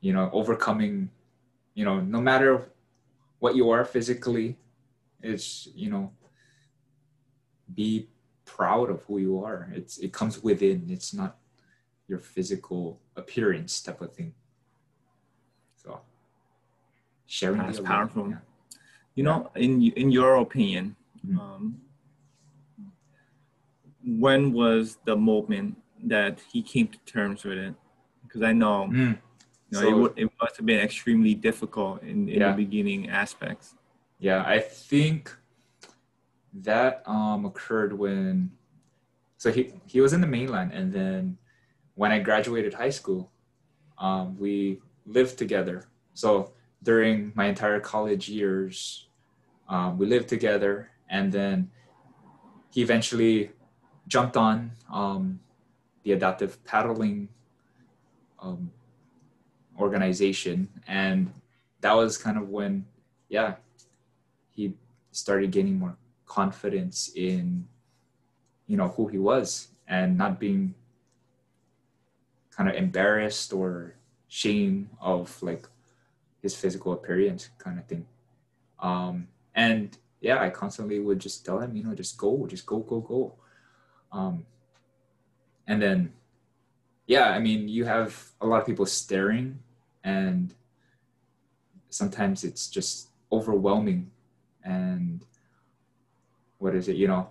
you 0.00 0.12
know 0.12 0.28
overcoming 0.32 1.10
you 1.74 1.84
know 1.84 2.00
no 2.00 2.20
matter 2.20 2.52
what 3.38 3.54
you 3.54 3.70
are 3.70 3.84
physically 3.84 4.58
it's, 5.22 5.68
you 5.74 5.88
know 5.90 6.10
be 7.72 8.08
proud 8.44 8.90
of 8.90 9.04
who 9.04 9.18
you 9.18 9.44
are. 9.44 9.70
It's 9.72 9.98
it 9.98 10.12
comes 10.12 10.42
within. 10.42 10.86
It's 10.88 11.14
not 11.14 11.38
your 12.08 12.18
physical 12.18 12.98
appearance 13.14 13.80
type 13.80 14.00
of 14.00 14.12
thing. 14.12 14.34
So 15.76 16.00
sharing 17.26 17.62
that's 17.62 17.78
powerful. 17.78 18.28
yeah. 18.28 18.42
you 19.14 19.22
know 19.22 19.50
in 19.54 19.70
in 20.02 20.10
your 20.10 20.34
opinion 20.46 20.96
mm-hmm. 21.24 21.38
um, 21.38 21.80
when 24.04 24.52
was 24.52 24.98
the 25.04 25.16
moment 25.16 25.81
that 26.02 26.40
he 26.52 26.62
came 26.62 26.88
to 26.88 26.98
terms 27.06 27.44
with 27.44 27.58
it 27.58 27.74
because 28.22 28.42
I 28.42 28.52
know, 28.52 28.88
Mm. 28.90 29.18
you 29.70 29.72
know 29.72 29.80
So- 29.80 30.04
it, 30.06 30.12
it 30.24 30.30
must 30.40 30.56
have 30.56 30.66
been 30.66 30.80
extremely 30.80 31.34
difficult 31.34 32.02
in, 32.02 32.28
in 32.28 32.40
Yeah. 32.40 32.50
the 32.50 32.56
beginning 32.64 33.08
aspects. 33.10 33.74
Yeah, 34.18 34.42
I 34.46 34.58
think 34.60 35.34
that 36.54 37.02
um, 37.08 37.44
occurred 37.44 37.92
when, 37.98 38.52
so 39.36 39.50
he, 39.50 39.72
he 39.86 40.00
was 40.00 40.12
in 40.12 40.20
the 40.20 40.26
mainland, 40.26 40.72
and 40.72 40.92
then 40.92 41.38
when 41.94 42.12
I 42.12 42.18
graduated 42.20 42.74
high 42.74 42.90
school, 42.90 43.30
um, 43.98 44.38
we 44.38 44.80
lived 45.06 45.38
together. 45.38 45.88
So 46.14 46.52
during 46.82 47.32
my 47.34 47.46
entire 47.46 47.80
college 47.80 48.28
years, 48.28 49.08
um, 49.68 49.98
we 49.98 50.06
lived 50.06 50.28
together, 50.28 50.90
and 51.08 51.32
then 51.32 51.70
he 52.70 52.82
eventually 52.82 53.50
jumped 54.08 54.36
on 54.36 54.72
um, 54.92 55.40
the 56.02 56.12
adaptive 56.12 56.62
paddling 56.64 57.28
um, 58.40 58.70
organization, 59.78 60.68
and 60.86 61.32
that 61.80 61.94
was 61.94 62.18
kind 62.18 62.36
of 62.36 62.48
when, 62.48 62.84
yeah, 63.28 63.56
he 64.50 64.74
started 65.10 65.50
gaining 65.50 65.78
more 65.78 65.96
confidence 66.26 67.10
in 67.14 67.66
you 68.66 68.76
know 68.76 68.88
who 68.88 69.06
he 69.06 69.18
was 69.18 69.68
and 69.86 70.16
not 70.16 70.40
being 70.40 70.74
kind 72.50 72.70
of 72.70 72.74
embarrassed 72.74 73.52
or 73.52 73.94
shame 74.28 74.88
of 75.00 75.42
like 75.42 75.68
his 76.40 76.56
physical 76.56 76.92
appearance 76.92 77.50
kind 77.58 77.78
of 77.78 77.84
thing. 77.86 78.06
Um 78.80 79.28
and 79.54 79.98
yeah 80.22 80.40
i 80.40 80.48
constantly 80.48 80.98
would 81.00 81.18
just 81.18 81.44
tell 81.44 81.58
him 81.58 81.76
you 81.76 81.84
know 81.84 81.94
just 81.94 82.16
go 82.16 82.46
just 82.46 82.64
go 82.64 82.78
go 82.78 83.00
go. 83.00 83.34
Um 84.10 84.46
and 85.72 85.80
then 85.80 86.12
yeah 87.06 87.30
i 87.30 87.38
mean 87.38 87.68
you 87.68 87.84
have 87.84 88.10
a 88.40 88.46
lot 88.46 88.60
of 88.60 88.66
people 88.66 88.86
staring 88.86 89.58
and 90.04 90.54
sometimes 91.92 92.44
it's 92.44 92.68
just 92.68 93.08
overwhelming. 93.30 94.10
And 94.64 95.24
what 96.58 96.74
is 96.74 96.88
it 96.88 96.96
you 96.96 97.08
know 97.08 97.28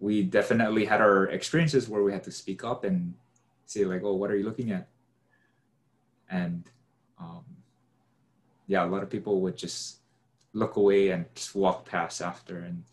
we 0.00 0.22
definitely 0.22 0.84
had 0.84 1.00
our 1.00 1.26
experiences 1.28 1.88
where 1.88 2.02
we 2.02 2.12
had 2.12 2.24
to 2.24 2.32
speak 2.32 2.64
up 2.64 2.84
and 2.84 3.14
say 3.66 3.84
like 3.84 4.02
oh 4.02 4.14
what 4.14 4.30
are 4.30 4.36
you 4.36 4.44
looking 4.44 4.72
at? 4.72 4.88
And 6.30 6.64
um, 7.18 7.44
yeah 8.66 8.84
a 8.84 8.88
lot 8.88 9.02
of 9.02 9.10
people 9.10 9.40
would 9.42 9.56
just 9.56 9.98
look 10.52 10.76
away 10.76 11.10
and 11.10 11.26
just 11.34 11.54
walk 11.54 11.86
past 11.86 12.20
after. 12.20 12.58
And 12.58 12.84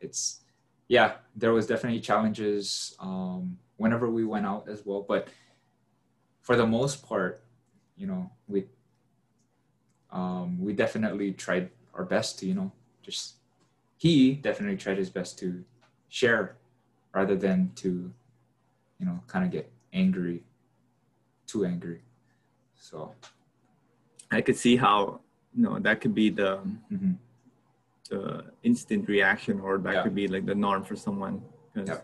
it's 0.00 0.40
yeah 0.88 1.14
there 1.36 1.52
was 1.52 1.66
definitely 1.66 2.00
challenges 2.00 2.96
um, 2.98 3.58
whenever 3.78 4.08
we 4.10 4.24
went 4.24 4.44
out 4.46 4.68
as 4.68 4.84
well 4.84 5.02
but 5.08 5.28
for 6.42 6.54
the 6.56 6.66
most 6.66 7.06
part 7.08 7.42
you 7.96 8.06
know 8.06 8.30
we 8.46 8.64
um, 10.10 10.58
we 10.58 10.72
definitely 10.72 11.32
tried 11.32 11.70
our 11.94 12.04
best 12.04 12.38
to 12.38 12.46
you 12.46 12.54
know 12.54 12.70
just 13.02 13.34
he 13.96 14.34
definitely 14.34 14.76
tried 14.76 14.98
his 14.98 15.10
best 15.10 15.38
to 15.38 15.64
share 16.08 16.56
rather 17.14 17.36
than 17.36 17.72
to 17.74 18.12
you 18.98 19.06
know 19.06 19.20
kind 19.26 19.44
of 19.44 19.50
get 19.50 19.70
angry 19.92 20.42
too 21.46 21.64
angry 21.64 22.02
so 22.78 23.12
I 24.30 24.40
could 24.40 24.56
see 24.56 24.76
how 24.76 25.20
you 25.54 25.62
know 25.62 25.78
that 25.78 26.00
could 26.00 26.14
be 26.14 26.30
the 26.30 26.60
mhm. 26.92 27.16
the 28.10 28.44
instant 28.62 29.08
reaction, 29.08 29.60
or 29.60 29.78
that 29.78 29.94
Yeah. 29.94 30.02
could 30.02 30.14
be 30.14 30.28
like 30.28 30.46
the 30.46 30.54
norm 30.54 30.82
for 30.82 30.96
someone. 30.96 31.42
Yeah. 31.74 32.00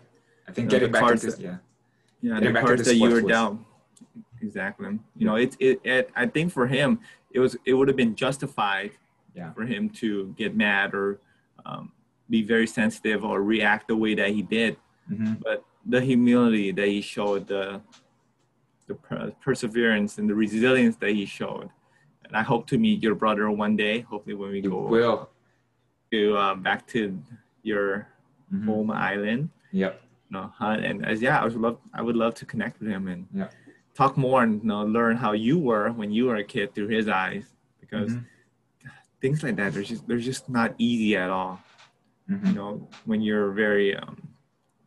I 0.49 0.53
think 0.53 0.71
getting 0.71 0.91
back 0.93 1.11
into 1.11 1.31
that- 1.31 1.41
yeah 1.41 1.57
yeah, 2.21 2.35
Getting 2.41 2.55
the 2.55 2.61
back 2.61 2.79
that 2.79 2.95
you 2.97 3.03
were 3.11 3.23
was- 3.23 3.25
down. 3.37 3.67
Exactly. 4.41 4.99
You 5.17 5.27
know, 5.27 5.37
it, 5.37 5.57
it 5.61 5.81
it 5.85 6.11
I 6.17 6.27
think 6.27 6.53
for 6.53 6.67
him 6.67 7.01
it 7.31 7.39
was 7.39 7.55
it 7.67 7.75
would 7.75 7.87
have 7.89 7.97
been 7.99 8.15
justified 8.15 8.93
Yeah. 9.35 9.53
for 9.53 9.65
him 9.67 9.91
to 10.01 10.35
get 10.39 10.57
mad 10.57 10.95
or 10.95 11.21
um, 11.67 11.93
be 12.31 12.43
very 12.43 12.67
sensitive 12.67 13.25
or 13.25 13.43
react 13.43 13.89
the 13.89 13.97
way 13.97 14.15
that 14.15 14.31
he 14.31 14.41
did. 14.41 14.77
Mhm. 15.11 15.43
But 15.43 15.65
the 15.85 16.01
humility 16.01 16.73
that 16.73 16.89
he 16.89 17.01
showed, 17.03 17.47
the 17.47 17.83
the 18.87 18.95
per- 18.95 19.33
perseverance 19.43 20.17
and 20.19 20.29
the 20.29 20.35
resilience 20.35 20.97
that 20.97 21.11
he 21.11 21.25
showed, 21.27 21.69
and 22.25 22.35
I 22.37 22.43
hope 22.43 22.67
to 22.69 22.79
meet 22.79 23.03
your 23.03 23.15
brother 23.15 23.51
one 23.51 23.77
day. 23.77 24.01
Hopefully, 24.01 24.35
when 24.35 24.51
we 24.51 24.61
you 24.61 24.71
go 24.71 24.87
will 24.89 25.31
to 26.13 26.37
uh, 26.37 26.55
back 26.55 26.87
to 26.89 27.19
your 27.63 28.09
Mhm. 28.53 28.65
home 28.67 28.91
island, 28.91 29.51
yep 29.73 30.01
know, 30.31 30.53
hunt 30.57 30.85
and 30.85 31.05
as 31.07 31.21
yeah, 31.23 31.41
I 31.41 31.45
would 31.45 31.57
love 31.57 31.79
I 31.93 32.03
would 32.03 32.17
love 32.17 32.35
to 32.37 32.47
connect 32.47 32.81
with 32.81 32.89
him 32.89 33.09
and 33.09 33.27
Yeah. 33.33 33.49
talk 33.95 34.17
more 34.17 34.43
and 34.43 34.63
you 34.63 34.69
know, 34.69 34.85
learn 34.85 35.17
how 35.17 35.33
you 35.33 35.59
were 35.59 35.91
when 35.93 36.11
you 36.11 36.27
were 36.27 36.37
a 36.37 36.45
kid 36.45 36.75
through 36.75 36.89
his 36.89 37.09
eyes 37.09 37.55
because 37.81 38.15
Mhm. 38.15 38.25
things 39.21 39.43
like 39.43 39.57
that 39.57 39.73
they're 39.73 39.83
just 39.83 40.07
they're 40.09 40.19
just 40.19 40.49
not 40.49 40.75
easy 40.79 41.17
at 41.17 41.31
all. 41.31 41.61
You 42.29 42.37
Mhm. 42.37 42.55
know, 42.55 42.89
when 43.05 43.21
you're 43.21 43.53
very 43.53 43.95
um, 43.97 44.17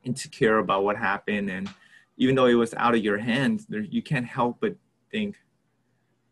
insecure 0.03 0.57
about 0.57 0.83
what 0.83 0.97
happened 0.97 1.49
and 1.49 1.69
even 2.17 2.33
though 2.35 2.47
it 2.47 2.55
was 2.55 2.73
out 2.73 2.95
of 2.95 3.03
your 3.03 3.19
hands, 3.19 3.67
there, 3.67 3.81
you 3.81 4.01
can't 4.01 4.25
help 4.25 4.57
but 4.59 4.75
think, 5.11 5.37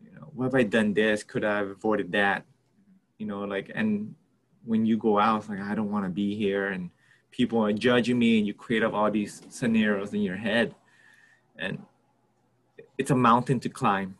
you 0.04 0.10
know, 0.10 0.28
what 0.34 0.44
have 0.46 0.54
I 0.56 0.64
done 0.64 0.92
this? 0.94 1.22
Could 1.22 1.44
I 1.44 1.58
have 1.58 1.68
avoided 1.68 2.10
that? 2.12 2.44
You 3.18 3.26
know, 3.26 3.44
like 3.44 3.70
and 3.74 4.14
when 4.64 4.84
you 4.84 4.96
go 4.96 5.18
out, 5.20 5.38
it's 5.38 5.48
like 5.48 5.60
I 5.60 5.74
don't 5.76 5.92
want 5.92 6.04
to 6.04 6.10
be 6.10 6.34
here 6.34 6.68
and 6.68 6.90
people 7.36 7.62
are 7.62 7.72
judging 7.72 8.18
me 8.18 8.38
and 8.38 8.46
you 8.46 8.54
create 8.54 8.82
up 8.82 8.94
all 8.94 9.10
these 9.10 9.42
scenarios 9.50 10.14
in 10.14 10.22
your 10.22 10.36
head. 10.36 10.74
And 11.58 11.82
it's 12.96 13.10
a 13.10 13.14
mountain 13.14 13.60
to 13.60 13.68
climb. 13.68 14.16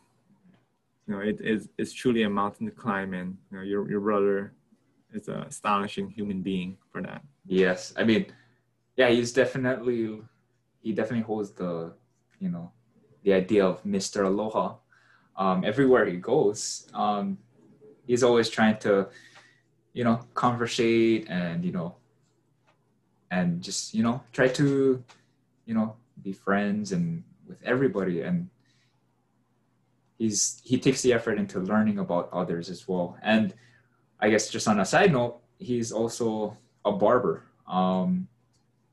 You 1.07 1.13
know 1.13 1.21
it 1.21 1.39
is 1.41 1.69
it's 1.77 1.93
truly 1.93 2.23
a 2.23 2.29
mountain 2.29 2.65
to 2.67 2.71
climb 2.71 3.13
and 3.13 3.37
you 3.49 3.57
know 3.57 3.63
your, 3.63 3.89
your 3.89 4.01
brother 4.01 4.53
is 5.13 5.29
an 5.29 5.41
astonishing 5.51 6.09
human 6.09 6.41
being 6.41 6.77
for 6.91 7.01
that. 7.01 7.21
Yes. 7.45 7.93
I 7.95 8.03
mean 8.03 8.25
yeah 8.97 9.09
he's 9.09 9.31
definitely 9.31 10.21
he 10.81 10.91
definitely 10.91 11.23
holds 11.23 11.51
the 11.51 11.93
you 12.39 12.49
know 12.49 12.71
the 13.23 13.33
idea 13.33 13.65
of 13.65 13.83
mr 13.83 14.25
aloha 14.25 14.75
um, 15.37 15.63
everywhere 15.63 16.05
he 16.05 16.17
goes. 16.17 16.87
Um, 16.93 17.37
he's 18.05 18.23
always 18.23 18.49
trying 18.49 18.77
to 18.79 19.07
you 19.93 20.03
know 20.03 20.19
conversate 20.33 21.27
and 21.29 21.63
you 21.63 21.71
know 21.71 21.95
and 23.31 23.61
just 23.61 23.93
you 23.93 24.03
know 24.03 24.21
try 24.31 24.47
to 24.47 25.03
you 25.65 25.73
know 25.73 25.95
be 26.21 26.33
friends 26.33 26.91
and 26.91 27.23
with 27.47 27.61
everybody. 27.63 28.21
And 28.21 28.49
he's 30.17 30.61
he 30.63 30.79
takes 30.79 31.01
the 31.01 31.13
effort 31.13 31.37
into 31.37 31.59
learning 31.59 31.99
about 31.99 32.29
others 32.31 32.69
as 32.69 32.87
well. 32.87 33.17
And 33.21 33.53
i 34.19 34.29
guess 34.29 34.49
just 34.49 34.67
on 34.67 34.79
a 34.79 34.85
side 34.85 35.13
note 35.13 35.39
he's 35.59 35.91
also 35.91 36.57
a 36.85 36.91
barber 36.91 37.43
um 37.67 38.27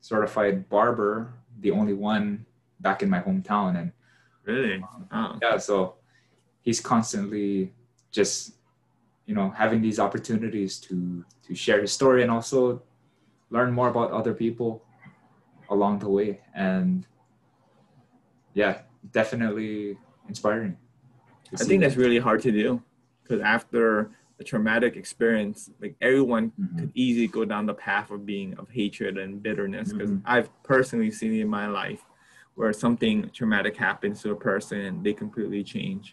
certified 0.02 0.68
barber 0.68 1.32
the 1.60 1.70
only 1.70 1.94
one 1.94 2.44
back 2.80 3.02
in 3.02 3.08
my 3.08 3.20
hometown. 3.20 3.80
And 3.80 3.92
really? 4.44 4.84
oh. 5.12 5.38
yeah 5.40 5.56
so 5.56 5.94
he's 6.60 6.80
constantly 6.80 7.72
just 8.12 8.54
you 9.26 9.34
know 9.34 9.50
having 9.50 9.80
these 9.80 9.98
opportunities 9.98 10.78
to 10.78 11.24
to 11.46 11.54
share 11.54 11.80
his 11.80 11.92
story 11.92 12.22
and 12.22 12.30
also 12.30 12.82
learn 13.54 13.72
more 13.72 13.88
about 13.88 14.10
other 14.10 14.34
people 14.34 14.82
along 15.70 16.00
the 16.00 16.08
way 16.08 16.40
and 16.54 17.06
yeah 18.52 18.74
definitely 19.12 19.96
inspiring 20.28 20.76
i 21.54 21.56
think 21.64 21.80
that. 21.80 21.88
that's 21.88 21.96
really 22.04 22.18
hard 22.18 22.40
to 22.42 22.50
do 22.62 22.82
because 23.22 23.40
after 23.40 24.10
a 24.40 24.44
traumatic 24.50 24.96
experience 25.02 25.70
like 25.80 25.94
everyone 26.08 26.46
Mhm. 26.60 26.78
could 26.78 26.92
easily 26.94 27.28
go 27.38 27.44
down 27.52 27.64
the 27.72 27.78
path 27.88 28.10
of 28.10 28.26
being 28.26 28.50
of 28.60 28.66
hatred 28.80 29.14
and 29.22 29.40
bitterness 29.46 29.92
because 29.92 30.10
Mhm. 30.10 30.22
i've 30.34 30.48
personally 30.72 31.10
seen 31.20 31.32
in 31.44 31.48
my 31.60 31.66
life 31.82 32.02
where 32.56 32.72
something 32.84 33.16
traumatic 33.38 33.74
happens 33.76 34.16
to 34.22 34.28
a 34.36 34.38
person 34.50 34.78
and 34.88 34.94
they 35.06 35.14
completely 35.24 35.62
change 35.74 36.04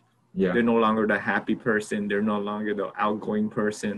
yeah 0.44 0.54
they're 0.54 0.70
no 0.74 0.80
longer 0.86 1.04
the 1.14 1.18
happy 1.34 1.56
person 1.70 1.98
they're 2.08 2.30
no 2.36 2.40
longer 2.50 2.74
the 2.82 2.88
outgoing 3.06 3.48
person 3.62 3.94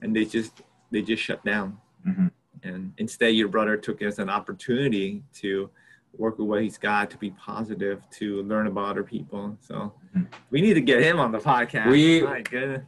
and 0.00 0.08
they 0.16 0.24
just 0.36 0.52
they 0.92 1.02
just 1.10 1.22
shut 1.28 1.40
down 1.52 1.68
Mhm. 2.10 2.30
And 2.62 2.92
instead 2.98 3.28
your 3.34 3.48
brother 3.48 3.76
took 3.76 4.02
it 4.02 4.06
as 4.06 4.18
an 4.18 4.28
opportunity 4.30 5.22
to 5.34 5.70
work 6.16 6.38
with 6.38 6.48
what 6.48 6.62
he's 6.62 6.78
got 6.78 7.10
to 7.10 7.18
be 7.18 7.30
positive 7.32 8.02
to 8.10 8.42
learn 8.44 8.66
about 8.66 8.86
other 8.90 9.02
people. 9.04 9.56
So 9.60 9.92
Mhm. 10.16 10.26
we 10.50 10.60
need 10.60 10.74
to 10.74 10.80
get 10.80 11.02
him 11.02 11.20
on 11.20 11.30
the 11.32 11.38
podcast. 11.38 11.90
We- 11.90 12.22
my 12.22 12.42
goodness. 12.42 12.84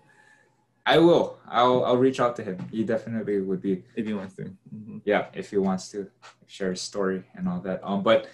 I 0.87 0.99
will. 0.99 1.39
I'll 1.47 1.85
i'll 1.85 1.99
reach 1.99 2.19
out 2.21 2.35
to 2.37 2.43
him. 2.43 2.59
He 2.73 2.83
definitely 2.85 3.41
would 3.43 3.61
be 3.61 3.85
if 3.95 4.07
he 4.07 4.15
wants 4.15 4.35
to. 4.37 4.45
Mhm. 4.75 5.03
yeah 5.05 5.27
if 5.35 5.51
he 5.51 5.59
wants 5.59 5.91
to 5.91 6.11
share 6.47 6.71
his 6.71 6.81
story 6.81 7.23
and 7.35 7.47
all 7.49 7.61
that. 7.61 7.81
Um 7.85 8.03
but 8.03 8.29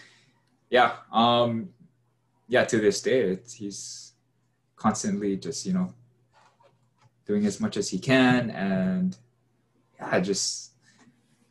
yeah 0.70 0.96
um 1.12 1.68
yeah 2.48 2.64
to 2.64 2.78
this 2.78 3.02
day 3.02 3.20
it's, 3.32 3.52
he's 3.54 4.12
constantly 4.76 5.36
just 5.36 5.66
you 5.66 5.72
know 5.72 5.92
doing 7.26 7.44
as 7.44 7.60
much 7.60 7.76
as 7.76 7.88
he 7.90 7.98
can. 7.98 8.50
And 8.50 9.16
yeah 9.98 10.20
just 10.20 10.72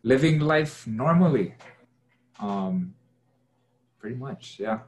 living 0.05 0.37
life 0.39 0.85
normally 0.85 1.55
um 2.39 2.93
pretty 3.99 4.15
much. 4.15 4.57
Yeah. 4.61 4.79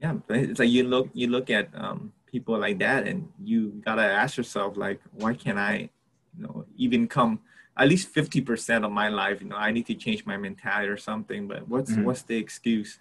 Yeah, 0.00 0.14
it's 0.30 0.58
like 0.58 0.70
you 0.70 0.84
look 0.84 1.10
you 1.12 1.26
look 1.26 1.50
at 1.50 1.68
um, 1.74 2.14
people 2.24 2.56
like 2.56 2.78
that, 2.78 3.06
and 3.06 3.28
you 3.42 3.82
gotta 3.84 4.06
ask 4.22 4.38
yourself 4.38 4.78
like, 4.78 4.98
why 5.12 5.34
can't 5.34 5.58
I, 5.58 5.90
you 6.34 6.42
know, 6.44 6.64
even 6.76 7.06
come 7.06 7.40
at 7.76 7.86
least 7.86 8.08
fifty 8.08 8.40
percent 8.40 8.86
of 8.86 8.92
my 8.92 9.08
life? 9.10 9.42
You 9.42 9.48
know, 9.48 9.56
I 9.56 9.70
need 9.72 9.84
to 9.92 9.94
change 9.94 10.24
my 10.24 10.38
mentality 10.38 10.88
or 10.88 10.96
something. 10.96 11.46
But 11.46 11.68
what's 11.68 11.90
mm-hmm. 11.92 12.04
what's 12.04 12.22
the 12.22 12.38
excuse? 12.38 12.98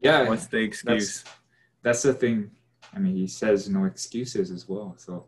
Yeah, 0.00 0.26
what's 0.28 0.48
the 0.48 0.58
excuse? 0.58 1.22
That's, 1.22 1.34
that's 1.82 2.02
the 2.02 2.14
thing. 2.14 2.50
I 2.92 2.98
mean, 2.98 3.14
he 3.14 3.28
says 3.28 3.68
no 3.68 3.84
excuses 3.84 4.50
as 4.50 4.68
well. 4.68 4.96
So 4.96 5.26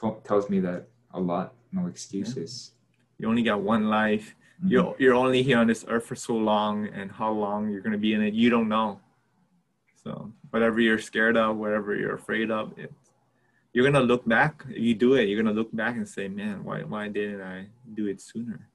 t- 0.00 0.20
tells 0.24 0.48
me 0.48 0.60
that 0.60 0.88
a 1.12 1.20
lot. 1.20 1.52
No 1.72 1.88
excuses. 1.88 2.72
Yeah. 2.72 2.77
You 3.18 3.28
only 3.28 3.42
got 3.42 3.60
one 3.60 3.88
life. 3.88 4.34
Mm-hmm. 4.60 4.68
You're 4.68 4.96
you're 4.98 5.14
only 5.14 5.42
here 5.42 5.58
on 5.58 5.66
this 5.66 5.84
earth 5.88 6.06
for 6.06 6.16
so 6.16 6.34
long, 6.34 6.86
and 6.88 7.10
how 7.10 7.30
long 7.30 7.70
you're 7.70 7.80
gonna 7.80 7.98
be 7.98 8.14
in 8.14 8.22
it, 8.22 8.34
you 8.34 8.50
don't 8.50 8.68
know. 8.68 9.00
So 10.02 10.32
whatever 10.50 10.80
you're 10.80 10.98
scared 10.98 11.36
of, 11.36 11.56
whatever 11.56 11.94
you're 11.94 12.14
afraid 12.14 12.50
of, 12.50 12.72
it's 12.76 13.12
you're 13.72 13.84
gonna 13.84 14.04
look 14.04 14.26
back. 14.26 14.64
If 14.68 14.78
you 14.78 14.94
do 14.94 15.14
it, 15.14 15.28
you're 15.28 15.40
gonna 15.42 15.54
look 15.54 15.74
back 15.74 15.96
and 15.96 16.08
say, 16.08 16.28
"Man, 16.28 16.64
why 16.64 16.82
why 16.82 17.08
didn't 17.08 17.42
I 17.42 17.66
do 17.94 18.06
it 18.06 18.20
sooner?" 18.20 18.68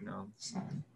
You 0.00 0.06
know, 0.06 0.28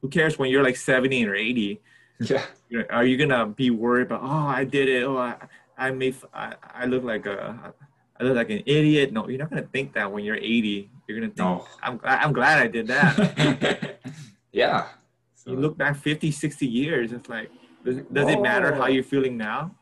who 0.00 0.08
cares 0.08 0.38
when 0.38 0.50
you're 0.50 0.62
like 0.62 0.76
70 0.76 1.26
or 1.26 1.34
80? 1.34 1.80
Yeah. 2.20 2.82
Are 2.90 3.06
you 3.06 3.16
gonna 3.16 3.46
be 3.46 3.70
worried 3.70 4.08
about? 4.08 4.22
Oh, 4.22 4.46
I 4.48 4.64
did 4.64 4.88
it. 4.88 5.04
Oh, 5.04 5.16
I 5.16 5.36
I 5.78 5.92
made 5.92 6.16
I, 6.34 6.56
I 6.74 6.84
look 6.86 7.04
like 7.04 7.26
a 7.26 7.72
I 8.18 8.24
look 8.24 8.34
like 8.34 8.50
an 8.50 8.62
idiot. 8.66 9.12
No, 9.12 9.28
you're 9.28 9.38
not 9.38 9.50
gonna 9.50 9.70
think 9.72 9.94
that 9.94 10.10
when 10.10 10.24
you're 10.24 10.36
80. 10.36 10.90
You're 11.08 11.20
gonna 11.20 11.28
think, 11.28 11.38
no. 11.38 11.66
I'm 11.82 11.96
glad 11.96 12.22
I'm 12.22 12.32
glad 12.34 12.58
I 12.58 12.66
did 12.66 12.86
that. 12.88 13.98
yeah. 14.52 14.88
So. 15.34 15.52
You 15.52 15.56
look 15.56 15.78
back 15.78 15.96
50, 15.96 16.30
60 16.30 16.66
years. 16.66 17.12
It's 17.12 17.30
like, 17.30 17.50
does, 17.82 17.96
does 18.12 18.26
oh. 18.26 18.28
it 18.28 18.42
matter 18.42 18.74
how 18.74 18.86
you're 18.86 19.02
feeling 19.02 19.36
now? 19.36 19.74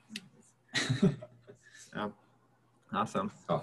yeah. 1.95 2.09
Awesome. 2.93 3.33
Oh. 3.49 3.63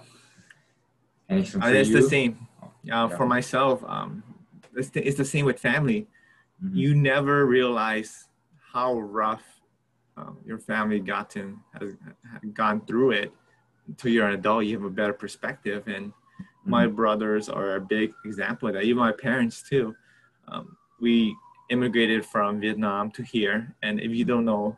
Anything 1.28 1.62
uh, 1.62 1.68
it's 1.68 1.88
you? 1.88 2.02
the 2.02 2.08
same. 2.08 2.46
Uh, 2.62 2.66
yeah. 2.84 3.08
For 3.08 3.26
myself, 3.26 3.82
um, 3.84 4.22
it's, 4.76 4.90
the, 4.90 5.00
it's 5.04 5.16
the 5.16 5.24
same 5.24 5.46
with 5.46 5.58
family. 5.58 6.06
Mm-hmm. 6.62 6.76
You 6.76 6.94
never 6.94 7.46
realize 7.46 8.28
how 8.72 9.00
rough 9.00 9.42
um, 10.16 10.36
your 10.44 10.58
family 10.58 11.00
gotten 11.00 11.58
has 11.80 11.96
gone 12.52 12.82
through 12.86 13.12
it 13.12 13.32
until 13.88 14.12
you're 14.12 14.28
an 14.28 14.34
adult. 14.34 14.66
You 14.66 14.76
have 14.76 14.84
a 14.84 14.90
better 14.90 15.14
perspective, 15.14 15.88
and. 15.88 16.12
My 16.64 16.86
brothers 16.86 17.48
are 17.48 17.76
a 17.76 17.80
big 17.80 18.12
example 18.24 18.68
of 18.68 18.74
that. 18.74 18.84
Even 18.84 18.98
my 18.98 19.12
parents 19.12 19.62
too. 19.62 19.94
Um, 20.48 20.76
we 21.00 21.34
immigrated 21.70 22.24
from 22.24 22.60
Vietnam 22.60 23.10
to 23.12 23.22
here, 23.22 23.74
and 23.82 24.00
if 24.00 24.12
you 24.12 24.24
don't 24.24 24.44
know 24.44 24.76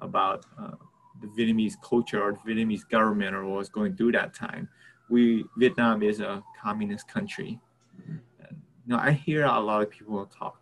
about 0.00 0.44
uh, 0.58 0.72
the 1.20 1.26
Vietnamese 1.28 1.74
culture 1.82 2.22
or 2.22 2.32
the 2.32 2.52
Vietnamese 2.52 2.88
government 2.88 3.34
or 3.34 3.44
what 3.44 3.58
was 3.58 3.68
going 3.68 3.96
through 3.96 4.12
that 4.12 4.34
time, 4.34 4.68
we 5.08 5.44
Vietnam 5.56 6.02
is 6.02 6.20
a 6.20 6.42
communist 6.60 7.08
country. 7.08 7.60
Mm-hmm. 8.00 8.16
And, 8.40 8.62
you 8.86 8.92
know, 8.92 8.98
I 8.98 9.12
hear 9.12 9.44
a 9.44 9.60
lot 9.60 9.82
of 9.82 9.90
people 9.90 10.24
talk 10.26 10.60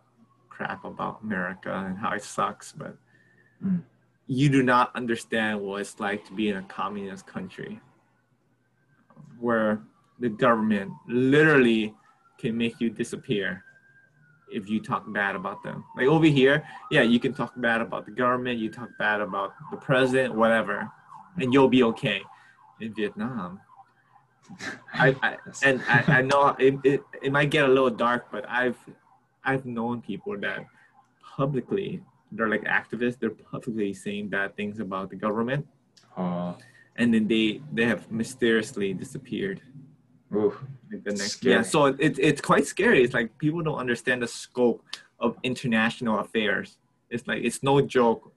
crap 0.49 0.85
about 0.85 1.21
America 1.23 1.73
and 1.73 1.97
how 1.97 2.11
it 2.11 2.23
sucks, 2.23 2.71
but 2.71 2.95
mm. 3.63 3.81
you 4.27 4.49
do 4.49 4.61
not 4.61 4.95
understand 4.95 5.59
what 5.59 5.81
it's 5.81 5.99
like 5.99 6.23
to 6.25 6.33
be 6.33 6.49
in 6.49 6.57
a 6.57 6.61
communist 6.63 7.25
country 7.25 7.79
where 9.39 9.81
the 10.23 10.29
government 10.29 10.89
literally 11.05 11.93
can 12.37 12.57
make 12.57 12.79
you 12.79 12.89
disappear 12.89 13.61
if 14.49 14.69
you 14.69 14.79
talk 14.79 15.03
bad 15.11 15.35
about 15.35 15.61
them. 15.63 15.83
Like 15.97 16.07
over 16.07 16.25
here, 16.25 16.63
yeah, 16.89 17.01
you 17.01 17.19
can 17.19 17.33
talk 17.33 17.51
bad 17.57 17.81
about 17.81 18.05
the 18.05 18.11
government, 18.11 18.57
you 18.57 18.69
talk 18.69 18.89
bad 18.97 19.19
about 19.19 19.51
the 19.69 19.75
president, 19.75 20.33
whatever, 20.33 20.89
and 21.41 21.53
you'll 21.53 21.67
be 21.67 21.83
okay. 21.83 22.21
In 22.79 22.93
Vietnam, 22.93 23.59
I, 24.93 25.15
I 25.21 25.37
and 25.63 25.81
I, 25.89 26.03
I 26.07 26.21
know 26.21 26.55
it, 26.57 26.75
it, 26.85 27.03
it 27.21 27.31
might 27.31 27.49
get 27.51 27.65
a 27.65 27.67
little 27.67 27.89
dark, 27.89 28.27
but 28.31 28.49
I've 28.49 28.77
I've 29.43 29.65
known 29.65 30.01
people 30.01 30.39
that 30.39 30.65
publicly 31.35 32.01
they're 32.31 32.47
like 32.47 32.63
activists. 32.63 33.19
They're 33.19 33.29
publicly 33.51 33.93
saying 33.93 34.29
bad 34.29 34.55
things 34.55 34.79
about 34.79 35.09
the 35.09 35.17
government, 35.17 35.67
uh, 36.15 36.53
and 36.95 37.13
then 37.13 37.27
they 37.27 37.61
they 37.73 37.85
have 37.85 38.09
mysteriously 38.09 38.93
disappeared. 38.93 39.61
Oof, 40.35 40.63
like 40.91 41.03
the 41.03 41.11
next, 41.11 41.33
scary. 41.33 41.55
yeah. 41.55 41.61
So 41.61 41.85
it's 41.85 42.19
it's 42.19 42.41
quite 42.41 42.65
scary. 42.65 43.03
It's 43.03 43.13
like 43.13 43.37
people 43.37 43.61
don't 43.61 43.77
understand 43.77 44.21
the 44.21 44.27
scope 44.27 44.83
of 45.19 45.37
international 45.43 46.19
affairs. 46.19 46.77
It's 47.09 47.27
like 47.27 47.43
it's 47.43 47.61
no 47.63 47.81
joke. 47.81 48.31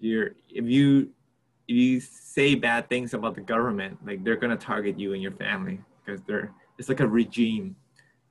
You're 0.00 0.32
if 0.50 0.64
you 0.66 1.10
if 1.66 1.76
you 1.76 2.00
say 2.00 2.54
bad 2.54 2.88
things 2.88 3.14
about 3.14 3.34
the 3.34 3.40
government, 3.40 3.98
like 4.04 4.24
they're 4.24 4.36
gonna 4.36 4.56
target 4.56 4.98
you 4.98 5.14
and 5.14 5.22
your 5.22 5.32
family 5.32 5.80
because 6.04 6.20
they're 6.26 6.52
it's 6.78 6.88
like 6.88 7.00
a 7.00 7.08
regime 7.08 7.76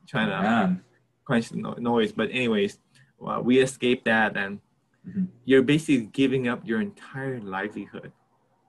trying 0.07 0.29
to 0.29 0.81
quench 1.25 1.49
the 1.49 1.57
noise. 1.57 2.11
But 2.11 2.29
anyways, 2.31 2.79
well, 3.19 3.43
we 3.43 3.59
escaped 3.59 4.05
that, 4.05 4.37
and 4.37 4.59
mm-hmm. 5.07 5.25
you're 5.45 5.61
basically 5.61 6.05
giving 6.07 6.47
up 6.47 6.61
your 6.65 6.81
entire 6.81 7.39
livelihood. 7.41 8.11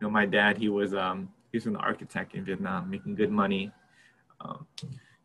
You 0.01 0.07
know, 0.07 0.11
my 0.11 0.27
dad, 0.27 0.59
he 0.59 0.69
was 0.69 0.95
um, 0.95 1.29
he 1.53 1.59
was 1.59 1.67
an 1.67 1.77
architect 1.77 2.35
in 2.35 2.45
Vietnam, 2.45 2.91
making 2.91 3.15
good 3.15 3.31
money. 3.31 3.73
Um, 4.41 4.67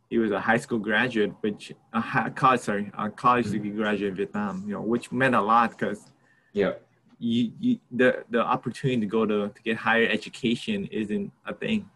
he 0.09 0.17
was 0.17 0.31
a 0.31 0.39
high 0.39 0.57
school 0.57 0.79
graduate, 0.79 1.33
which 1.41 1.73
a 1.93 2.31
college, 2.31 2.61
sorry, 2.61 2.91
a 2.97 3.09
college 3.09 3.45
mm-hmm. 3.45 3.53
degree 3.53 3.71
graduate 3.71 4.11
in 4.11 4.15
Vietnam. 4.15 4.63
You 4.67 4.73
know, 4.75 4.81
which 4.81 5.11
meant 5.11 5.35
a 5.35 5.41
lot 5.41 5.71
because 5.71 6.11
yeah, 6.53 6.73
you, 7.19 7.51
you 7.59 7.79
the 7.91 8.23
the 8.29 8.41
opportunity 8.41 8.99
to 9.01 9.07
go 9.07 9.25
to 9.25 9.49
to 9.49 9.61
get 9.63 9.77
higher 9.77 10.07
education 10.07 10.85
isn't 10.91 11.31
a 11.45 11.53
thing. 11.53 11.89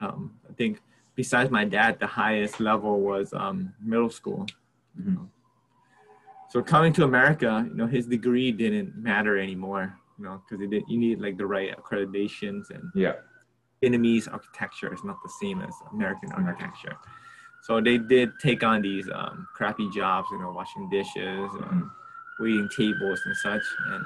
Um, 0.00 0.34
I 0.48 0.52
think 0.52 0.80
besides 1.14 1.50
my 1.50 1.64
dad, 1.64 1.98
the 1.98 2.06
highest 2.06 2.60
level 2.60 3.00
was 3.00 3.32
um, 3.32 3.74
middle 3.82 4.10
school. 4.10 4.46
Mm-hmm. 5.00 5.24
So 6.50 6.62
coming 6.62 6.92
to 6.94 7.04
America, 7.04 7.66
you 7.68 7.74
know, 7.74 7.86
his 7.86 8.06
degree 8.06 8.52
didn't 8.52 8.96
matter 8.96 9.38
anymore, 9.38 9.98
you 10.18 10.24
know, 10.24 10.40
because 10.48 10.64
you 10.88 10.98
need 10.98 11.20
like 11.20 11.36
the 11.36 11.46
right 11.46 11.74
accreditations 11.76 12.70
and 12.70 12.90
yeah, 12.94 13.14
Vietnamese 13.84 14.32
architecture 14.32 14.92
is 14.92 15.04
not 15.04 15.22
the 15.22 15.30
same 15.40 15.60
as 15.60 15.74
American 15.92 16.32
architecture. 16.32 16.96
So 17.62 17.80
they 17.80 17.98
did 17.98 18.32
take 18.40 18.62
on 18.62 18.82
these 18.82 19.08
um, 19.14 19.46
crappy 19.54 19.88
jobs, 19.90 20.28
you 20.30 20.38
know, 20.38 20.52
washing 20.52 20.88
dishes, 20.90 21.50
waiting 22.38 22.68
tables 22.76 23.20
and 23.24 23.36
such. 23.36 23.62
And 23.86 24.04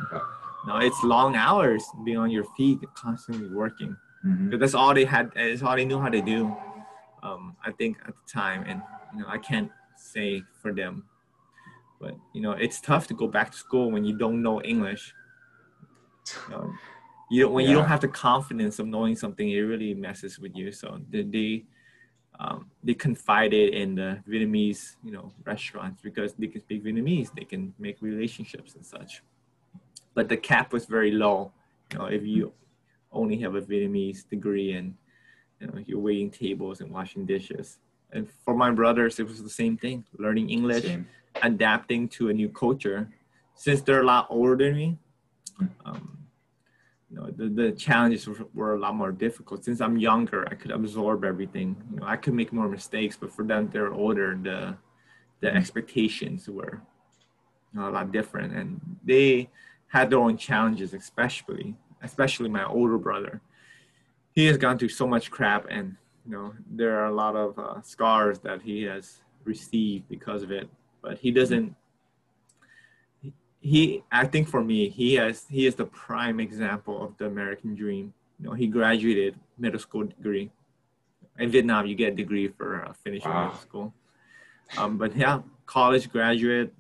know, 0.68 0.76
it's 0.78 1.02
long 1.02 1.34
hours 1.34 1.84
being 2.04 2.18
on 2.18 2.30
your 2.30 2.44
feet, 2.56 2.78
constantly 2.94 3.48
working. 3.48 3.96
Mm-hmm. 4.24 4.50
But 4.50 4.60
that's 4.60 4.74
all 4.74 4.94
they 4.94 5.04
had. 5.04 5.32
It's 5.34 5.62
all 5.62 5.76
they 5.76 5.84
knew 5.84 5.98
how 5.98 6.08
to 6.08 6.20
do. 6.20 6.54
Um, 7.22 7.56
I 7.64 7.72
think 7.72 7.98
at 8.06 8.14
the 8.14 8.32
time, 8.32 8.64
and 8.66 8.82
you 9.14 9.22
know, 9.22 9.28
I 9.28 9.38
can't 9.38 9.70
say 9.96 10.42
for 10.60 10.72
them. 10.72 11.04
But 12.00 12.14
you 12.34 12.40
know, 12.40 12.52
it's 12.52 12.80
tough 12.80 13.06
to 13.08 13.14
go 13.14 13.26
back 13.26 13.50
to 13.52 13.56
school 13.56 13.90
when 13.90 14.04
you 14.04 14.16
don't 14.16 14.42
know 14.42 14.60
English. 14.62 15.14
You, 16.48 16.50
know, 16.54 16.72
you 17.30 17.48
when 17.48 17.64
yeah. 17.64 17.70
you 17.70 17.76
don't 17.76 17.88
have 17.88 18.00
the 18.00 18.08
confidence 18.08 18.78
of 18.78 18.86
knowing 18.86 19.16
something, 19.16 19.50
it 19.50 19.60
really 19.60 19.94
messes 19.94 20.38
with 20.38 20.54
you. 20.56 20.72
So 20.72 21.00
they 21.10 21.22
they, 21.22 21.64
um, 22.40 22.70
they 22.82 22.94
confided 22.94 23.74
in 23.74 23.94
the 23.94 24.22
Vietnamese, 24.28 24.96
you 25.04 25.12
know, 25.12 25.32
restaurants 25.44 26.00
because 26.02 26.34
they 26.34 26.46
can 26.46 26.60
speak 26.60 26.84
Vietnamese, 26.84 27.34
they 27.34 27.44
can 27.44 27.74
make 27.78 28.00
relationships 28.00 28.74
and 28.74 28.84
such. 28.84 29.22
But 30.14 30.28
the 30.28 30.36
cap 30.36 30.72
was 30.72 30.86
very 30.86 31.10
low. 31.10 31.52
You 31.92 31.98
know, 31.98 32.06
if 32.06 32.24
you 32.24 32.52
only 33.12 33.38
have 33.38 33.54
a 33.54 33.60
Vietnamese 33.60 34.28
degree 34.28 34.72
and 34.72 34.94
you 35.60 35.66
know 35.66 35.74
you're 35.86 36.00
waiting 36.00 36.30
tables 36.30 36.80
and 36.80 36.90
washing 36.90 37.26
dishes 37.26 37.78
and 38.12 38.28
for 38.44 38.54
my 38.54 38.70
brothers, 38.70 39.18
it 39.18 39.26
was 39.26 39.42
the 39.42 39.50
same 39.50 39.76
thing: 39.76 40.04
learning 40.18 40.50
English, 40.50 40.84
same. 40.84 41.06
adapting 41.42 42.08
to 42.08 42.30
a 42.30 42.32
new 42.32 42.48
culture. 42.48 43.08
Since 43.54 43.82
they're 43.82 44.02
a 44.02 44.06
lot 44.06 44.26
older 44.30 44.56
than 44.56 44.76
me, 44.76 44.98
um, 45.84 46.17
you 47.10 47.16
know, 47.16 47.30
the, 47.30 47.48
the 47.48 47.72
challenges 47.72 48.26
were, 48.26 48.46
were, 48.54 48.74
a 48.74 48.78
lot 48.78 48.94
more 48.94 49.12
difficult. 49.12 49.64
Since 49.64 49.80
I'm 49.80 49.96
younger, 49.96 50.46
I 50.50 50.54
could 50.54 50.70
absorb 50.70 51.24
everything. 51.24 51.76
You 51.90 52.00
know, 52.00 52.06
I 52.06 52.16
could 52.16 52.34
make 52.34 52.52
more 52.52 52.68
mistakes, 52.68 53.16
but 53.16 53.32
for 53.32 53.44
them, 53.44 53.70
they're 53.72 53.92
older. 53.92 54.38
The 54.40 54.76
the 55.40 55.54
expectations 55.54 56.48
were 56.48 56.82
you 57.72 57.80
know, 57.80 57.88
a 57.88 57.92
lot 57.92 58.12
different, 58.12 58.52
and 58.52 58.80
they 59.04 59.48
had 59.86 60.10
their 60.10 60.18
own 60.18 60.36
challenges, 60.36 60.92
especially 60.92 61.74
especially 62.02 62.48
my 62.48 62.64
older 62.64 62.98
brother. 62.98 63.40
He 64.32 64.44
has 64.46 64.58
gone 64.58 64.78
through 64.78 64.90
so 64.90 65.06
much 65.06 65.30
crap, 65.30 65.66
and 65.70 65.96
you 66.26 66.32
know 66.32 66.52
there 66.70 67.00
are 67.00 67.06
a 67.06 67.14
lot 67.14 67.36
of 67.36 67.58
uh, 67.58 67.80
scars 67.82 68.38
that 68.40 68.60
he 68.60 68.82
has 68.82 69.22
received 69.44 70.06
because 70.10 70.42
of 70.42 70.50
it 70.50 70.68
but 71.02 71.18
he 71.18 71.30
doesn't 71.30 71.74
he 73.60 74.02
i 74.12 74.24
think 74.26 74.48
for 74.48 74.62
me 74.62 74.88
he 74.88 75.14
has 75.14 75.46
he 75.50 75.66
is 75.66 75.74
the 75.74 75.84
prime 75.84 76.38
example 76.40 77.02
of 77.02 77.16
the 77.18 77.26
american 77.26 77.74
dream 77.74 78.12
you 78.38 78.46
know 78.46 78.52
he 78.52 78.66
graduated 78.66 79.34
middle 79.58 79.80
school 79.80 80.04
degree 80.04 80.50
in 81.38 81.50
vietnam 81.50 81.86
you 81.86 81.94
get 81.94 82.12
a 82.12 82.16
degree 82.16 82.48
for 82.48 82.84
uh, 82.84 82.92
finishing 83.04 83.30
wow. 83.30 83.46
middle 83.46 83.60
school 83.60 83.94
um, 84.76 84.96
but 84.96 85.14
yeah 85.16 85.40
college 85.66 86.10
graduate 86.10 86.72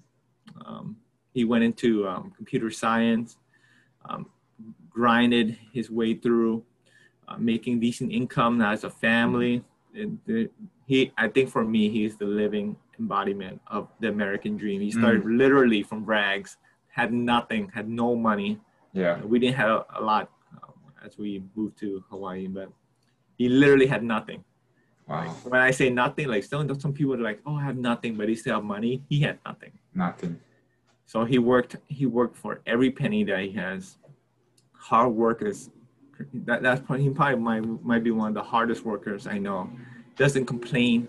um, 0.64 0.96
he 1.32 1.44
went 1.44 1.64
into 1.64 2.06
um, 2.06 2.32
computer 2.36 2.70
science 2.70 3.36
um, 4.08 4.26
grinded 4.90 5.56
his 5.72 5.90
way 5.90 6.14
through 6.14 6.62
uh, 7.28 7.36
making 7.38 7.78
decent 7.78 8.10
income 8.10 8.60
as 8.60 8.84
a 8.84 8.90
family. 8.90 9.62
And 9.94 10.18
the, 10.26 10.50
he, 10.86 11.12
I 11.16 11.28
think 11.28 11.50
for 11.50 11.64
me, 11.64 11.88
he's 11.88 12.16
the 12.16 12.24
living 12.24 12.76
embodiment 12.98 13.60
of 13.68 13.88
the 14.00 14.08
American 14.08 14.56
dream. 14.56 14.80
He 14.80 14.90
started 14.90 15.22
mm. 15.22 15.38
literally 15.38 15.82
from 15.82 16.04
rags, 16.04 16.56
had 16.98 17.12
nothing, 17.12 17.70
had 17.72 17.88
no 17.88 18.16
money. 18.16 18.58
Yeah, 18.92 19.22
we 19.22 19.38
didn't 19.38 19.56
have 19.56 19.84
a, 19.94 20.02
lot 20.02 20.30
um, 20.62 20.74
as 21.04 21.16
we 21.16 21.42
moved 21.54 21.78
to 21.78 22.02
Hawaii, 22.10 22.48
but 22.48 22.68
he 23.36 23.48
literally 23.48 23.86
had 23.86 24.02
nothing. 24.02 24.42
Wow. 25.06 25.26
Like, 25.26 25.52
when 25.52 25.60
I 25.60 25.70
say 25.70 25.90
nothing, 25.90 26.26
like 26.26 26.42
some 26.42 26.80
some 26.80 26.92
people 26.92 27.14
are 27.14 27.28
like, 27.30 27.40
"Oh, 27.46 27.54
I 27.54 27.64
have 27.64 27.76
nothing," 27.76 28.16
but 28.16 28.28
he 28.28 28.34
still 28.34 28.56
have 28.56 28.64
money. 28.64 29.04
He 29.08 29.20
had 29.20 29.38
nothing. 29.46 29.72
Nothing. 29.94 30.40
So 31.06 31.24
he 31.24 31.38
worked. 31.38 31.76
He 31.86 32.04
worked 32.06 32.36
for 32.36 32.60
every 32.66 32.90
penny 32.90 33.22
that 33.30 33.40
he 33.46 33.52
has. 33.52 33.96
Hard 34.72 35.12
work 35.12 35.42
is 35.42 35.70
that 36.48 36.62
that's 36.64 36.80
probably 36.84 37.04
he 37.04 37.10
probably 37.10 37.40
might 37.48 37.64
might 37.90 38.04
be 38.08 38.10
one 38.10 38.28
of 38.32 38.34
the 38.34 38.48
hardest 38.54 38.84
workers 38.84 39.26
I 39.26 39.38
know. 39.38 39.70
Doesn't 40.16 40.46
complain. 40.46 41.06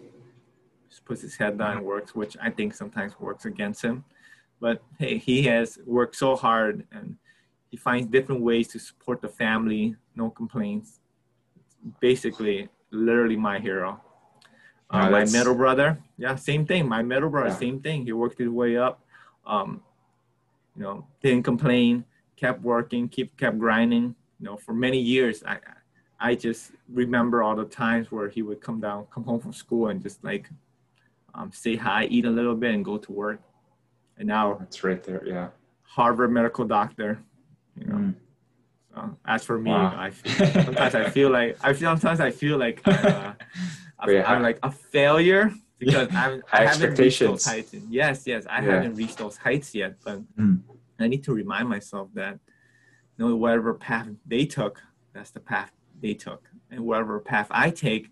Just 0.89 1.03
puts 1.05 1.21
his 1.21 1.35
head 1.35 1.57
down 1.57 1.77
and 1.77 1.85
works, 1.85 2.13
which 2.13 2.37
I 2.47 2.49
think 2.57 2.75
sometimes 2.75 3.19
works 3.19 3.45
against 3.45 3.81
him. 3.83 4.03
But 4.59 4.81
hey, 4.97 5.17
he 5.17 5.43
has 5.43 5.79
worked 5.85 6.15
so 6.15 6.35
hard 6.35 6.85
and 6.91 7.17
he 7.69 7.77
finds 7.77 8.07
different 8.07 8.41
ways 8.41 8.67
to 8.69 8.79
support 8.79 9.21
the 9.21 9.29
family. 9.29 9.95
No 10.15 10.29
complaints. 10.29 10.99
Basically, 11.99 12.67
literally 12.91 13.37
my 13.37 13.59
hero. 13.59 14.01
Uh, 14.91 15.09
my 15.09 15.23
middle 15.25 15.53
brother, 15.53 15.99
yeah, 16.17 16.35
same 16.35 16.65
thing. 16.65 16.87
My 16.87 17.03
middle 17.03 17.29
brother, 17.29 17.49
yeah. 17.49 17.55
same 17.55 17.79
thing. 17.79 18.05
He 18.05 18.11
worked 18.11 18.39
his 18.39 18.49
way 18.49 18.75
up. 18.75 19.01
Um, 19.45 19.83
you 20.75 20.81
know, 20.81 21.05
didn't 21.21 21.43
complain, 21.43 22.05
kept 22.35 22.61
working, 22.63 23.07
keep 23.07 23.37
kept 23.37 23.59
grinding. 23.59 24.15
You 24.39 24.45
know, 24.45 24.57
for 24.57 24.73
many 24.73 24.99
years, 24.99 25.43
I 25.45 25.59
I 26.19 26.33
just 26.33 26.71
remember 26.91 27.43
all 27.43 27.55
the 27.55 27.65
times 27.65 28.11
where 28.11 28.29
he 28.29 28.41
would 28.41 28.61
come 28.61 28.81
down, 28.81 29.05
come 29.13 29.23
home 29.23 29.39
from 29.39 29.53
school, 29.53 29.89
and 29.89 30.01
just 30.01 30.23
like 30.23 30.49
um, 31.35 31.51
say 31.53 31.75
hi, 31.75 32.05
eat 32.05 32.25
a 32.25 32.29
little 32.29 32.55
bit, 32.55 32.73
and 32.73 32.83
go 32.83 32.97
to 32.97 33.11
work. 33.11 33.41
And 34.19 34.27
now 34.27 34.59
it's 34.61 34.83
right 34.83 35.01
there, 35.01 35.23
yeah. 35.25 35.47
Harvard 35.81 36.31
medical 36.31 36.65
doctor, 36.65 37.19
you 37.75 37.87
know. 37.87 37.95
Mm. 37.95 38.15
So 38.93 39.17
as 39.25 39.43
for 39.43 39.57
me, 39.57 39.71
wow. 39.71 39.95
I 39.97 40.09
feel, 40.09 40.63
sometimes 40.63 40.95
I 40.95 41.09
feel 41.09 41.29
like 41.29 41.57
I 41.61 41.73
feel 41.73 41.89
sometimes 41.97 42.19
I 42.19 42.31
feel 42.31 42.57
like 42.57 42.81
uh, 42.85 43.33
I'm 43.99 44.41
like 44.41 44.59
a 44.61 44.71
failure 44.71 45.51
because 45.77 46.09
I'm, 46.13 46.43
I 46.51 46.65
haven't 46.65 46.99
reached 46.99 47.21
those 47.21 47.45
heights. 47.45 47.73
Yes, 47.89 48.23
yes, 48.27 48.45
I 48.49 48.61
yeah. 48.61 48.73
haven't 48.73 48.95
reached 48.95 49.17
those 49.17 49.37
heights 49.37 49.73
yet, 49.73 49.95
but 50.03 50.21
mm. 50.35 50.61
I 50.99 51.07
need 51.07 51.23
to 51.23 51.33
remind 51.33 51.69
myself 51.69 52.09
that 52.15 52.39
you 53.17 53.27
know 53.27 53.35
whatever 53.35 53.73
path 53.73 54.07
they 54.25 54.45
took, 54.45 54.81
that's 55.13 55.31
the 55.31 55.39
path 55.39 55.71
they 56.01 56.13
took, 56.13 56.49
and 56.69 56.81
whatever 56.81 57.19
path 57.19 57.47
I 57.51 57.69
take, 57.69 58.11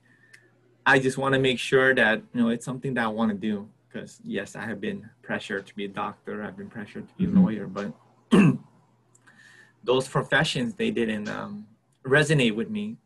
I 0.86 1.00
just 1.00 1.18
want 1.18 1.34
to 1.34 1.40
make 1.40 1.60
sure 1.60 1.94
that 1.94 2.22
you 2.34 2.42
know 2.42 2.50
it's 2.50 2.66
something 2.66 2.94
that 2.94 3.04
I 3.04 3.10
want 3.10 3.32
to 3.32 3.38
do. 3.38 3.68
Because 3.88 4.20
yes, 4.24 4.56
I 4.56 4.66
have 4.66 4.82
been 4.82 5.10
pressured 5.22 5.66
to 5.68 5.76
be 5.76 5.86
a 5.86 5.90
doctor, 5.90 6.44
I've 6.44 6.58
been 6.58 6.70
pressured 6.70 7.08
to 7.08 7.14
be 7.16 7.26
a 7.26 7.28
mm-hmm. 7.28 7.44
lawyer, 7.44 7.68
but 7.68 7.94
those 9.84 10.08
professions 10.08 10.74
they 10.74 10.92
didn't 10.92 11.30
um, 11.30 11.68
resonate 12.06 12.56
with 12.56 12.70
me. 12.70 12.98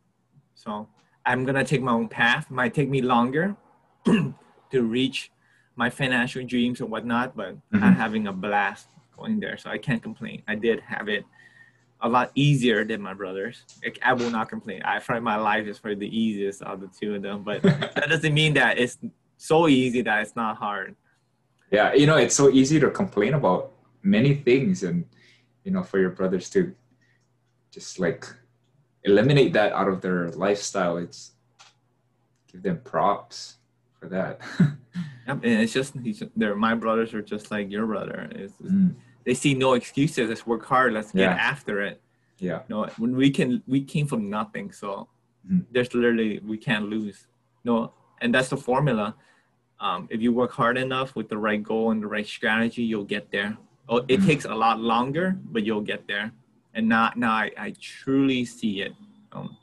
So 0.55 0.87
I'm 1.25 1.45
gonna 1.45 1.63
take 1.63 1.81
my 1.81 1.91
own 1.91 2.07
path. 2.07 2.49
Might 2.49 2.73
take 2.73 2.89
me 2.89 3.01
longer 3.01 3.55
to 4.05 4.33
reach 4.73 5.31
my 5.75 5.89
financial 5.89 6.43
dreams 6.43 6.81
and 6.81 6.89
whatnot, 6.89 7.35
but 7.35 7.55
mm-hmm. 7.55 7.83
I'm 7.83 7.95
having 7.95 8.27
a 8.27 8.33
blast 8.33 8.87
going 9.15 9.39
there. 9.39 9.57
So 9.57 9.69
I 9.69 9.77
can't 9.77 10.01
complain. 10.01 10.41
I 10.47 10.55
did 10.55 10.79
have 10.81 11.07
it 11.07 11.25
a 12.01 12.09
lot 12.09 12.31
easier 12.35 12.83
than 12.83 13.01
my 13.01 13.13
brothers. 13.13 13.63
I 14.01 14.13
will 14.13 14.31
not 14.31 14.49
complain. 14.49 14.81
I 14.83 14.99
find 14.99 15.23
my 15.23 15.37
life 15.37 15.67
is 15.67 15.77
for 15.77 15.95
the 15.95 16.07
easiest 16.07 16.61
of 16.63 16.81
the 16.81 16.87
two 16.87 17.15
of 17.15 17.21
them, 17.21 17.43
but 17.43 17.61
that 17.63 18.07
doesn't 18.09 18.33
mean 18.33 18.53
that 18.55 18.79
it's 18.79 18.97
so 19.41 19.67
easy 19.67 20.01
that 20.01 20.21
it's 20.21 20.35
not 20.35 20.57
hard. 20.57 20.95
Yeah, 21.71 21.93
you 21.93 22.05
know, 22.05 22.17
it's 22.17 22.35
so 22.35 22.49
easy 22.49 22.79
to 22.79 22.89
complain 22.91 23.33
about 23.33 23.71
many 24.03 24.35
things 24.35 24.83
and 24.83 25.05
you 25.63 25.71
know 25.71 25.83
for 25.83 25.99
your 25.99 26.09
brothers 26.09 26.49
to 26.51 26.73
just 27.71 27.99
like 27.99 28.27
eliminate 29.03 29.53
that 29.53 29.73
out 29.73 29.87
of 29.87 30.01
their 30.01 30.29
lifestyle. 30.31 30.97
It's 30.97 31.31
give 32.51 32.61
them 32.61 32.81
props 32.83 33.57
for 33.99 34.07
that. 34.09 34.41
Yep, 35.27 35.41
and 35.43 35.61
it's 35.61 35.71
just 35.71 35.93
they're 36.35 36.55
my 36.55 36.73
brothers 36.73 37.13
are 37.13 37.21
just 37.21 37.51
like 37.51 37.71
your 37.71 37.85
brother. 37.85 38.27
It's, 38.31 38.55
mm. 38.55 38.95
they 39.23 39.35
see 39.35 39.53
no 39.53 39.73
excuses. 39.73 40.27
Let's 40.27 40.47
work 40.47 40.65
hard. 40.65 40.93
Let's 40.93 41.11
get 41.11 41.21
yeah. 41.21 41.33
after 41.33 41.79
it. 41.81 42.01
Yeah. 42.39 42.63
No 42.67 42.87
when 42.97 43.15
we 43.15 43.29
can 43.29 43.61
we 43.67 43.81
came 43.83 44.07
from 44.07 44.31
nothing 44.31 44.71
so 44.71 45.07
mm. 45.49 45.63
there's 45.71 45.93
literally 45.93 46.39
we 46.39 46.57
can't 46.57 46.89
lose. 46.89 47.27
No 47.63 47.93
and 48.19 48.33
that's 48.33 48.49
the 48.49 48.57
formula 48.57 49.15
um, 49.81 50.07
if 50.09 50.21
you 50.21 50.31
work 50.31 50.51
hard 50.51 50.77
enough 50.77 51.15
with 51.15 51.27
the 51.27 51.37
right 51.37 51.61
goal 51.61 51.91
and 51.91 52.01
the 52.01 52.07
right 52.07 52.27
strategy 52.27 52.83
you'll 52.83 53.03
get 53.03 53.29
there 53.31 53.57
oh, 53.91 53.97
it 53.97 54.07
mm-hmm. 54.07 54.27
takes 54.27 54.45
a 54.45 54.55
lot 54.55 54.79
longer, 54.79 55.37
but 55.51 55.63
you'll 55.63 55.81
get 55.81 56.07
there. 56.07 56.31
And 56.73 56.87
now, 56.87 57.11
now 57.15 57.33
I, 57.33 57.51
I 57.57 57.75
truly 57.79 58.45
see 58.45 58.81
it. 58.81 58.93
Um, 59.33 59.57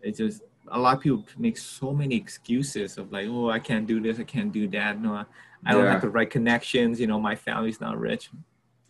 it's 0.00 0.18
just 0.18 0.42
a 0.68 0.78
lot 0.78 0.96
of 0.96 1.02
people 1.02 1.24
make 1.36 1.58
so 1.58 1.92
many 1.92 2.16
excuses 2.16 2.98
of 2.98 3.12
like, 3.12 3.26
oh, 3.28 3.50
I 3.50 3.58
can't 3.58 3.86
do 3.86 4.00
this, 4.00 4.18
I 4.18 4.24
can't 4.24 4.50
do 4.50 4.66
that. 4.68 5.00
No, 5.00 5.14
I, 5.14 5.24
I 5.64 5.72
don't 5.72 5.86
have 5.86 6.00
the 6.00 6.08
right 6.08 6.28
connections. 6.28 6.98
You 6.98 7.06
know, 7.06 7.20
my 7.20 7.36
family's 7.36 7.80
not 7.80 7.98
rich. 7.98 8.30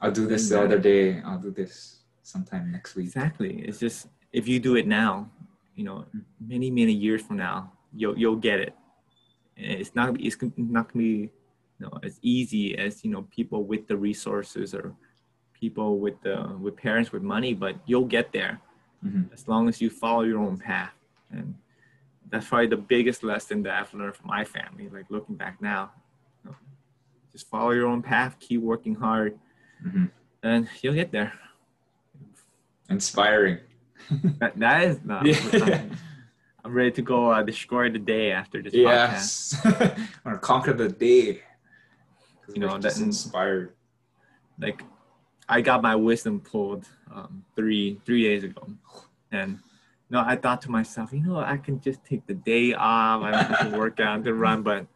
I'll 0.01 0.13
do 0.13 0.27
this 0.27 0.49
the 0.49 0.63
other 0.63 0.79
day. 0.79 1.21
I'll 1.23 1.39
do 1.41 1.51
this 1.51 2.01
sometime 2.23 2.71
next 2.71 2.95
week. 2.95 3.07
Exactly. 3.07 3.63
It's 3.63 3.81
just 3.81 4.07
if 4.33 4.47
you 4.47 4.61
do 4.61 4.77
it 4.77 4.87
now, 4.87 5.29
you 5.75 5.83
know, 5.83 6.05
many 6.41 6.71
many 6.71 6.93
years 6.93 7.23
from 7.23 7.39
now, 7.39 7.73
you'll 7.93 8.17
you'll 8.17 8.37
get 8.37 8.61
it. 8.61 8.75
It's 9.59 9.95
not 9.95 10.21
it's 10.21 10.37
not 10.57 10.93
gonna 10.93 11.05
be 11.05 11.31
you 11.79 11.87
know 11.87 11.99
as 12.03 12.19
easy 12.23 12.77
as 12.77 13.05
you 13.05 13.11
know 13.11 13.23
people 13.31 13.65
with 13.65 13.87
the 13.87 13.97
resources 13.97 14.75
or 14.75 14.95
people 15.53 15.99
with 15.99 16.21
the 16.23 16.57
with 16.61 16.77
parents 16.77 17.13
with 17.13 17.23
money 17.23 17.55
but 17.55 17.77
you'll 17.87 18.05
get 18.05 18.33
there 18.33 18.61
mm-hmm. 19.05 19.33
as 19.33 19.49
long 19.49 19.69
as 19.69 19.81
you 19.81 19.91
follow 19.91 20.23
your 20.23 20.39
own 20.39 20.57
path 20.57 20.93
and 21.31 21.55
that's 22.31 22.47
probably 22.47 22.67
the 22.67 22.77
biggest 22.77 23.23
lesson 23.23 23.63
that 23.63 23.75
i've 23.75 23.93
learned 23.95 24.15
from 24.15 24.27
my 24.27 24.45
family 24.45 24.89
like 24.89 25.07
looking 25.09 25.35
back 25.35 25.61
now 25.61 25.91
you 26.45 26.51
know, 26.51 26.57
just 27.33 27.49
follow 27.49 27.71
your 27.71 27.87
own 27.87 28.03
path 28.03 28.37
keep 28.39 28.61
working 28.61 28.95
hard 28.95 29.39
mm-hmm. 29.85 30.07
and 30.43 30.69
you'll 30.83 30.95
get 30.95 31.11
there 31.11 31.33
inspiring 32.91 33.59
that, 34.39 34.57
that 34.59 34.83
is 34.85 34.99
not 35.05 35.27
yeah. 35.27 35.83
I'm, 36.69 36.75
ready 36.75 36.91
to 36.93 37.03
go 37.03 37.33
uh, 37.33 37.43
destroy 37.43 37.91
the 37.91 37.99
day 37.99 38.31
after 38.33 38.63
this 38.63 38.75
yes. 38.75 39.55
podcast. 39.63 39.97
I'm 40.25 40.33
gonna 40.33 40.39
conquer 40.39 40.73
the 40.73 40.89
day. 40.89 41.43
You 42.55 42.61
know 42.61 42.79
that's 42.79 43.01
inspired. 43.01 43.75
like 44.59 44.83
i 45.49 45.61
got 45.61 45.83
my 45.83 45.95
wisdom 45.95 46.41
pulled 46.41 46.87
um, 47.15 47.45
three 47.57 48.01
three 48.05 48.23
days 48.23 48.45
ago. 48.45 48.69
And 49.33 49.53
you 49.53 50.11
know 50.11 50.23
i 50.27 50.37
thought 50.37 50.63
to 50.63 50.71
myself 50.71 51.13
you 51.13 51.21
know 51.21 51.39
i 51.39 51.57
can 51.57 51.81
just 51.81 52.05
take 52.05 52.27
the 52.27 52.35
day 52.35 52.75
off. 52.75 53.23
I 53.23 53.31
don't 53.31 53.45
have 53.45 53.71
to 53.71 53.79
work 53.79 54.01
out 54.01 54.25
to 54.25 54.35
run 54.35 54.63
but 54.63 54.87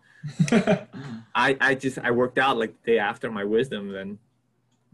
i 1.34 1.56
i 1.60 1.74
just 1.74 1.98
i 1.98 2.10
worked 2.10 2.38
out 2.38 2.56
like 2.56 2.74
the 2.82 2.92
day 2.92 2.98
after 2.98 3.30
my 3.30 3.44
wisdom 3.44 3.94
and 3.94 4.18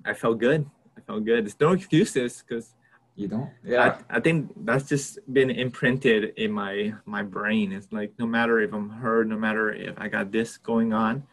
i 0.04 0.14
felt 0.14 0.38
good. 0.38 0.68
I 0.96 1.00
felt 1.00 1.24
good. 1.24 1.44
There's 1.44 1.60
no 1.60 1.72
excuses 1.72 2.42
because 2.42 2.74
you 3.18 3.26
don't 3.26 3.50
yeah 3.64 3.98
I, 4.08 4.16
I, 4.16 4.20
think 4.20 4.52
that's 4.64 4.88
just 4.88 5.18
been 5.32 5.50
imprinted 5.50 6.34
in 6.36 6.52
my 6.52 6.94
my 7.04 7.22
brain 7.22 7.72
it's 7.72 7.90
like 7.90 8.12
no 8.18 8.26
matter 8.26 8.60
if 8.60 8.72
i'm 8.72 8.88
hurt 8.88 9.26
no 9.26 9.36
matter 9.36 9.72
if 9.72 9.98
i 9.98 10.06
got 10.06 10.30
this 10.30 10.56
going 10.56 10.92
on 10.92 11.26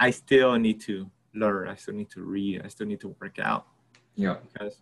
I 0.00 0.10
still 0.10 0.58
need 0.58 0.80
to 0.82 1.08
learn. 1.34 1.68
I 1.68 1.74
still 1.74 1.94
need 1.94 2.10
to 2.10 2.22
read. 2.22 2.62
I 2.64 2.68
still 2.68 2.86
need 2.86 3.00
to 3.00 3.14
work 3.20 3.38
out. 3.38 3.66
Yeah. 4.16 4.36
Because 4.42 4.80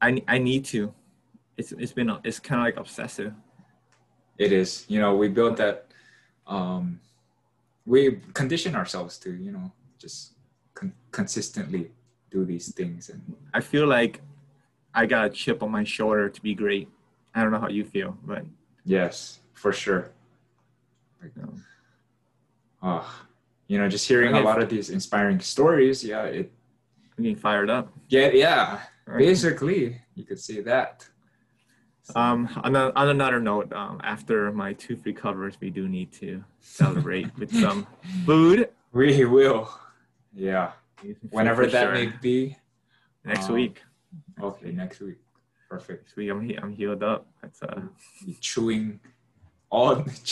I 0.00 0.22
I 0.26 0.38
need 0.38 0.64
to. 0.66 0.92
It's 1.58 1.72
it's 1.72 1.92
been 1.92 2.10
it's 2.24 2.40
kind 2.40 2.60
of 2.60 2.64
like 2.64 2.78
obsessive. 2.78 3.34
It 4.38 4.50
is. 4.50 4.86
You 4.88 4.98
know, 4.98 5.14
we 5.14 5.28
built 5.28 5.58
that. 5.58 5.86
Um, 6.46 7.00
we 7.86 8.20
condition 8.32 8.74
ourselves 8.74 9.18
to 9.18 9.30
you 9.30 9.52
know 9.52 9.70
just 9.98 10.32
con- 10.72 10.94
consistently 11.10 11.90
do 12.30 12.44
these 12.44 12.72
things 12.72 13.10
and 13.10 13.22
i 13.52 13.60
feel 13.60 13.86
like 13.86 14.20
i 14.94 15.06
got 15.06 15.26
a 15.26 15.30
chip 15.30 15.62
on 15.62 15.70
my 15.70 15.84
shoulder 15.84 16.28
to 16.28 16.40
be 16.40 16.54
great 16.54 16.88
i 17.34 17.42
don't 17.42 17.52
know 17.52 17.60
how 17.60 17.68
you 17.68 17.84
feel 17.84 18.16
but 18.24 18.44
yes 18.84 19.40
for 19.54 19.72
sure 19.72 20.10
oh, 22.82 23.24
you 23.66 23.78
know, 23.78 23.88
just 23.88 24.06
hearing 24.06 24.34
a 24.34 24.40
lot 24.40 24.62
of 24.62 24.68
these 24.68 24.90
inspiring 24.90 25.40
stories, 25.40 26.04
yeah, 26.04 26.24
it 26.24 26.52
I'm 27.16 27.24
getting 27.24 27.36
fired 27.36 27.70
up. 27.70 27.92
Yeah, 28.08 28.30
yeah. 28.32 28.80
Right. 29.06 29.18
Basically, 29.18 30.00
you 30.14 30.24
could 30.24 30.40
say 30.40 30.60
that. 30.62 31.08
Um, 32.14 32.48
on, 32.62 32.76
a, 32.76 32.92
on 32.94 33.08
another 33.08 33.40
note, 33.40 33.72
um, 33.72 34.00
after 34.02 34.52
my 34.52 34.74
tooth 34.74 35.06
recovers, 35.06 35.56
we 35.60 35.70
do 35.70 35.88
need 35.88 36.12
to 36.14 36.44
celebrate 36.60 37.36
with 37.38 37.54
some 37.60 37.86
food. 38.26 38.68
We 38.92 39.24
will. 39.24 39.70
Yeah. 40.34 40.72
Whenever 41.30 41.66
that 41.66 41.82
sure. 41.84 41.92
may 41.92 42.06
be. 42.20 42.56
Next 43.24 43.48
um, 43.48 43.54
week. 43.54 43.82
Okay, 44.42 44.72
next 44.72 45.00
week. 45.00 45.18
Perfect. 45.70 46.02
Next 46.04 46.16
week 46.16 46.30
I'm 46.30 46.40
he- 46.42 46.56
I'm 46.58 46.72
healed 46.72 47.02
up. 47.02 47.26
That's 47.42 47.62
uh 47.62 47.80
You 48.26 48.34
chewing 48.40 49.00
all 49.70 50.04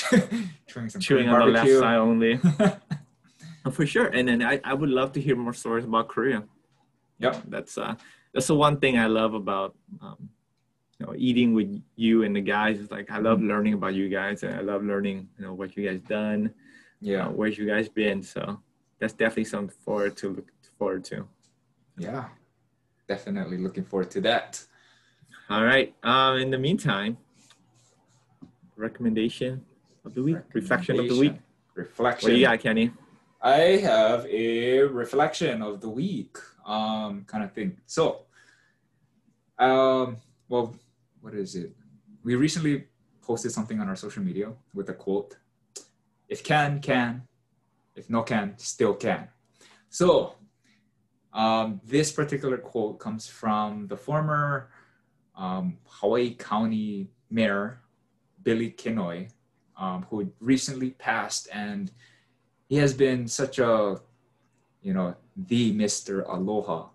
chewing 0.66 0.88
some 0.88 1.00
chewing 1.00 1.28
on 1.28 1.38
the 1.40 1.46
left 1.46 1.66
barbecue. 1.66 1.80
side 1.80 1.96
only. 1.96 2.40
Oh, 3.64 3.70
for 3.70 3.86
sure. 3.86 4.06
And 4.06 4.26
then 4.26 4.42
I, 4.42 4.60
I 4.64 4.74
would 4.74 4.90
love 4.90 5.12
to 5.12 5.20
hear 5.20 5.36
more 5.36 5.52
stories 5.52 5.84
about 5.84 6.08
Korea. 6.08 6.42
Yep. 7.20 7.42
That's 7.48 7.78
uh 7.78 7.94
that's 8.34 8.48
the 8.48 8.56
one 8.56 8.80
thing 8.80 8.98
I 8.98 9.06
love 9.06 9.34
about 9.34 9.76
um 10.00 10.28
you 10.98 11.06
know 11.06 11.14
eating 11.16 11.54
with 11.54 11.80
you 11.94 12.24
and 12.24 12.34
the 12.34 12.40
guys 12.40 12.80
is 12.80 12.90
like 12.90 13.08
I 13.10 13.18
love 13.18 13.38
Mm-hmm. 13.38 13.48
learning 13.48 13.74
about 13.74 13.94
you 13.94 14.08
guys 14.08 14.42
and 14.42 14.52
I 14.56 14.62
love 14.62 14.82
learning 14.82 15.28
you 15.38 15.44
know 15.44 15.54
what 15.54 15.76
you 15.76 15.88
guys 15.88 16.00
done, 16.00 16.52
Yeah. 17.00 17.26
uh, 17.26 17.30
where 17.30 17.48
you 17.48 17.64
guys 17.66 17.88
been. 17.88 18.20
So 18.24 18.60
that's 18.98 19.12
definitely 19.12 19.44
something 19.44 19.76
forward 19.84 20.16
to 20.18 20.30
look 20.30 20.50
forward 20.78 21.04
to. 21.04 21.28
Yeah. 21.96 22.24
Definitely 23.08 23.58
looking 23.58 23.84
forward 23.84 24.10
to 24.12 24.20
that. 24.22 24.64
All 25.50 25.64
right. 25.64 25.94
Um 26.02 26.38
in 26.38 26.50
the 26.50 26.58
meantime, 26.58 27.16
recommendation 28.76 29.64
of 30.04 30.14
the 30.14 30.22
week, 30.22 30.38
reflection 30.52 30.98
of 30.98 31.08
the 31.08 31.18
week. 31.18 31.34
Reflection. 31.74 32.28
What 32.28 32.34
do 32.34 32.38
you 32.38 32.46
got, 32.46 32.60
Kenny? 32.60 32.92
I 33.40 33.58
have 33.82 34.26
a 34.26 34.82
reflection 34.82 35.62
of 35.62 35.80
the 35.80 35.88
week, 35.88 36.36
um, 36.64 37.24
kind 37.24 37.42
of 37.42 37.52
thing. 37.52 37.76
So, 37.86 38.26
um, 39.58 40.18
well, 40.48 40.76
what 41.20 41.34
is 41.34 41.56
it? 41.56 41.72
We 42.22 42.36
recently 42.36 42.84
posted 43.20 43.50
something 43.50 43.80
on 43.80 43.88
our 43.88 43.96
social 43.96 44.22
media 44.22 44.52
with 44.74 44.90
a 44.90 44.94
quote: 44.94 45.36
"If 46.28 46.44
can, 46.44 46.80
can; 46.80 47.26
if 47.96 48.08
no 48.10 48.22
can, 48.22 48.54
still 48.58 48.94
can." 48.94 49.28
So, 49.88 50.34
um, 51.32 51.80
this 51.84 52.12
particular 52.12 52.58
quote 52.58 52.98
comes 52.98 53.26
from 53.26 53.86
the 53.88 53.96
former 53.96 54.70
um, 55.36 55.78
Hawaii 55.86 56.34
County 56.34 57.08
Mayor 57.30 57.80
Billy 58.42 58.70
Kenoi, 58.70 59.30
um, 59.76 60.06
who 60.10 60.30
recently 60.40 60.90
passed 60.90 61.48
and 61.52 61.90
he 62.68 62.76
has 62.76 62.94
been 62.94 63.26
such 63.26 63.58
a 63.58 64.00
you 64.82 64.94
know 64.94 65.14
the 65.36 65.74
mr 65.74 66.26
aloha 66.28 66.88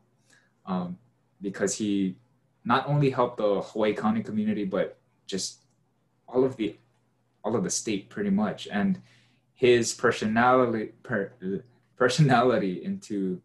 um, 0.65 0.97
because 1.41 1.75
he 1.75 2.15
not 2.65 2.87
only 2.87 3.09
helped 3.09 3.37
the 3.37 3.61
hawaii 3.61 3.93
county 3.93 4.23
community 4.23 4.65
but 4.65 4.97
just 5.25 5.65
all 6.27 6.43
of 6.43 6.55
the 6.57 6.75
all 7.43 7.55
of 7.55 7.63
the 7.63 7.69
state 7.69 8.09
pretty 8.09 8.29
much 8.29 8.67
and 8.71 9.01
his 9.53 9.93
personality 9.93 10.93
per, 11.03 11.31
personality 11.95 12.83
into 12.83 13.41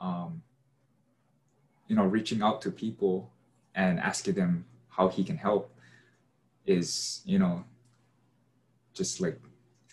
um, 0.00 0.42
you 1.86 1.96
know 1.96 2.04
reaching 2.04 2.42
out 2.42 2.60
to 2.62 2.70
people 2.70 3.30
and 3.74 4.00
asking 4.00 4.34
them 4.34 4.64
how 4.88 5.08
he 5.08 5.22
can 5.22 5.36
help 5.36 5.72
is 6.66 7.22
you 7.24 7.38
know 7.38 7.64
just 8.94 9.20
like 9.20 9.38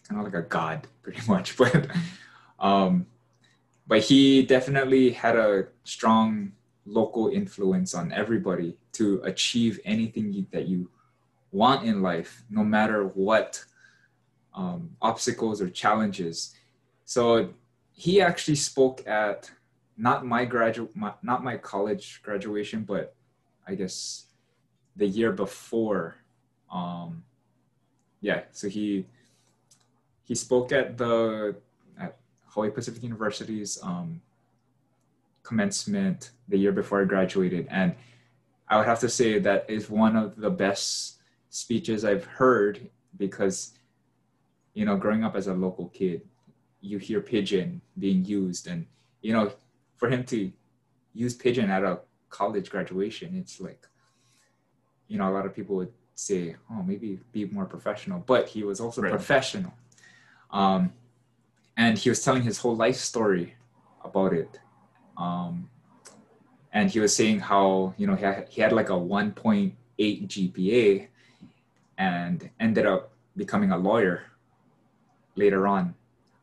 kind 0.07 0.19
of 0.19 0.25
like 0.25 0.45
a 0.45 0.47
god 0.47 0.87
pretty 1.03 1.21
much 1.27 1.57
but 1.57 1.87
um 2.59 3.05
but 3.87 4.01
he 4.01 4.43
definitely 4.43 5.11
had 5.11 5.35
a 5.35 5.67
strong 5.83 6.51
local 6.85 7.29
influence 7.29 7.93
on 7.93 8.11
everybody 8.11 8.77
to 8.93 9.21
achieve 9.23 9.79
anything 9.85 10.31
you, 10.31 10.45
that 10.51 10.67
you 10.67 10.89
want 11.51 11.85
in 11.85 12.01
life 12.01 12.43
no 12.49 12.63
matter 12.63 13.05
what 13.07 13.63
um, 14.53 14.89
obstacles 15.01 15.61
or 15.61 15.69
challenges. 15.69 16.55
So 17.05 17.53
he 17.91 18.21
actually 18.21 18.55
spoke 18.55 19.07
at 19.07 19.51
not 19.97 20.25
my 20.25 20.45
graduate 20.45 20.91
not 20.95 21.43
my 21.43 21.57
college 21.57 22.21
graduation 22.23 22.83
but 22.83 23.15
i 23.67 23.75
guess 23.75 24.25
the 24.95 25.05
year 25.05 25.31
before 25.31 26.17
um 26.71 27.23
yeah 28.21 28.41
so 28.51 28.67
he 28.67 29.05
he 30.27 30.35
spoke 30.35 30.73
at 30.73 30.97
the 30.97 31.55
at 31.97 32.17
Hawaii 32.47 32.69
Pacific 32.69 33.01
University's 33.01 33.79
um, 33.81 34.21
commencement 35.41 36.31
the 36.49 36.57
year 36.57 36.73
before 36.73 37.01
I 37.01 37.05
graduated, 37.05 37.65
and 37.71 37.95
I 38.67 38.77
would 38.77 38.85
have 38.85 38.99
to 38.99 39.09
say 39.09 39.39
that 39.39 39.65
is 39.69 39.89
one 39.89 40.17
of 40.17 40.35
the 40.35 40.49
best 40.49 41.19
speeches 41.49 42.03
I've 42.03 42.25
heard 42.25 42.89
because, 43.17 43.71
you 44.73 44.83
know, 44.83 44.97
growing 44.97 45.23
up 45.23 45.37
as 45.37 45.47
a 45.47 45.53
local 45.53 45.87
kid, 45.87 46.21
you 46.81 46.97
hear 46.97 47.21
pidgin 47.21 47.81
being 47.97 48.25
used, 48.25 48.67
and 48.67 48.85
you 49.21 49.31
know, 49.31 49.53
for 49.97 50.09
him 50.09 50.23
to 50.25 50.51
use 51.13 51.33
pidgin 51.35 51.69
at 51.69 51.83
a 51.83 51.99
college 52.29 52.69
graduation, 52.69 53.35
it's 53.35 53.59
like, 53.59 53.87
you 55.07 55.17
know, 55.17 55.29
a 55.29 55.33
lot 55.33 55.45
of 55.45 55.53
people 55.55 55.75
would 55.75 55.91
say, 56.15 56.55
oh, 56.71 56.83
maybe 56.83 57.19
be 57.31 57.45
more 57.45 57.65
professional, 57.65 58.19
but 58.19 58.47
he 58.47 58.63
was 58.63 58.79
also 58.79 59.01
Right. 59.01 59.11
professional. 59.11 59.73
Um, 60.51 60.93
and 61.75 61.97
he 61.97 62.09
was 62.09 62.23
telling 62.23 62.43
his 62.43 62.57
whole 62.59 62.75
life 62.75 62.95
story 62.95 63.55
about 64.03 64.33
it. 64.33 64.59
Um, 65.17 65.69
and 66.73 66.89
he 66.89 66.99
was 66.99 67.15
saying 67.15 67.39
how, 67.39 67.93
you 67.97 68.07
know, 68.07 68.15
he 68.15 68.23
had, 68.23 68.49
he 68.49 68.61
had 68.61 68.71
like 68.73 68.89
a 68.89 68.93
1.8 68.93 69.75
GPA 69.99 71.07
and 71.97 72.49
ended 72.59 72.85
up 72.85 73.11
becoming 73.35 73.71
a 73.71 73.77
lawyer 73.77 74.23
later 75.35 75.67
on. 75.67 75.95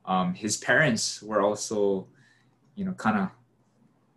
Um, 0.06 0.34
his 0.34 0.56
parents 0.56 1.22
were 1.22 1.40
also, 1.40 2.06
you 2.74 2.84
know, 2.84 2.92
kind 2.92 3.18
of 3.18 3.28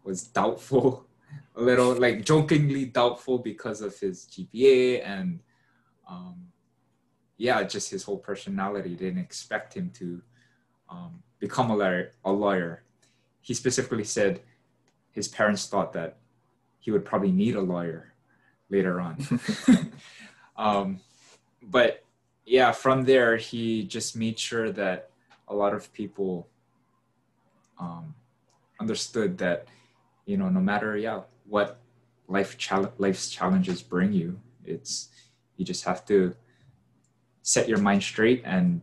was 0.08 0.24
doubtful, 0.24 1.06
a 1.56 1.62
little 1.62 1.94
like 1.94 2.24
jokingly 2.24 2.86
doubtful 2.86 3.38
because 3.38 3.82
of 3.82 4.00
his 4.00 4.26
GPA 4.26 5.06
and, 5.06 5.40
um, 6.10 6.48
yeah, 7.38 7.62
just 7.64 7.92
his 7.92 8.04
whole 8.04 8.18
personality. 8.18 8.96
Didn't 8.96 9.20
expect 9.20 9.76
him 9.76 9.92
to 9.96 10.22
um, 10.90 11.22
become 11.40 11.70
a 11.70 11.76
lawyer, 11.76 12.14
a 12.26 12.32
lawyer. 12.32 12.84
He 13.42 13.54
specifically 13.54 14.06
said 14.06 14.42
his 15.12 15.28
parents 15.28 15.68
thought 15.68 15.94
that 15.94 16.18
he 16.80 16.90
would 16.90 17.06
probably 17.06 17.32
need 17.32 17.56
a 17.56 17.62
lawyer 17.62 18.14
later 18.70 19.00
on. 19.02 19.18
um, 20.58 21.00
but 21.62 22.04
yeah, 22.46 22.72
from 22.72 23.04
there, 23.04 23.36
he 23.36 23.84
just 23.84 24.16
made 24.16 24.40
sure 24.40 24.72
that 24.72 25.10
a 25.48 25.54
lot 25.54 25.74
of 25.74 25.92
people 25.94 26.48
um, 27.80 28.16
understood 28.80 29.38
that, 29.40 29.68
you 30.28 30.38
know, 30.38 30.50
no 30.50 30.60
matter, 30.60 30.96
yeah, 30.96 31.22
what 31.46 31.80
life 32.28 32.58
chal- 32.58 32.94
life's 33.00 33.30
challenges 33.30 33.82
bring 33.82 34.14
you, 34.14 34.40
it's, 34.64 35.10
you 35.56 35.66
just 35.66 35.86
have 35.86 36.06
to 36.06 36.36
set 37.42 37.70
your 37.70 37.78
mind 37.78 38.04
straight 38.04 38.42
and 38.44 38.82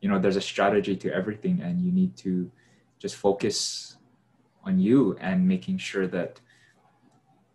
you 0.00 0.08
know 0.08 0.18
there's 0.18 0.36
a 0.36 0.40
strategy 0.40 0.96
to 0.96 1.12
everything 1.12 1.60
and 1.60 1.82
you 1.82 1.92
need 1.92 2.16
to 2.16 2.50
just 2.98 3.14
focus 3.14 3.96
on 4.64 4.78
you 4.78 5.14
and 5.20 5.46
making 5.46 5.76
sure 5.76 6.06
that 6.06 6.40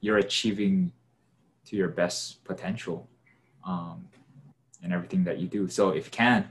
you're 0.02 0.20
achieving 0.20 0.92
to 1.66 1.76
your 1.76 1.88
best 1.88 2.44
potential 2.44 3.10
um, 3.66 4.08
in 4.84 4.92
everything 4.92 5.24
that 5.24 5.40
you 5.40 5.48
do 5.48 5.68
so 5.68 5.90
if 5.90 6.12
can 6.12 6.48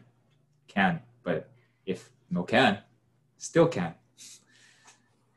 can 0.66 1.01
but 1.22 1.49
if 1.86 2.11
no 2.30 2.43
can 2.43 2.78
still 3.38 3.68
can 3.68 3.95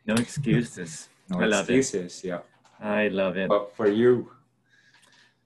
No 0.05 0.15
excuses. 0.15 1.09
No 1.33 1.43
I 1.43 1.45
love 1.47 1.69
it. 1.69 1.75
excuses 1.77 2.23
yeah 2.23 2.39
I 2.79 3.07
love 3.09 3.37
it. 3.37 3.49
but 3.49 3.75
for 3.75 3.87
you 3.87 4.29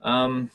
Um, 0.02 0.50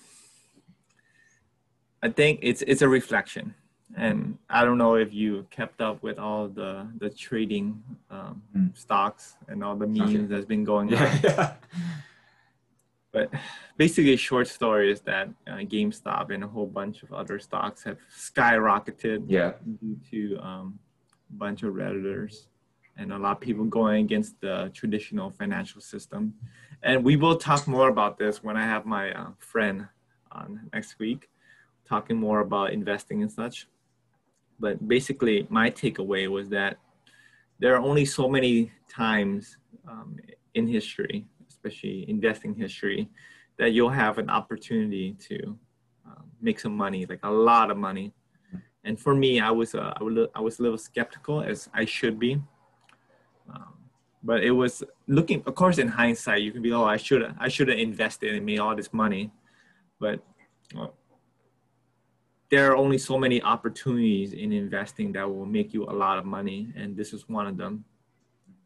I 2.02 2.10
think 2.10 2.40
it's 2.42 2.62
it's 2.68 2.82
a 2.82 2.88
reflection, 2.90 3.54
and 3.96 4.38
I 4.50 4.64
don't 4.66 4.78
know 4.78 4.96
if 4.96 5.14
you 5.14 5.46
kept 5.52 5.80
up 5.82 6.04
with 6.04 6.18
all 6.20 6.48
the 6.48 6.88
the 7.04 7.10
trading 7.10 7.82
um, 8.10 8.42
Mm. 8.56 8.72
stocks 8.78 9.36
and 9.50 9.64
all 9.64 9.76
the 9.76 9.88
memes 9.88 10.16
Okay. 10.16 10.26
that's 10.32 10.46
been 10.46 10.64
going 10.64 10.88
on. 10.94 11.00
yeah, 11.00 11.20
yeah. 11.24 11.54
But 13.12 13.30
basically, 13.78 14.14
a 14.14 14.18
short 14.18 14.48
story 14.48 14.92
is 14.92 15.02
that 15.02 15.28
uh, 15.48 15.58
GameStop 15.74 16.32
and 16.34 16.44
a 16.44 16.48
whole 16.48 16.66
bunch 16.80 17.04
of 17.04 17.14
other 17.14 17.38
stocks 17.40 17.84
have 17.84 18.00
skyrocketed 18.10 19.20
yeah 19.28 19.52
due 19.82 19.98
to 20.12 20.20
um, 20.50 20.80
a 21.30 21.36
bunch 21.44 21.64
of 21.64 21.74
redditors 21.76 22.48
and 22.98 23.12
a 23.12 23.18
lot 23.18 23.32
of 23.32 23.40
people 23.40 23.66
going 23.66 24.06
against 24.06 24.40
the 24.42 24.72
traditional 24.74 25.32
financial 25.32 25.82
system. 25.82 26.34
And 26.84 27.04
we 27.04 27.16
will 27.16 27.38
talk 27.38 27.68
more 27.68 27.90
about 27.90 28.18
this 28.18 28.44
when 28.44 28.58
I 28.58 28.64
have 28.64 28.86
my 28.86 29.12
uh, 29.14 29.30
friend 29.40 29.88
on 30.32 30.70
next 30.74 31.00
week, 31.00 31.30
talking 31.86 32.18
more 32.18 32.42
about 32.42 32.72
investing 32.74 33.22
and 33.22 33.32
such. 33.32 33.68
But 34.60 34.88
basically, 34.88 35.48
my 35.50 35.70
takeaway 35.70 36.28
was 36.28 36.50
that 36.50 36.78
there 37.60 37.76
are 37.76 37.82
only 37.82 38.06
so 38.06 38.28
many 38.28 38.72
times 38.90 39.58
um, 39.88 40.18
in 40.54 40.68
history, 40.68 41.26
especially 41.50 42.06
investing 42.10 42.54
history, 42.54 43.10
that 43.58 43.72
you'll 43.72 43.90
have 43.90 44.18
an 44.18 44.30
opportunity 44.30 45.14
to 45.14 45.58
um, 46.06 46.26
make 46.42 46.60
some 46.60 46.76
money, 46.76 47.06
like 47.06 47.20
a 47.24 47.32
lot 47.32 47.72
of 47.72 47.78
money. 47.78 48.14
And 48.86 49.00
for 49.00 49.16
me, 49.16 49.40
I 49.40 49.50
was 49.50 49.76
uh, 49.76 49.94
I 50.36 50.42
was 50.42 50.60
a 50.60 50.62
little 50.62 50.78
skeptical, 50.78 51.42
as 51.42 51.70
I 51.74 51.86
should 51.86 52.20
be. 52.20 52.42
But 54.24 54.44
it 54.44 54.52
was 54.52 54.84
looking 55.08 55.44
of 55.46 55.56
course 55.56 55.78
in 55.78 55.88
hindsight 55.88 56.42
you 56.42 56.52
can 56.52 56.62
be 56.62 56.72
oh 56.72 56.86
i 56.86 56.96
should 56.96 57.36
i 57.40 57.50
should 57.50 57.68
have 57.68 57.78
invested 57.78 58.34
and 58.34 58.46
made 58.46 58.60
all 58.60 58.76
this 58.76 58.94
money. 58.94 59.32
But 60.00 60.22
well, 60.74 60.94
there 62.50 62.72
are 62.72 62.78
only 62.78 62.98
so 62.98 63.18
many 63.18 63.42
opportunities 63.42 64.34
in 64.34 64.52
investing 64.52 65.12
that 65.14 65.28
will 65.30 65.46
make 65.46 65.74
you 65.74 65.84
a 65.86 65.96
lot 66.04 66.18
of 66.20 66.26
money 66.26 66.72
and 66.76 66.96
this 66.96 67.14
is 67.14 67.28
one 67.28 67.48
of 67.48 67.58
them. 67.58 67.84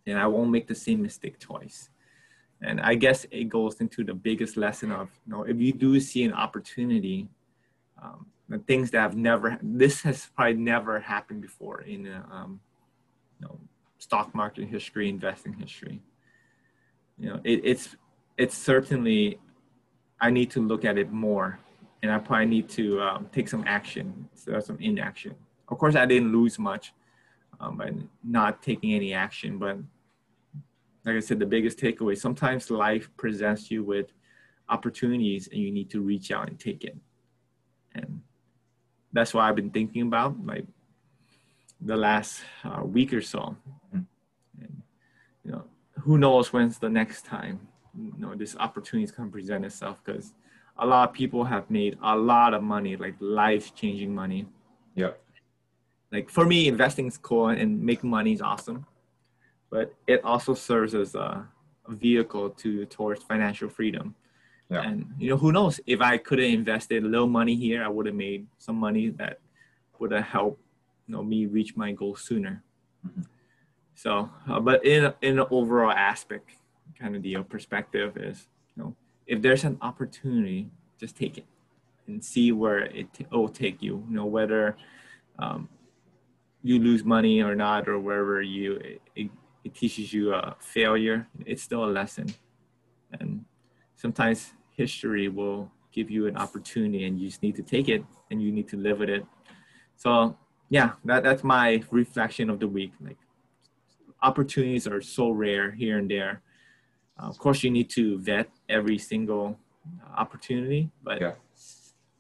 And 0.06 0.18
i 0.18 0.28
won't 0.28 0.52
make 0.52 0.68
the 0.68 0.76
same 0.76 1.02
mistake 1.02 1.40
twice. 1.40 1.90
And 2.62 2.80
i 2.82 2.94
guess 2.96 3.26
it 3.32 3.46
goes 3.50 3.82
into 3.82 4.04
the 4.04 4.14
biggest 4.14 4.58
lesson 4.58 4.92
of 4.92 5.10
you 5.26 5.32
know 5.34 5.44
if 5.44 5.58
you 5.60 5.74
do 5.74 6.00
see 6.00 6.24
an 6.24 6.34
opportunity 6.34 7.28
um, 8.02 8.28
the 8.50 8.60
things 8.60 8.92
that 8.92 9.02
have 9.02 9.16
never 9.16 9.58
this 9.62 10.02
has 10.02 10.30
probably 10.36 10.54
never 10.54 11.00
happened 11.00 11.42
before 11.42 11.82
in 11.82 12.08
a, 12.08 12.26
um, 12.32 12.60
you 13.40 13.48
know 13.48 13.60
stock 13.98 14.34
market 14.34 14.68
history 14.68 15.10
investing 15.10 15.54
history. 15.54 16.02
You 17.18 17.30
know 17.30 17.42
it, 17.44 17.62
it's 17.64 17.96
it's 18.38 18.56
certainly 18.56 19.40
i 20.22 20.30
need 20.30 20.52
to 20.52 20.62
look 20.62 20.86
at 20.86 20.98
it 20.98 21.12
more 21.12 21.60
and 22.04 22.12
i 22.12 22.20
probably 22.20 22.46
need 22.46 22.70
to 22.70 23.02
um, 23.02 23.28
take 23.32 23.48
some 23.48 23.64
action 23.66 24.30
of 24.48 24.64
some 24.64 24.78
inaction. 24.80 25.34
Of 25.70 25.78
course 25.80 25.96
i 25.96 26.06
didn't 26.06 26.32
lose 26.32 26.60
much 26.60 26.94
um, 27.60 27.78
by 27.78 27.92
not 28.24 28.62
taking 28.62 28.94
any 28.94 29.14
action 29.14 29.58
but 29.58 29.78
like 31.06 31.16
i 31.16 31.20
said 31.20 31.40
the 31.40 31.46
biggest 31.46 31.80
takeaway 31.80 32.16
sometimes 32.16 32.70
life 32.70 33.10
presents 33.18 33.72
you 33.72 33.84
with 33.84 34.14
opportunities 34.70 35.48
and 35.48 35.62
you 35.62 35.72
need 35.72 35.90
to 35.92 36.02
reach 36.02 36.32
out 36.32 36.50
and 36.50 36.60
take 36.60 36.84
it. 36.84 36.98
And 37.96 38.22
that's 39.14 39.34
what 39.34 39.44
I've 39.44 39.56
been 39.56 39.72
thinking 39.72 40.04
about 40.04 40.46
like 40.46 40.66
the 41.82 41.96
last 41.96 42.42
uh, 42.64 42.84
week 42.84 43.14
or 43.14 43.22
so. 43.22 43.56
Mm-hmm. 43.94 44.62
And, 44.62 44.82
you 45.44 45.52
know, 45.52 45.64
who 46.02 46.18
knows 46.18 46.52
when's 46.54 46.80
the 46.80 46.90
next 46.90 47.26
time 47.26 47.68
you 47.98 48.14
know 48.18 48.36
this 48.36 48.56
opportunity 48.58 49.04
is 49.04 49.12
going 49.12 49.30
to 49.30 49.34
present 49.34 49.66
itself 49.66 49.98
because 50.04 50.34
a 50.78 50.86
lot 50.86 51.10
of 51.10 51.16
people 51.16 51.44
have 51.44 51.70
made 51.72 51.98
a 52.04 52.16
lot 52.16 52.54
of 52.54 52.62
money, 52.62 52.96
like 52.96 53.16
life 53.20 53.74
changing 53.74 54.14
money. 54.14 54.46
Yeah. 54.94 55.12
Like 56.12 56.30
for 56.30 56.46
me, 56.46 56.68
investing 56.68 57.08
is 57.08 57.18
cool 57.18 57.48
and 57.48 57.82
making 57.82 58.10
money 58.10 58.34
is 58.34 58.42
awesome, 58.42 58.86
but 59.72 59.94
it 60.06 60.24
also 60.24 60.54
serves 60.54 60.94
as 60.94 61.16
a, 61.16 61.48
a 61.88 61.94
vehicle 61.94 62.52
to 62.52 62.86
towards 62.86 63.24
financial 63.24 63.70
freedom. 63.70 64.14
Yeah. 64.70 64.84
And 64.84 65.12
you 65.18 65.32
know, 65.32 65.38
who 65.38 65.52
knows? 65.52 65.80
If 65.88 66.02
I 66.02 66.18
could 66.18 66.40
have 66.40 66.52
invested 66.52 67.04
a 67.04 67.08
little 67.08 67.28
money 67.28 67.56
here, 67.56 67.84
I 67.84 67.88
would 67.88 68.06
have 68.06 68.16
made 68.16 68.46
some 68.60 68.76
money 68.76 69.10
that 69.12 69.40
would 69.98 70.12
have 70.12 70.26
helped 70.26 70.62
you 71.08 71.16
know 71.16 71.24
me 71.24 71.46
reach 71.46 71.76
my 71.76 71.92
goal 71.92 72.16
sooner. 72.16 72.64
Mm-hmm. 73.06 73.22
So, 73.96 74.30
uh, 74.50 74.60
but 74.60 74.86
in 74.86 75.14
in 75.22 75.38
the 75.38 75.48
overall 75.50 75.92
aspect, 75.92 76.52
kind 77.00 77.16
of 77.16 77.24
the 77.24 77.38
perspective 77.44 78.18
is, 78.18 78.48
you 78.76 78.84
know, 78.84 78.96
if 79.26 79.42
there's 79.42 79.64
an 79.64 79.78
opportunity, 79.82 80.70
just 81.00 81.16
take 81.16 81.38
it 81.38 81.46
and 82.08 82.24
see 82.24 82.52
where 82.52 82.80
it 82.80 83.14
t- 83.14 83.26
will 83.32 83.50
take 83.50 83.82
you. 83.82 84.04
You 84.10 84.16
know, 84.16 84.26
whether 84.26 84.78
um, 85.40 85.70
you 86.64 86.80
lose 86.80 87.04
money 87.04 87.42
or 87.42 87.56
not, 87.56 87.88
or 87.88 88.00
wherever 88.00 88.42
you 88.42 88.74
it, 88.76 89.02
it, 89.16 89.32
it 89.64 89.74
teaches 89.74 90.14
you 90.14 90.34
a 90.34 90.56
failure, 90.60 91.28
it's 91.46 91.64
still 91.64 91.86
a 91.86 91.92
lesson. 91.92 92.28
And 93.20 93.46
sometimes 93.96 94.54
history 94.76 95.28
will 95.28 95.72
give 95.92 96.12
you 96.12 96.28
an 96.28 96.38
opportunity 96.38 97.06
and 97.06 97.20
you 97.20 97.28
just 97.28 97.42
need 97.42 97.56
to 97.56 97.64
take 97.64 97.90
it 97.90 98.04
and 98.30 98.42
you 98.42 98.52
need 98.52 98.68
to 98.68 98.78
live 98.78 99.00
with 99.00 99.10
it 99.10 99.26
so 99.96 100.38
yeah 100.70 100.92
that, 101.06 101.24
that's 101.24 101.44
my 101.44 101.84
reflection 101.92 102.50
of 102.50 102.60
the 102.60 102.68
week 102.68 102.92
like 103.04 103.18
opportunities 104.22 104.88
are 104.88 105.02
so 105.02 105.30
rare 105.30 105.72
here 105.72 105.98
and 105.98 106.10
there 106.10 106.42
uh, 107.20 107.28
of 107.28 107.38
course 107.38 107.64
you 107.64 107.72
need 107.72 107.90
to 107.90 108.18
vet 108.20 108.50
every 108.70 108.98
single 108.98 109.58
opportunity 110.16 110.90
but 111.04 111.22
yeah. 111.22 111.34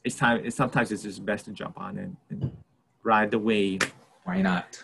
it's 0.03 0.15
time 0.15 0.41
it's, 0.45 0.55
sometimes 0.55 0.91
it's 0.91 1.03
just 1.03 1.25
best 1.25 1.45
to 1.45 1.51
jump 1.51 1.79
on 1.79 1.97
and, 1.97 2.15
and 2.29 2.55
ride 3.03 3.31
the 3.31 3.39
wave 3.39 3.81
why 4.23 4.41
not 4.41 4.83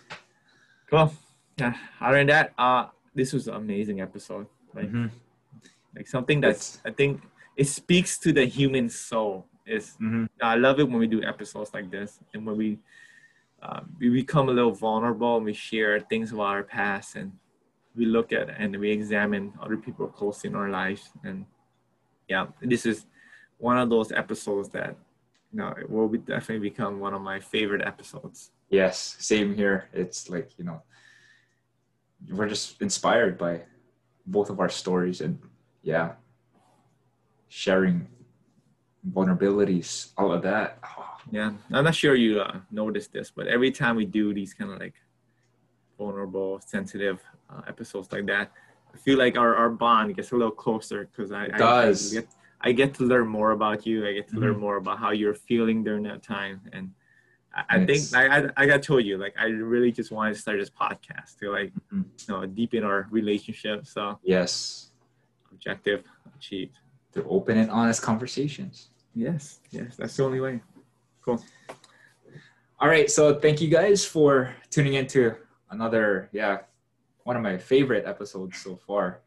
cool 0.90 1.14
yeah 1.58 1.74
other 2.02 2.18
than 2.18 2.28
that 2.28 2.54
uh 2.58 2.86
this 3.16 3.32
was 3.32 3.48
an 3.48 3.56
amazing 3.56 4.02
episode 4.02 4.48
like 4.74 4.88
mm-hmm. 4.88 5.06
like 5.96 6.08
something 6.08 6.42
that's 6.42 6.76
it's, 6.76 6.82
i 6.86 6.92
think 6.92 7.22
it 7.56 7.66
speaks 7.66 8.18
to 8.20 8.32
the 8.32 8.46
human 8.46 8.90
soul. 8.90 9.46
Is 9.66 9.96
mm-hmm. 10.02 10.26
I 10.42 10.56
love 10.56 10.80
it 10.80 10.90
when 10.90 11.00
we 11.00 11.08
do 11.08 11.24
episodes 11.24 11.74
like 11.74 11.90
this 11.90 12.20
and 12.34 12.46
when 12.46 12.58
we 12.58 12.80
uh, 13.64 13.80
we 14.00 14.10
become 14.10 14.50
a 14.50 14.52
little 14.52 14.74
vulnerable 14.74 15.38
and 15.38 15.46
we 15.46 15.54
share 15.54 16.00
things 16.00 16.32
about 16.32 16.48
our 16.48 16.64
past 16.64 17.16
and 17.16 17.32
we 17.96 18.06
look 18.06 18.34
at 18.34 18.50
and 18.60 18.78
we 18.78 18.92
examine 18.92 19.54
other 19.62 19.78
people 19.78 20.08
close 20.08 20.44
in 20.44 20.56
our 20.56 20.70
lives 20.70 21.12
and 21.24 21.46
yeah 22.28 22.46
this 22.62 22.86
is 22.86 23.06
one 23.58 23.78
of 23.78 23.90
those 23.90 24.12
episodes 24.12 24.70
that 24.70 24.96
you 25.52 25.60
know 25.60 25.70
it 25.80 25.90
will 25.90 26.10
be 26.10 26.18
definitely 26.18 26.70
become 26.70 27.00
one 27.00 27.14
of 27.14 27.22
my 27.22 27.40
favorite 27.40 27.86
episodes 27.86 28.52
yes 28.70 29.16
same 29.20 29.56
here 29.56 29.90
it's 29.94 30.30
like 30.30 30.50
you 30.58 30.66
know 30.66 30.82
we're 32.32 32.50
just 32.50 32.82
inspired 32.82 33.38
by 33.38 33.62
both 34.26 34.50
of 34.50 34.60
our 34.60 34.70
stories 34.70 35.22
and 35.22 35.40
yeah 35.84 36.14
sharing 37.54 38.08
vulnerabilities, 39.12 40.12
all 40.18 40.32
of 40.32 40.42
that. 40.42 40.80
Oh. 40.84 41.13
Yeah, 41.32 41.54
I'm 41.72 41.84
not 41.84 41.96
sure 41.96 42.16
you 42.16 42.42
uh, 42.42 42.60
noticed 42.72 43.14
this, 43.14 43.32
but 43.32 43.48
every 43.48 43.72
time 43.72 43.96
we 43.96 44.06
do 44.06 44.34
these 44.34 44.54
kind 44.54 44.72
of 44.72 44.80
like 44.80 44.96
vulnerable, 45.98 46.60
sensitive 46.66 47.22
uh, 47.50 47.62
episodes 47.68 48.12
like 48.12 48.26
that, 48.28 48.52
I 48.94 48.98
feel 48.98 49.18
like 49.18 49.38
our, 49.38 49.56
our 49.56 49.70
bond 49.70 50.16
gets 50.16 50.32
a 50.32 50.36
little 50.36 50.52
closer 50.52 51.10
because 51.12 51.32
I, 51.32 51.46
I, 51.46 51.58
does. 51.58 52.12
I, 52.12 52.22
get, 52.22 52.30
I 52.62 52.72
get 52.72 52.94
to 52.96 53.04
learn 53.04 53.28
more 53.28 53.52
about 53.52 53.86
you. 53.86 54.08
I 54.08 54.14
get 54.14 54.28
to 54.28 54.34
mm-hmm. 54.34 54.44
learn 54.44 54.60
more 54.60 54.78
about 54.78 55.00
how 55.00 55.12
you're 55.12 55.34
feeling 55.34 55.84
during 55.84 56.04
that 56.04 56.24
time. 56.24 56.62
And 56.72 56.92
I, 57.54 57.64
I 57.70 57.86
think 57.86 58.02
I, 58.14 58.50
I, 58.56 58.66
got 58.66 58.84
told 58.84 59.06
you, 59.06 59.18
like, 59.18 59.34
I 59.38 59.46
really 59.46 59.92
just 59.92 60.12
wanted 60.12 60.36
to 60.36 60.40
start 60.40 60.60
this 60.60 60.70
podcast 60.70 61.38
to 61.40 61.52
like, 61.52 61.74
mm-hmm. 61.74 62.02
you 62.02 62.28
know, 62.28 62.46
deepen 62.46 62.84
our 62.84 63.08
relationship. 63.10 63.88
So 63.88 64.20
yes, 64.24 64.92
objective 65.52 66.04
achieved 66.36 66.80
through 67.12 67.28
open 67.30 67.58
and 67.58 67.70
honest 67.72 68.02
conversations. 68.02 68.90
Yes, 69.16 69.60
yes, 69.72 69.96
that's 69.96 70.16
the 70.18 70.24
only 70.24 70.40
way. 70.40 70.62
Cool. 71.24 71.44
All 72.80 72.90
right, 72.90 73.10
so 73.10 73.40
thank 73.40 73.62
you 73.62 73.70
guys 73.70 74.04
for 74.04 74.54
tuning 74.70 74.96
into 74.96 75.36
another, 75.70 76.30
yeah, 76.34 76.60
one 77.24 77.38
of 77.38 77.42
my 77.42 77.58
favorite 77.58 78.06
episodes 78.06 78.58
so 78.58 78.76
far. 78.76 79.22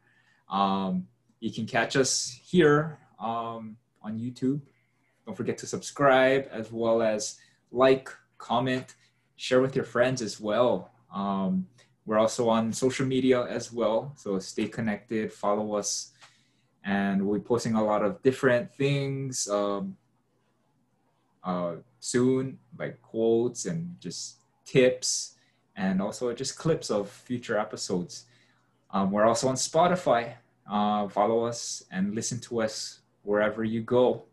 Um, 0.50 1.06
you 1.40 1.50
can 1.50 1.64
catch 1.64 1.96
us 1.96 2.38
here 2.44 2.98
um, 3.18 3.76
on 4.02 4.18
YouTube. 4.18 4.60
Don't 5.24 5.34
forget 5.34 5.56
to 5.58 5.66
subscribe 5.66 6.48
as 6.52 6.70
well 6.70 7.00
as 7.00 7.38
like, 7.72 8.10
comment, 8.36 8.94
share 9.36 9.62
with 9.62 9.74
your 9.74 9.86
friends 9.86 10.20
as 10.20 10.38
well. 10.38 10.90
Um, 11.12 11.66
we're 12.04 12.18
also 12.18 12.48
on 12.50 12.74
social 12.74 13.06
media 13.06 13.46
as 13.46 13.72
well, 13.72 14.12
so 14.16 14.38
stay 14.38 14.68
connected, 14.68 15.32
follow 15.32 15.76
us 15.76 16.12
and 16.84 17.26
we'll 17.26 17.40
be 17.40 17.44
posting 17.44 17.74
a 17.74 17.82
lot 17.82 18.04
of 18.04 18.22
different 18.22 18.72
things 18.74 19.48
um, 19.48 19.96
uh, 21.46 21.76
soon, 22.00 22.58
like 22.78 23.00
quotes 23.00 23.64
and 23.64 23.96
just 24.00 24.36
tips, 24.66 25.36
and 25.76 26.02
also 26.02 26.30
just 26.34 26.58
clips 26.58 26.90
of 26.90 27.08
future 27.08 27.58
episodes. 27.58 28.26
Um, 28.90 29.10
we're 29.10 29.24
also 29.24 29.48
on 29.48 29.54
Spotify. 29.54 30.34
Uh, 30.70 31.08
follow 31.08 31.44
us 31.44 31.84
and 31.90 32.14
listen 32.14 32.40
to 32.40 32.60
us 32.60 33.00
wherever 33.22 33.64
you 33.64 33.80
go. 33.80 34.24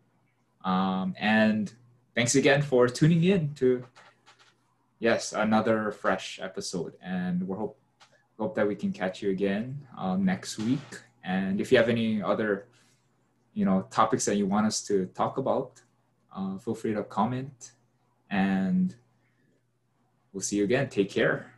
Um, 0.66 1.16
and 1.18 1.72
thanks 2.16 2.36
again 2.36 2.62
for 2.62 2.88
tuning 2.88 3.24
in 3.24 3.54
to 3.56 3.84
yes 5.00 5.32
another 5.34 5.92
fresh 5.92 6.40
episode. 6.42 6.94
And 7.02 7.48
we 7.48 7.56
hope 7.56 7.78
hope 8.38 8.56
that 8.56 8.68
we 8.68 8.76
can 8.76 8.92
catch 8.92 9.22
you 9.22 9.30
again 9.30 9.80
uh, 9.98 10.18
next 10.18 10.58
week 10.58 11.04
and 11.24 11.62
if 11.62 11.72
you 11.72 11.78
have 11.78 11.90
any 11.90 12.22
other, 12.22 12.68
you 13.54 13.66
know, 13.66 13.88
topics 13.90 14.26
that 14.26 14.36
you 14.36 14.46
want 14.46 14.66
us 14.66 14.82
to 14.84 15.06
talk 15.08 15.38
about, 15.38 15.82
uh, 16.36 16.58
feel 16.58 16.76
free 16.76 16.94
to 16.94 17.04
comment. 17.04 17.72
And 18.30 18.96
we'll 20.32 20.42
see 20.42 20.58
you 20.58 20.64
again. 20.64 20.90
Take 20.90 21.10
care. 21.10 21.53